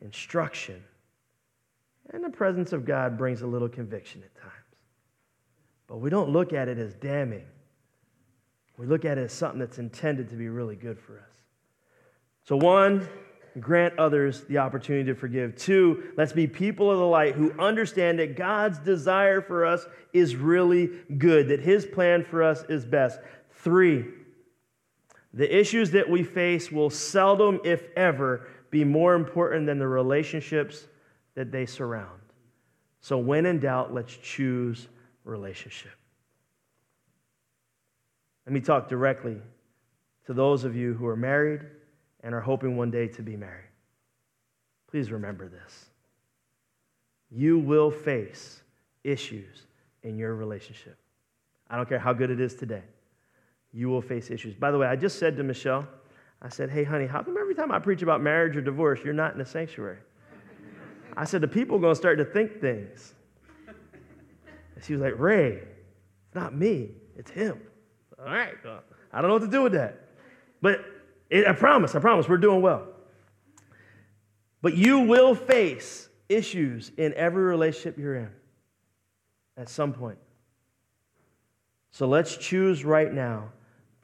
instruction, 0.01 0.83
and 2.11 2.23
the 2.23 2.31
presence 2.31 2.73
of 2.73 2.85
God 2.85 3.19
brings 3.19 3.43
a 3.43 3.47
little 3.47 3.69
conviction 3.69 4.23
at 4.23 4.35
times. 4.41 4.53
But 5.87 5.99
we 5.99 6.09
don't 6.09 6.31
look 6.31 6.53
at 6.53 6.69
it 6.69 6.79
as 6.79 6.95
damning. 6.95 7.45
We 8.79 8.87
look 8.87 9.05
at 9.05 9.19
it 9.19 9.23
as 9.23 9.33
something 9.33 9.59
that's 9.59 9.79
intended 9.79 10.29
to 10.31 10.37
be 10.37 10.49
really 10.49 10.77
good 10.77 10.99
for 10.99 11.19
us. 11.19 11.35
So, 12.45 12.57
one, 12.57 13.09
grant 13.61 13.99
others 13.99 14.43
the 14.45 14.59
opportunity 14.59 15.05
to 15.07 15.15
forgive. 15.15 15.57
Two, 15.57 16.13
let's 16.17 16.33
be 16.33 16.47
people 16.47 16.91
of 16.91 16.99
the 16.99 17.07
light 17.07 17.35
who 17.35 17.53
understand 17.59 18.19
that 18.19 18.37
God's 18.37 18.79
desire 18.79 19.41
for 19.41 19.65
us 19.65 19.87
is 20.13 20.37
really 20.37 20.91
good, 21.19 21.49
that 21.49 21.61
His 21.61 21.87
plan 21.87 22.25
for 22.25 22.43
us 22.43 22.65
is 22.69 22.85
best. 22.85 23.19
Three, 23.51 24.05
the 25.35 25.59
issues 25.59 25.91
that 25.91 26.09
we 26.09 26.22
face 26.22 26.70
will 26.70 26.91
seldom, 26.91 27.61
if 27.64 27.89
ever, 27.97 28.47
be 28.70 28.85
more 28.85 29.14
important 29.14 29.66
than 29.66 29.78
the 29.78 29.89
relationships 29.89 30.87
that 31.35 31.51
they 31.51 31.66
surround. 31.66 32.20
So, 33.01 33.18
when 33.18 33.45
in 33.45 33.59
doubt, 33.59 33.93
let's 33.93 34.16
choose 34.16 34.87
relationship. 35.24 35.93
Let 38.47 38.53
me 38.53 38.61
talk 38.61 38.89
directly 38.89 39.37
to 40.26 40.35
those 40.35 40.64
of 40.64 40.76
you 40.76 40.95
who 40.95 41.07
are 41.07 41.16
married 41.16 41.62
and 42.22 42.35
are 42.35 42.41
hoping 42.41 42.76
one 42.76 42.91
day 42.91 43.09
to 43.09 43.22
be 43.22 43.37
married. 43.37 43.68
Please 44.91 45.11
remember 45.11 45.49
this. 45.49 45.87
You 47.30 47.59
will 47.59 47.91
face 47.91 48.62
issues 49.03 49.66
in 50.05 50.16
your 50.16 50.35
relationship. 50.37 50.97
I 51.68 51.76
don't 51.76 51.89
care 51.89 51.99
how 51.99 52.12
good 52.12 52.30
it 52.30 52.41
is 52.41 52.55
today. 52.55 52.85
You 53.75 53.89
will 53.89 54.01
face 54.01 54.31
issues. 54.31 54.55
By 54.55 54.70
the 54.70 54.79
way, 54.79 54.87
I 54.87 54.95
just 54.95 55.18
said 55.18 55.37
to 55.37 55.43
Michelle, 55.43 55.87
I 56.41 56.49
said, 56.49 56.70
hey, 56.70 56.85
honey, 56.85 57.07
how 57.07 57.22
come 57.22 57.37
every 57.37 57.55
time 57.55 57.72
I 57.72 57.81
preach 57.81 58.03
about 58.03 58.22
marriage 58.22 58.57
or 58.57 58.61
divorce, 58.61 59.01
you're 59.05 59.12
not 59.12 59.33
in 59.33 59.39
the 59.39 59.45
sanctuary? 59.45 59.99
I 61.16 61.25
said, 61.25 61.41
the 61.41 61.49
people 61.49 61.77
are 61.77 61.81
going 61.81 61.93
to 61.93 61.99
start 61.99 62.18
to 62.18 62.25
think 62.25 62.61
things. 62.61 63.14
And 64.75 64.85
she 64.85 64.93
was 64.93 65.03
like, 65.03 65.18
Ray, 65.18 65.55
it's 65.55 66.35
not 66.35 66.55
me, 66.55 66.91
it's 67.16 67.31
him. 67.31 67.61
All 68.18 68.27
right, 68.27 68.55
I 69.12 69.20
don't 69.20 69.29
know 69.29 69.35
what 69.35 69.43
to 69.43 69.51
do 69.51 69.62
with 69.62 69.72
that. 69.72 70.09
But 70.62 70.85
it, 71.31 71.47
I 71.47 71.53
promise, 71.53 71.95
I 71.95 71.99
promise, 71.99 72.29
we're 72.29 72.37
doing 72.37 72.62
well. 72.62 72.87
But 74.62 74.77
you 74.77 75.01
will 75.01 75.35
face 75.35 76.09
issues 76.29 76.93
in 76.97 77.12
every 77.14 77.43
relationship 77.43 77.99
you're 77.99 78.16
in 78.16 78.31
at 79.57 79.68
some 79.68 79.93
point. 79.93 80.18
So 81.91 82.07
let's 82.07 82.37
choose 82.37 82.85
right 82.85 83.12
now 83.12 83.51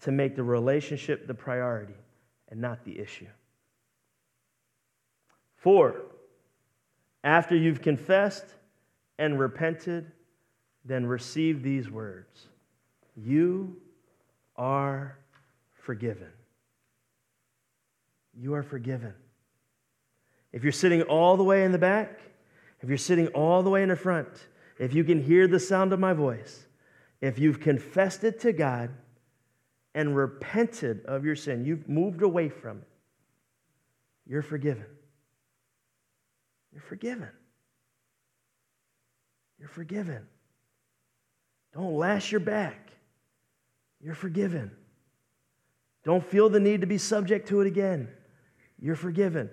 to 0.03 0.13
make 0.13 0.35
the 0.37 0.43
relationship 0.43 1.27
the 1.27 1.35
priority 1.35 1.95
and 2.49 2.61
not 2.61 2.85
the 2.85 2.99
issue. 2.99 3.27
Four, 5.57 5.97
after 7.23 7.55
you've 7.55 7.83
confessed 7.83 8.47
and 9.19 9.39
repented, 9.39 10.11
then 10.85 11.05
receive 11.07 11.63
these 11.63 11.91
words 11.91 12.47
You 13.17 13.77
are 14.57 15.19
forgiven. 15.73 16.31
You 18.35 18.55
are 18.55 18.63
forgiven. 18.63 19.13
If 20.53 20.63
you're 20.63 20.73
sitting 20.73 21.03
all 21.03 21.37
the 21.37 21.45
way 21.45 21.65
in 21.65 21.73
the 21.73 21.79
back, 21.79 22.21
if 22.81 22.89
you're 22.89 22.99
sitting 22.99 23.29
all 23.29 23.63
the 23.63 23.71
way 23.71 23.83
in 23.83 23.91
the 23.91 23.97
front, 23.97 24.29
if 24.79 24.95
you 24.95 25.05
can 25.05 25.23
hear 25.23 25.47
the 25.47 25.61
sound 25.61 25.93
of 25.93 26.01
my 26.01 26.15
voice, 26.15 26.67
if 27.21 27.39
you've 27.39 27.61
confessed 27.61 28.25
it 28.25 28.41
to 28.41 28.53
God 28.53 28.91
and 29.95 30.17
repented 30.17 31.05
of 31.07 31.25
your 31.25 31.37
sin, 31.37 31.65
you've 31.65 31.89
moved 31.89 32.23
away 32.23 32.49
from 32.49 32.79
it, 32.79 32.89
you're 34.27 34.43
forgiven. 34.43 34.87
You're 36.73 36.83
forgiven. 36.83 37.29
You're 39.59 39.69
forgiven. 39.69 40.27
Don't 41.75 41.95
lash 41.97 42.31
your 42.33 42.41
back. 42.41 42.93
You're 44.01 44.15
forgiven. 44.15 44.71
Don't 46.05 46.25
feel 46.25 46.49
the 46.49 46.61
need 46.61 46.81
to 46.81 46.87
be 46.87 46.99
subject 46.99 47.49
to 47.49 47.61
it 47.61 47.67
again. 47.67 48.09
You're 48.79 48.97
forgiven. 48.97 49.51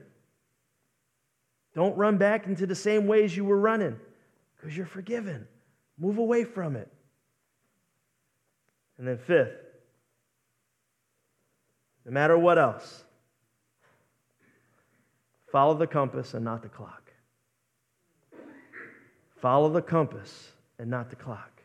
Don't 1.76 1.96
run 1.98 2.18
back 2.18 2.48
into 2.48 2.66
the 2.66 2.76
same 2.76 3.08
ways 3.08 3.36
you 3.36 3.44
were 3.44 3.60
running 3.60 4.00
because 4.56 4.76
you're 4.76 4.86
forgiven. 4.86 5.48
Move 6.00 6.18
away 6.18 6.44
from 6.44 6.76
it. 6.76 6.92
And 8.98 9.08
then, 9.08 9.18
fifth, 9.18 9.52
no 12.08 12.14
matter 12.14 12.38
what 12.38 12.58
else, 12.58 13.04
follow 15.52 15.74
the 15.74 15.86
compass 15.86 16.34
and 16.34 16.46
not 16.46 16.64
the 16.64 16.70
clock. 16.70 17.12
Follow 19.42 19.70
the 19.70 19.82
compass 19.82 20.54
and 20.80 20.90
not 20.90 21.10
the 21.10 21.18
clock. 21.18 21.62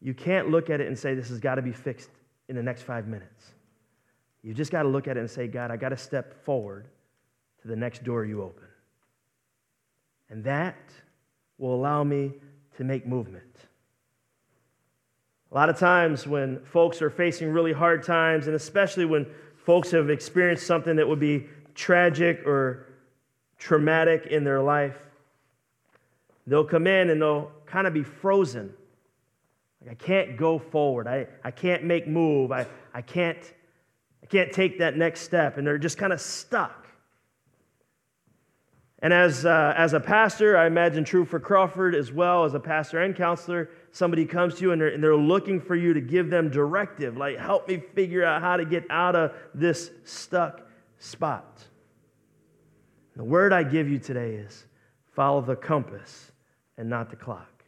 You 0.00 0.14
can't 0.14 0.48
look 0.48 0.70
at 0.70 0.80
it 0.80 0.86
and 0.86 0.96
say, 0.96 1.14
This 1.14 1.28
has 1.28 1.40
got 1.40 1.56
to 1.56 1.62
be 1.62 1.72
fixed 1.72 2.08
in 2.48 2.54
the 2.54 2.62
next 2.62 2.82
five 2.82 3.08
minutes. 3.08 3.52
You 4.42 4.54
just 4.54 4.70
got 4.70 4.84
to 4.84 4.88
look 4.88 5.08
at 5.08 5.16
it 5.16 5.20
and 5.20 5.30
say, 5.30 5.48
God, 5.48 5.70
I 5.70 5.76
got 5.76 5.90
to 5.90 5.96
step 5.96 6.44
forward 6.44 6.86
to 7.62 7.68
the 7.68 7.76
next 7.76 8.04
door 8.04 8.24
you 8.24 8.42
open. 8.42 8.68
And 10.30 10.44
that 10.44 10.78
will 11.58 11.74
allow 11.74 12.04
me 12.04 12.32
to 12.76 12.84
make 12.84 13.06
movement. 13.06 13.49
A 15.50 15.54
lot 15.54 15.68
of 15.68 15.78
times 15.78 16.26
when 16.26 16.60
folks 16.64 17.02
are 17.02 17.10
facing 17.10 17.50
really 17.50 17.72
hard 17.72 18.04
times, 18.04 18.46
and 18.46 18.54
especially 18.54 19.04
when 19.04 19.26
folks 19.56 19.90
have 19.90 20.08
experienced 20.08 20.66
something 20.66 20.96
that 20.96 21.08
would 21.08 21.18
be 21.18 21.46
tragic 21.74 22.46
or 22.46 22.86
traumatic 23.58 24.26
in 24.26 24.44
their 24.44 24.60
life, 24.60 24.96
they'll 26.46 26.64
come 26.64 26.86
in 26.86 27.10
and 27.10 27.20
they'll 27.20 27.50
kind 27.66 27.86
of 27.86 27.92
be 27.92 28.02
frozen. 28.02 28.72
Like, 29.80 29.90
I 29.90 29.94
can't 29.94 30.36
go 30.36 30.58
forward. 30.58 31.08
I, 31.08 31.26
I 31.42 31.50
can't 31.50 31.84
make 31.84 32.06
move. 32.06 32.52
I, 32.52 32.66
I, 32.94 33.02
can't, 33.02 33.52
I 34.22 34.26
can't 34.26 34.52
take 34.52 34.78
that 34.78 34.96
next 34.96 35.22
step. 35.22 35.58
And 35.58 35.66
they're 35.66 35.78
just 35.78 35.98
kind 35.98 36.12
of 36.12 36.20
stuck. 36.20 36.86
And 39.02 39.14
as, 39.14 39.46
uh, 39.46 39.72
as 39.76 39.94
a 39.94 40.00
pastor, 40.00 40.58
I 40.58 40.66
imagine 40.66 41.04
true 41.04 41.24
for 41.24 41.40
Crawford 41.40 41.94
as 41.94 42.12
well, 42.12 42.44
as 42.44 42.52
a 42.52 42.60
pastor 42.60 43.00
and 43.00 43.16
counselor, 43.16 43.70
somebody 43.92 44.26
comes 44.26 44.56
to 44.56 44.62
you 44.62 44.72
and 44.72 44.80
they're, 44.80 44.88
and 44.88 45.02
they're 45.02 45.16
looking 45.16 45.58
for 45.58 45.74
you 45.74 45.94
to 45.94 46.02
give 46.02 46.28
them 46.28 46.50
directive, 46.50 47.16
like, 47.16 47.38
help 47.38 47.66
me 47.66 47.82
figure 47.94 48.24
out 48.24 48.42
how 48.42 48.58
to 48.58 48.66
get 48.66 48.84
out 48.90 49.16
of 49.16 49.32
this 49.54 49.90
stuck 50.04 50.68
spot. 50.98 51.62
The 53.16 53.24
word 53.24 53.52
I 53.54 53.62
give 53.62 53.88
you 53.88 53.98
today 53.98 54.34
is 54.34 54.66
follow 55.12 55.40
the 55.40 55.56
compass 55.56 56.32
and 56.76 56.88
not 56.88 57.08
the 57.10 57.16
clock. 57.16 57.64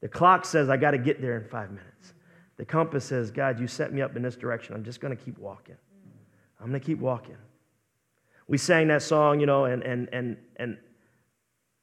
The 0.00 0.08
clock 0.08 0.44
says, 0.44 0.70
I 0.70 0.76
got 0.76 0.92
to 0.92 0.98
get 0.98 1.20
there 1.20 1.36
in 1.36 1.48
five 1.48 1.70
minutes. 1.70 2.14
The 2.56 2.64
compass 2.64 3.04
says, 3.04 3.30
God, 3.30 3.60
you 3.60 3.66
set 3.66 3.92
me 3.92 4.00
up 4.00 4.16
in 4.16 4.22
this 4.22 4.36
direction. 4.36 4.74
I'm 4.74 4.84
just 4.84 5.00
going 5.00 5.16
to 5.16 5.22
keep 5.22 5.38
walking. 5.38 5.76
I'm 6.60 6.70
going 6.70 6.80
to 6.80 6.84
keep 6.84 6.98
walking. 6.98 7.36
We 8.48 8.58
sang 8.58 8.88
that 8.88 9.02
song, 9.02 9.40
you 9.40 9.46
know, 9.46 9.66
and, 9.66 9.82
and, 9.82 10.08
and, 10.12 10.36
and, 10.56 10.78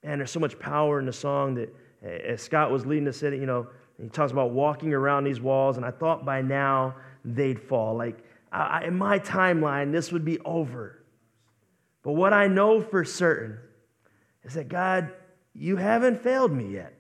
and 0.04 0.20
there's 0.20 0.32
so 0.32 0.40
much 0.40 0.60
power 0.60 1.00
in 1.00 1.06
the 1.06 1.14
song 1.14 1.56
that 1.56 1.74
eh, 2.04 2.34
as 2.34 2.42
Scott 2.42 2.72
was 2.72 2.86
leading 2.86 3.08
us, 3.08 3.22
you 3.22 3.46
know, 3.46 3.68
he 4.02 4.10
talks 4.10 4.32
about 4.32 4.52
walking 4.52 4.94
around 4.94 5.24
these 5.24 5.40
walls, 5.40 5.78
and 5.78 5.86
I 5.86 5.92
thought 5.92 6.26
by 6.26 6.42
now 6.42 6.96
they'd 7.24 7.60
fall. 7.60 7.96
Like, 7.96 8.24
I, 8.52 8.86
in 8.86 8.98
my 8.98 9.20
timeline, 9.20 9.92
this 9.92 10.12
would 10.12 10.26
be 10.26 10.40
over. 10.40 11.04
But 12.04 12.14
what 12.14 12.34
I 12.34 12.48
know 12.48 12.82
for 12.82 13.04
certain 13.04 13.58
is 14.44 14.54
that 14.54 14.68
God, 14.68 15.12
you 15.54 15.76
haven't 15.76 16.22
failed 16.22 16.52
me 16.52 16.74
yet. 16.74 16.94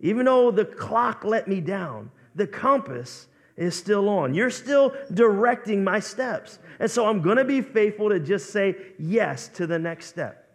Even 0.00 0.26
though 0.26 0.50
the 0.50 0.64
clock 0.64 1.24
let 1.24 1.48
me 1.48 1.60
down, 1.60 2.10
the 2.34 2.46
compass 2.46 3.27
is 3.58 3.76
still 3.76 4.08
on. 4.08 4.34
You're 4.34 4.50
still 4.50 4.94
directing 5.12 5.84
my 5.84 6.00
steps. 6.00 6.60
And 6.78 6.90
so 6.90 7.06
I'm 7.06 7.20
going 7.20 7.36
to 7.36 7.44
be 7.44 7.60
faithful 7.60 8.08
to 8.08 8.20
just 8.20 8.50
say 8.50 8.76
yes 8.98 9.48
to 9.48 9.66
the 9.66 9.78
next 9.78 10.06
step. 10.06 10.48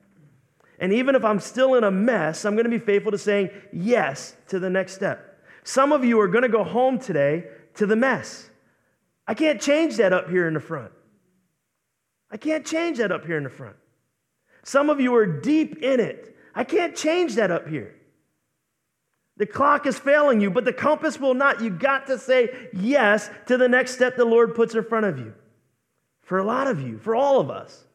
And 0.79 0.91
even 0.93 1.13
if 1.13 1.23
I'm 1.23 1.39
still 1.39 1.75
in 1.75 1.83
a 1.83 1.91
mess, 1.91 2.45
I'm 2.45 2.55
going 2.55 2.63
to 2.63 2.69
be 2.69 2.79
faithful 2.79 3.11
to 3.11 3.17
saying 3.17 3.49
yes 3.71 4.35
to 4.47 4.57
the 4.57 4.69
next 4.69 4.93
step. 4.93 5.41
Some 5.63 5.91
of 5.91 6.03
you 6.03 6.19
are 6.21 6.27
going 6.27 6.43
to 6.43 6.49
go 6.49 6.63
home 6.63 6.97
today 6.97 7.45
to 7.75 7.85
the 7.85 7.95
mess. 7.95 8.49
I 9.27 9.33
can't 9.33 9.61
change 9.61 9.97
that 9.97 10.13
up 10.13 10.29
here 10.29 10.47
in 10.47 10.53
the 10.53 10.59
front. 10.59 10.91
I 12.31 12.37
can't 12.37 12.65
change 12.65 12.97
that 12.97 13.11
up 13.11 13.25
here 13.25 13.37
in 13.37 13.43
the 13.43 13.49
front. 13.49 13.75
Some 14.63 14.89
of 14.89 14.99
you 14.99 15.13
are 15.15 15.25
deep 15.25 15.83
in 15.83 15.99
it. 15.99 16.35
I 16.55 16.63
can't 16.63 16.95
change 16.95 17.35
that 17.35 17.51
up 17.51 17.67
here. 17.67 17.95
The 19.37 19.45
clock 19.45 19.87
is 19.87 19.97
failing 19.97 20.41
you, 20.41 20.51
but 20.51 20.65
the 20.65 20.73
compass 20.73 21.19
will 21.19 21.33
not. 21.33 21.61
You 21.61 21.71
got 21.71 22.07
to 22.07 22.19
say 22.19 22.69
yes 22.71 23.29
to 23.47 23.57
the 23.57 23.67
next 23.67 23.95
step 23.95 24.15
the 24.15 24.25
Lord 24.25 24.53
puts 24.53 24.75
in 24.75 24.83
front 24.83 25.05
of 25.07 25.17
you. 25.17 25.33
For 26.21 26.37
a 26.37 26.43
lot 26.43 26.67
of 26.67 26.79
you, 26.79 26.99
for 26.99 27.15
all 27.15 27.39
of 27.39 27.49
us, 27.49 27.85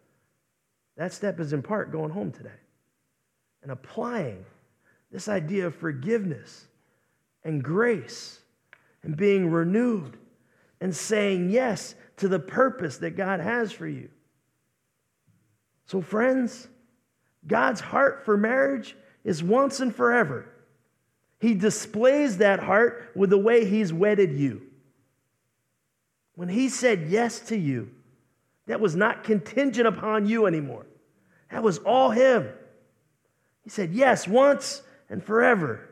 that 0.97 1.13
step 1.13 1.39
is 1.39 1.53
in 1.53 1.63
part 1.63 1.93
going 1.93 2.11
home 2.11 2.33
today 2.33 2.51
and 3.63 3.71
applying 3.71 4.45
this 5.13 5.29
idea 5.29 5.67
of 5.67 5.75
forgiveness 5.75 6.67
and 7.45 7.63
grace 7.63 8.41
and 9.03 9.17
being 9.17 9.51
renewed 9.51 10.19
and 10.81 10.95
saying 10.95 11.51
yes 11.51 11.95
to 12.17 12.29
the 12.29 12.39
purpose 12.39 12.99
that 12.99 13.17
God 13.17 13.41
has 13.41 13.73
for 13.73 13.87
you. 13.87 14.09
So, 15.87 16.01
friends, 16.01 16.69
God's 17.47 17.81
heart 17.81 18.25
for 18.25 18.37
marriage 18.37 18.97
is 19.25 19.43
once 19.43 19.81
and 19.81 19.95
forever. 19.95 20.49
He 21.41 21.55
displays 21.55 22.39
that 22.39 22.61
heart 22.61 23.11
with 23.15 23.31
the 23.31 23.39
way 23.39 23.65
He's 23.65 23.93
wedded 23.93 24.39
you. 24.39 24.63
When 26.35 26.49
He 26.49 26.69
said 26.69 27.07
yes 27.09 27.41
to 27.41 27.57
you, 27.57 27.91
that 28.67 28.81
was 28.81 28.97
not 28.97 29.25
contingent 29.25 29.87
upon 29.87 30.27
you 30.27 30.47
anymore. 30.47 30.87
That 31.51 31.63
was 31.63 31.79
all 31.79 32.11
Him. 32.11 32.49
He 33.63 33.71
said 33.71 33.93
yes 33.93 34.27
once 34.27 34.83
and 35.09 35.23
forever. 35.23 35.89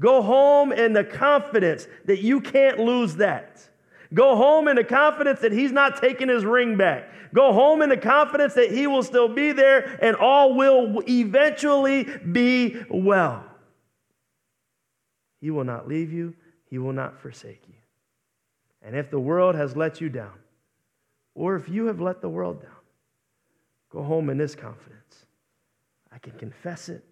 Go 0.00 0.22
home 0.22 0.72
in 0.72 0.92
the 0.92 1.04
confidence 1.04 1.88
that 2.04 2.20
you 2.20 2.40
can't 2.40 2.78
lose 2.78 3.16
that. 3.16 3.68
Go 4.14 4.36
home 4.36 4.68
in 4.68 4.76
the 4.76 4.84
confidence 4.84 5.40
that 5.40 5.52
He's 5.52 5.72
not 5.72 6.00
taking 6.00 6.28
His 6.28 6.44
ring 6.44 6.76
back. 6.76 7.10
Go 7.34 7.52
home 7.52 7.82
in 7.82 7.88
the 7.88 7.96
confidence 7.96 8.54
that 8.54 8.70
He 8.70 8.86
will 8.86 9.02
still 9.02 9.28
be 9.28 9.52
there 9.52 9.98
and 10.02 10.16
all 10.16 10.54
will 10.54 11.02
eventually 11.08 12.04
be 12.04 12.76
well. 12.90 13.47
He 15.40 15.50
will 15.50 15.64
not 15.64 15.88
leave 15.88 16.12
you, 16.12 16.34
He 16.64 16.78
will 16.78 16.92
not 16.92 17.20
forsake 17.20 17.62
you. 17.68 17.74
And 18.82 18.96
if 18.96 19.10
the 19.10 19.20
world 19.20 19.54
has 19.54 19.76
let 19.76 20.00
you 20.00 20.08
down, 20.08 20.38
or 21.34 21.56
if 21.56 21.68
you 21.68 21.86
have 21.86 22.00
let 22.00 22.20
the 22.20 22.28
world 22.28 22.62
down, 22.62 22.70
go 23.90 24.02
home 24.02 24.30
in 24.30 24.38
this 24.38 24.54
confidence. 24.54 25.26
I 26.12 26.18
can 26.18 26.32
confess 26.32 26.88
it, 26.88 27.04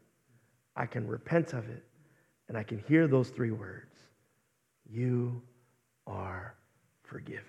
I 0.74 0.86
can 0.86 1.06
repent 1.06 1.52
of 1.52 1.68
it, 1.68 1.84
and 2.48 2.56
I 2.56 2.62
can 2.62 2.78
hear 2.86 3.06
those 3.06 3.30
three 3.30 3.50
words 3.50 3.94
You 4.90 5.42
are 6.06 6.54
forgiven. 7.02 7.44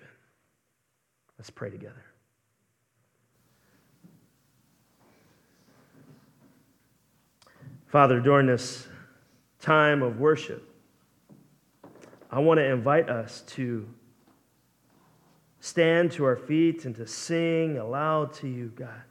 Let's 1.38 1.50
pray 1.50 1.70
together. 1.70 2.04
Father, 7.86 8.20
during 8.20 8.46
this 8.46 8.86
time 9.60 10.02
of 10.02 10.20
worship, 10.20 10.67
I 12.30 12.40
want 12.40 12.58
to 12.58 12.64
invite 12.64 13.08
us 13.08 13.42
to 13.48 13.88
stand 15.60 16.12
to 16.12 16.24
our 16.24 16.36
feet 16.36 16.84
and 16.84 16.94
to 16.96 17.06
sing 17.06 17.78
aloud 17.78 18.32
to 18.34 18.48
you, 18.48 18.72
God, 18.74 19.02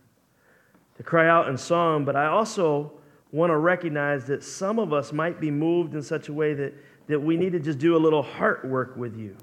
to 0.97 1.03
cry 1.03 1.27
out 1.27 1.47
in 1.49 1.57
song, 1.57 2.05
but 2.05 2.15
I 2.15 2.27
also 2.27 2.91
want 3.31 3.49
to 3.49 3.57
recognize 3.57 4.25
that 4.25 4.43
some 4.43 4.79
of 4.79 4.93
us 4.93 5.11
might 5.11 5.41
be 5.41 5.51
moved 5.51 5.93
in 5.93 6.01
such 6.01 6.29
a 6.29 6.33
way 6.33 6.53
that, 6.53 6.73
that 7.07 7.19
we 7.19 7.37
need 7.37 7.51
to 7.51 7.59
just 7.59 7.79
do 7.79 7.95
a 7.95 7.99
little 7.99 8.23
heart 8.23 8.63
work 8.65 8.95
with 8.95 9.17
you. 9.17 9.35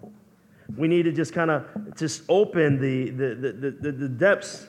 We 0.76 0.88
need 0.88 1.02
to 1.02 1.12
just 1.12 1.32
kind 1.32 1.50
of 1.50 1.66
just 1.96 2.22
open 2.28 2.80
the, 2.80 3.10
the, 3.10 3.34
the, 3.34 3.70
the, 3.80 3.92
the 3.92 4.08
depths 4.08 4.68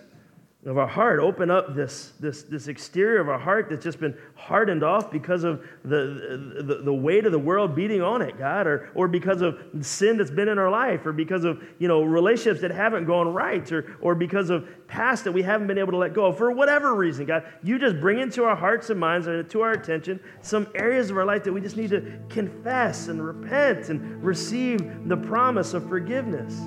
of 0.65 0.79
our 0.79 0.87
heart, 0.87 1.19
open 1.19 1.51
up 1.51 1.75
this, 1.75 2.13
this, 2.19 2.41
this 2.41 2.67
exterior 2.67 3.21
of 3.21 3.29
our 3.29 3.37
heart 3.37 3.67
that's 3.69 3.83
just 3.83 3.99
been 3.99 4.17
hardened 4.33 4.83
off 4.83 5.11
because 5.11 5.43
of 5.43 5.63
the, 5.83 6.63
the, 6.65 6.81
the, 6.83 6.93
weight 6.93 7.27
of 7.27 7.31
the 7.31 7.39
world 7.39 7.75
beating 7.75 8.01
on 8.01 8.23
it, 8.23 8.35
God, 8.39 8.65
or, 8.65 8.89
or 8.95 9.07
because 9.07 9.41
of 9.41 9.59
sin 9.81 10.17
that's 10.17 10.31
been 10.31 10.47
in 10.47 10.57
our 10.57 10.71
life, 10.71 11.05
or 11.05 11.13
because 11.13 11.43
of 11.43 11.63
you 11.77 11.87
know, 11.87 12.01
relationships 12.01 12.61
that 12.61 12.71
haven't 12.71 13.05
gone 13.05 13.31
right, 13.31 13.71
or, 13.71 13.95
or 14.01 14.15
because 14.15 14.49
of 14.49 14.67
past 14.87 15.23
that 15.25 15.31
we 15.31 15.43
haven't 15.43 15.67
been 15.67 15.77
able 15.77 15.91
to 15.91 15.97
let 15.97 16.15
go. 16.15 16.31
For 16.31 16.49
whatever 16.51 16.95
reason, 16.95 17.27
God, 17.27 17.43
you 17.61 17.77
just 17.77 17.99
bring 17.99 18.17
into 18.17 18.43
our 18.43 18.55
hearts 18.55 18.89
and 18.89 18.99
minds 18.99 19.27
and 19.27 19.47
to 19.47 19.61
our 19.61 19.73
attention 19.73 20.19
some 20.41 20.67
areas 20.73 21.11
of 21.11 21.17
our 21.17 21.25
life 21.25 21.43
that 21.43 21.53
we 21.53 21.61
just 21.61 21.77
need 21.77 21.91
to 21.91 22.19
confess 22.29 23.07
and 23.07 23.23
repent 23.23 23.89
and 23.89 24.23
receive 24.23 25.07
the 25.07 25.17
promise 25.17 25.75
of 25.75 25.87
forgiveness. 25.87 26.59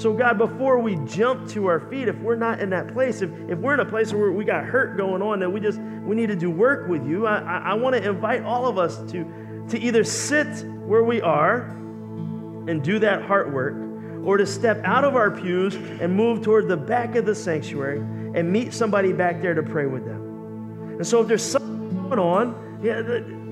So, 0.00 0.14
God, 0.14 0.38
before 0.38 0.78
we 0.78 0.96
jump 1.04 1.46
to 1.50 1.66
our 1.66 1.78
feet, 1.78 2.08
if 2.08 2.16
we're 2.20 2.34
not 2.34 2.60
in 2.60 2.70
that 2.70 2.88
place, 2.94 3.20
if, 3.20 3.30
if 3.50 3.58
we're 3.58 3.74
in 3.74 3.80
a 3.80 3.84
place 3.84 4.14
where 4.14 4.32
we 4.32 4.46
got 4.46 4.64
hurt 4.64 4.96
going 4.96 5.20
on, 5.20 5.40
that 5.40 5.50
we 5.50 5.60
just 5.60 5.78
we 5.78 6.16
need 6.16 6.28
to 6.28 6.36
do 6.36 6.50
work 6.50 6.88
with 6.88 7.06
you, 7.06 7.26
I, 7.26 7.40
I, 7.40 7.58
I 7.58 7.74
want 7.74 7.94
to 7.96 8.08
invite 8.08 8.42
all 8.42 8.66
of 8.66 8.78
us 8.78 8.96
to, 9.12 9.66
to 9.68 9.78
either 9.78 10.02
sit 10.02 10.66
where 10.86 11.04
we 11.04 11.20
are 11.20 11.66
and 12.66 12.82
do 12.82 12.98
that 13.00 13.20
heart 13.20 13.52
work, 13.52 13.74
or 14.24 14.38
to 14.38 14.46
step 14.46 14.80
out 14.84 15.04
of 15.04 15.16
our 15.16 15.30
pews 15.30 15.74
and 15.74 16.16
move 16.16 16.40
toward 16.40 16.66
the 16.66 16.78
back 16.78 17.14
of 17.14 17.26
the 17.26 17.34
sanctuary 17.34 17.98
and 17.98 18.50
meet 18.50 18.72
somebody 18.72 19.12
back 19.12 19.42
there 19.42 19.52
to 19.52 19.62
pray 19.62 19.84
with 19.84 20.06
them. 20.06 20.96
And 20.96 21.06
so, 21.06 21.20
if 21.20 21.28
there's 21.28 21.44
something 21.44 22.08
going 22.08 22.18
on, 22.18 22.80
yeah, 22.82 23.02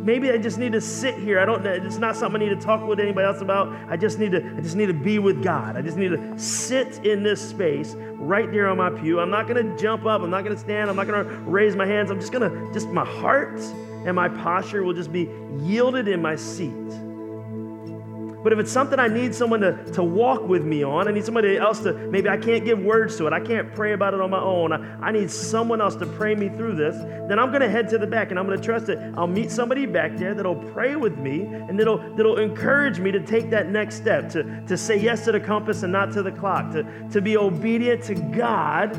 maybe 0.05 0.31
I 0.31 0.39
just 0.39 0.59
need 0.59 0.73
to 0.73 0.81
sit 0.81 1.17
here. 1.17 1.39
I 1.41 1.45
don't. 1.45 1.65
It's 1.67 1.99
not 1.99 2.17
something 2.17 2.41
I 2.41 2.45
need 2.45 2.61
to 2.61 2.61
talk 2.61 2.87
with 2.87 3.01
anybody 3.01 3.27
else 3.27 3.41
about. 3.41 3.75
I 3.89 3.97
just 3.97 4.19
need 4.19 4.33
to. 4.33 4.45
I 4.57 4.61
just 4.61 4.77
need 4.77 4.87
to 4.87 4.95
be 4.95 5.19
with 5.19 5.43
God. 5.43 5.77
I 5.77 5.83
just 5.83 5.97
need 5.97 6.11
to 6.11 6.39
sit 6.39 7.05
in 7.05 7.23
this 7.23 7.47
space 7.47 7.95
right 7.97 8.51
there 8.51 8.69
on 8.69 8.77
my 8.77 8.91
pew. 8.91 9.21
I'm 9.21 9.31
not 9.31 9.47
to 9.65 9.77
jump 9.77 10.07
up. 10.07 10.23
I'm 10.23 10.31
not 10.31 10.45
to 10.57 10.63
stand. 10.63 10.91
I'm 10.91 10.97
not 10.97 11.07
to 11.25 11.31
raise 11.41 11.77
my 11.77 11.87
hands. 11.87 12.11
I'm 12.11 12.21
just 12.21 12.33
to. 12.51 12.73
Just 12.73 12.89
my 12.89 13.05
heart 13.05 13.59
and 14.05 14.15
my 14.15 14.29
posture 14.29 14.83
will 14.85 14.95
just 14.95 15.13
be 15.13 15.29
yielded 15.61 16.09
in 16.09 16.23
my 16.23 16.37
seat. 16.37 16.73
But 18.43 18.53
if 18.53 18.59
it's 18.61 18.70
something 18.70 19.01
I 19.01 19.09
need 19.09 19.34
someone 19.34 19.61
to, 19.61 19.84
to 19.93 20.03
walk 20.03 20.47
with 20.47 20.64
me 20.64 20.84
on, 20.84 21.09
I 21.09 21.11
need 21.11 21.24
somebody 21.24 21.57
else 21.57 21.80
to, 21.80 21.93
maybe 21.93 22.28
I 22.28 22.36
can't 22.36 22.64
give 22.64 22.78
words 22.78 23.16
to 23.16 23.26
it, 23.26 23.32
I 23.32 23.41
can't 23.41 23.74
pray 23.74 23.95
about 23.95 24.14
it 24.14 24.20
on 24.20 24.30
my 24.30 24.41
own, 24.41 24.72
I, 24.72 25.09
I 25.09 25.11
need 25.11 25.28
someone 25.30 25.80
else 25.80 25.97
to 25.97 26.07
pray 26.07 26.36
me 26.36 26.49
through 26.49 26.76
this, 26.76 26.97
then 27.28 27.39
I'm 27.39 27.51
going 27.51 27.62
to 27.62 27.68
head 27.68 27.89
to 27.91 27.99
the 27.99 28.07
back 28.07 28.30
and 28.30 28.39
I'm 28.39 28.47
going 28.47 28.59
to 28.59 28.64
trust 28.64 28.86
that 28.86 28.99
I'll 29.16 29.26
meet 29.26 29.51
somebody 29.51 29.86
back 29.86 30.16
there 30.16 30.34
that'll 30.34 30.62
pray 30.72 30.95
with 30.95 31.18
me 31.18 31.43
and 31.43 31.78
that'll, 31.78 31.99
that'll 32.14 32.39
encourage 32.39 33.01
me 33.01 33.11
to 33.11 33.20
take 33.20 33.51
that 33.51 33.70
next 33.70 33.97
step, 33.97 34.28
to, 34.30 34.62
to 34.66 34.76
say 34.76 34.97
yes 34.97 35.24
to 35.24 35.32
the 35.32 35.41
compass 35.41 35.82
and 35.82 35.93
not 35.93 36.12
to 36.12 36.22
the 36.22 36.32
clock, 36.32 36.70
to, 36.72 37.09
to 37.11 37.20
be 37.20 37.36
obedient 37.36 38.05
to 38.05 38.14
God, 38.14 38.97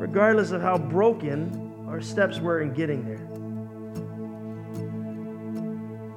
regardless 0.00 0.50
of 0.50 0.62
how 0.62 0.78
broken 0.78 1.86
our 1.88 2.00
steps 2.00 2.40
were 2.40 2.60
in 2.60 2.72
getting 2.74 3.04
there. 3.04 3.27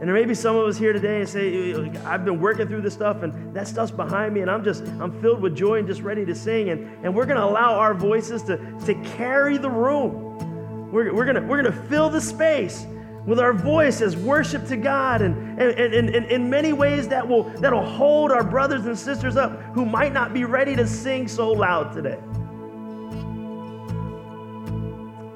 And 0.01 0.07
there 0.07 0.15
may 0.15 0.25
be 0.25 0.33
some 0.33 0.55
of 0.55 0.67
us 0.67 0.79
here 0.79 0.93
today 0.93 1.19
and 1.19 1.29
say, 1.29 1.75
I've 2.05 2.25
been 2.25 2.41
working 2.41 2.67
through 2.67 2.81
this 2.81 2.95
stuff 2.95 3.21
and 3.21 3.53
that 3.53 3.67
stuff's 3.67 3.91
behind 3.91 4.33
me 4.33 4.41
and 4.41 4.49
I'm 4.49 4.63
just, 4.63 4.81
I'm 4.99 5.21
filled 5.21 5.41
with 5.41 5.55
joy 5.55 5.77
and 5.77 5.87
just 5.87 6.01
ready 6.01 6.25
to 6.25 6.33
sing. 6.33 6.69
And, 6.69 7.05
and 7.05 7.15
we're 7.15 7.27
going 7.27 7.37
to 7.37 7.45
allow 7.45 7.75
our 7.75 7.93
voices 7.93 8.41
to, 8.43 8.57
to 8.87 8.95
carry 9.15 9.59
the 9.59 9.69
room. 9.69 10.91
We're, 10.91 11.13
we're 11.13 11.31
going 11.31 11.47
we're 11.47 11.61
gonna 11.61 11.87
fill 11.87 12.09
the 12.09 12.19
space 12.19 12.83
with 13.27 13.39
our 13.39 13.53
voice 13.53 14.01
as 14.01 14.17
worship 14.17 14.67
to 14.69 14.75
God. 14.75 15.21
And, 15.21 15.61
and, 15.61 15.93
and, 15.93 16.09
and 16.09 16.25
in 16.25 16.49
many 16.49 16.73
ways 16.73 17.07
that 17.09 17.27
will, 17.27 17.43
that'll 17.59 17.85
hold 17.85 18.31
our 18.31 18.43
brothers 18.43 18.87
and 18.87 18.97
sisters 18.97 19.37
up 19.37 19.61
who 19.75 19.85
might 19.85 20.13
not 20.13 20.33
be 20.33 20.45
ready 20.45 20.75
to 20.77 20.87
sing 20.87 21.27
so 21.27 21.51
loud 21.51 21.93
today. 21.93 22.17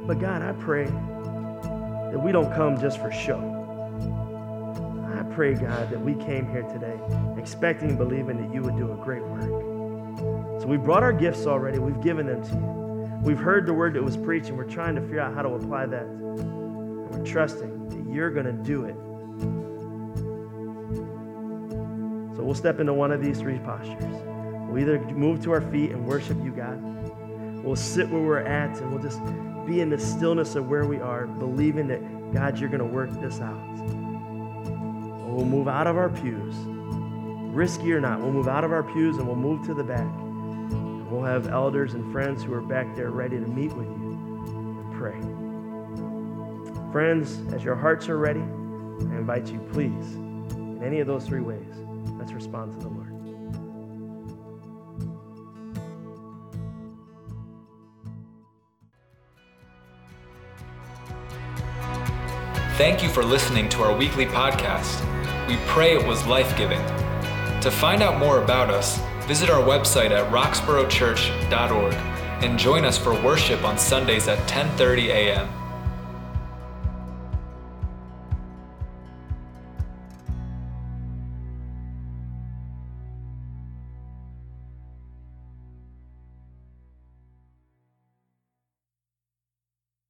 But 0.08 0.20
God, 0.20 0.42
I 0.42 0.54
pray 0.54 0.86
that 0.86 2.20
we 2.20 2.32
don't 2.32 2.52
come 2.56 2.82
just 2.82 2.98
for 3.00 3.12
show 3.12 3.55
pray, 5.36 5.54
God, 5.54 5.90
that 5.90 6.00
we 6.00 6.16
came 6.16 6.50
here 6.50 6.64
today 6.64 6.98
expecting 7.38 7.90
and 7.90 7.98
believing 7.98 8.38
that 8.42 8.54
you 8.56 8.62
would 8.62 8.78
do 8.78 8.94
a 8.94 8.96
great 8.96 9.22
work. 9.22 10.62
So 10.62 10.66
we 10.66 10.78
brought 10.78 11.04
our 11.04 11.12
gifts 11.12 11.46
already. 11.46 11.78
We've 11.78 12.00
given 12.00 12.26
them 12.26 12.42
to 12.42 12.50
you. 12.52 13.20
We've 13.22 13.38
heard 13.38 13.66
the 13.66 13.74
word 13.74 13.96
that 13.96 14.04
was 14.04 14.16
preached, 14.16 14.48
and 14.48 14.58
we're 14.58 14.64
trying 14.64 14.96
to 14.96 15.02
figure 15.02 15.20
out 15.20 15.36
how 15.36 15.42
to 15.42 15.50
apply 15.50 15.88
that. 15.88 16.04
And 16.04 17.10
we're 17.10 17.26
trusting 17.26 17.90
that 17.90 18.14
you're 18.14 18.30
going 18.30 18.46
to 18.46 18.54
do 18.54 18.86
it. 18.86 18.96
So 22.38 22.44
we'll 22.44 22.56
step 22.56 22.80
into 22.80 22.94
one 22.94 23.12
of 23.12 23.22
these 23.22 23.38
three 23.38 23.60
postures. 23.60 24.06
We'll 24.70 24.80
either 24.80 25.00
move 25.00 25.44
to 25.44 25.52
our 25.52 25.60
feet 25.60 25.92
and 25.92 26.06
worship 26.06 26.42
you, 26.46 26.52
God. 26.52 26.82
We'll 27.62 27.76
sit 27.76 28.10
where 28.10 28.22
we're 28.22 28.40
at, 28.40 28.78
and 28.78 28.90
we'll 28.90 29.04
just 29.04 29.20
be 29.66 29.82
in 29.82 29.90
the 29.90 30.00
stillness 30.00 30.56
of 30.56 30.70
where 30.70 30.86
we 30.86 31.02
are, 31.02 31.28
believing 31.28 31.88
that, 31.88 32.00
God, 32.34 32.58
you're 32.58 32.70
going 32.70 32.80
to 32.80 32.86
work 32.86 33.12
this 33.20 33.42
out. 33.42 34.05
We'll 35.36 35.44
move 35.44 35.68
out 35.68 35.86
of 35.86 35.98
our 35.98 36.08
pews. 36.08 36.56
Risky 37.54 37.92
or 37.92 38.00
not, 38.00 38.22
we'll 38.22 38.32
move 38.32 38.48
out 38.48 38.64
of 38.64 38.72
our 38.72 38.84
pews 38.84 39.18
and 39.18 39.28
we'll 39.28 39.36
move 39.36 39.66
to 39.66 39.74
the 39.74 39.84
back. 39.84 40.10
we'll 41.12 41.24
have 41.24 41.48
elders 41.48 41.94
and 41.94 42.10
friends 42.14 42.42
who 42.42 42.54
are 42.54 42.62
back 42.62 42.96
there 42.96 43.10
ready 43.10 43.38
to 43.38 43.46
meet 43.46 43.74
with 43.74 43.86
you 43.86 44.14
and 44.80 44.94
pray. 44.96 45.20
Friends, 46.94 47.42
as 47.54 47.66
your 47.66 47.76
hearts 47.76 48.08
are 48.08 48.18
ready, 48.18 48.40
I 48.40 49.18
invite 49.18 49.52
you, 49.52 49.60
please, 49.74 50.16
in 50.16 50.82
any 50.82 51.02
of 51.02 51.08
those 51.08 51.26
three 51.26 51.42
ways, 51.42 51.68
let's 52.18 52.32
respond 52.32 52.72
to 52.72 52.80
the 52.80 52.88
Lord. 52.88 53.12
Thank 62.78 63.04
you 63.04 63.10
for 63.10 63.24
listening 63.24 63.68
to 63.70 63.84
our 63.84 63.94
weekly 63.94 64.26
podcast. 64.26 65.15
We 65.48 65.58
pray 65.68 65.94
it 65.94 66.06
was 66.08 66.26
life 66.26 66.58
giving. 66.58 66.82
To 67.62 67.70
find 67.72 68.02
out 68.02 68.20
more 68.20 68.42
about 68.42 68.70
us, 68.70 69.00
visit 69.28 69.50
our 69.50 69.62
website 69.64 70.12
at 70.12 70.32
roxboroughchurch.org 70.32 71.94
and 72.44 72.58
join 72.58 72.84
us 72.84 72.98
for 72.98 73.14
worship 73.22 73.64
on 73.64 73.78
Sundays 73.78 74.28
at 74.28 74.40
10:30 74.48 75.08
a.m. 75.10 75.65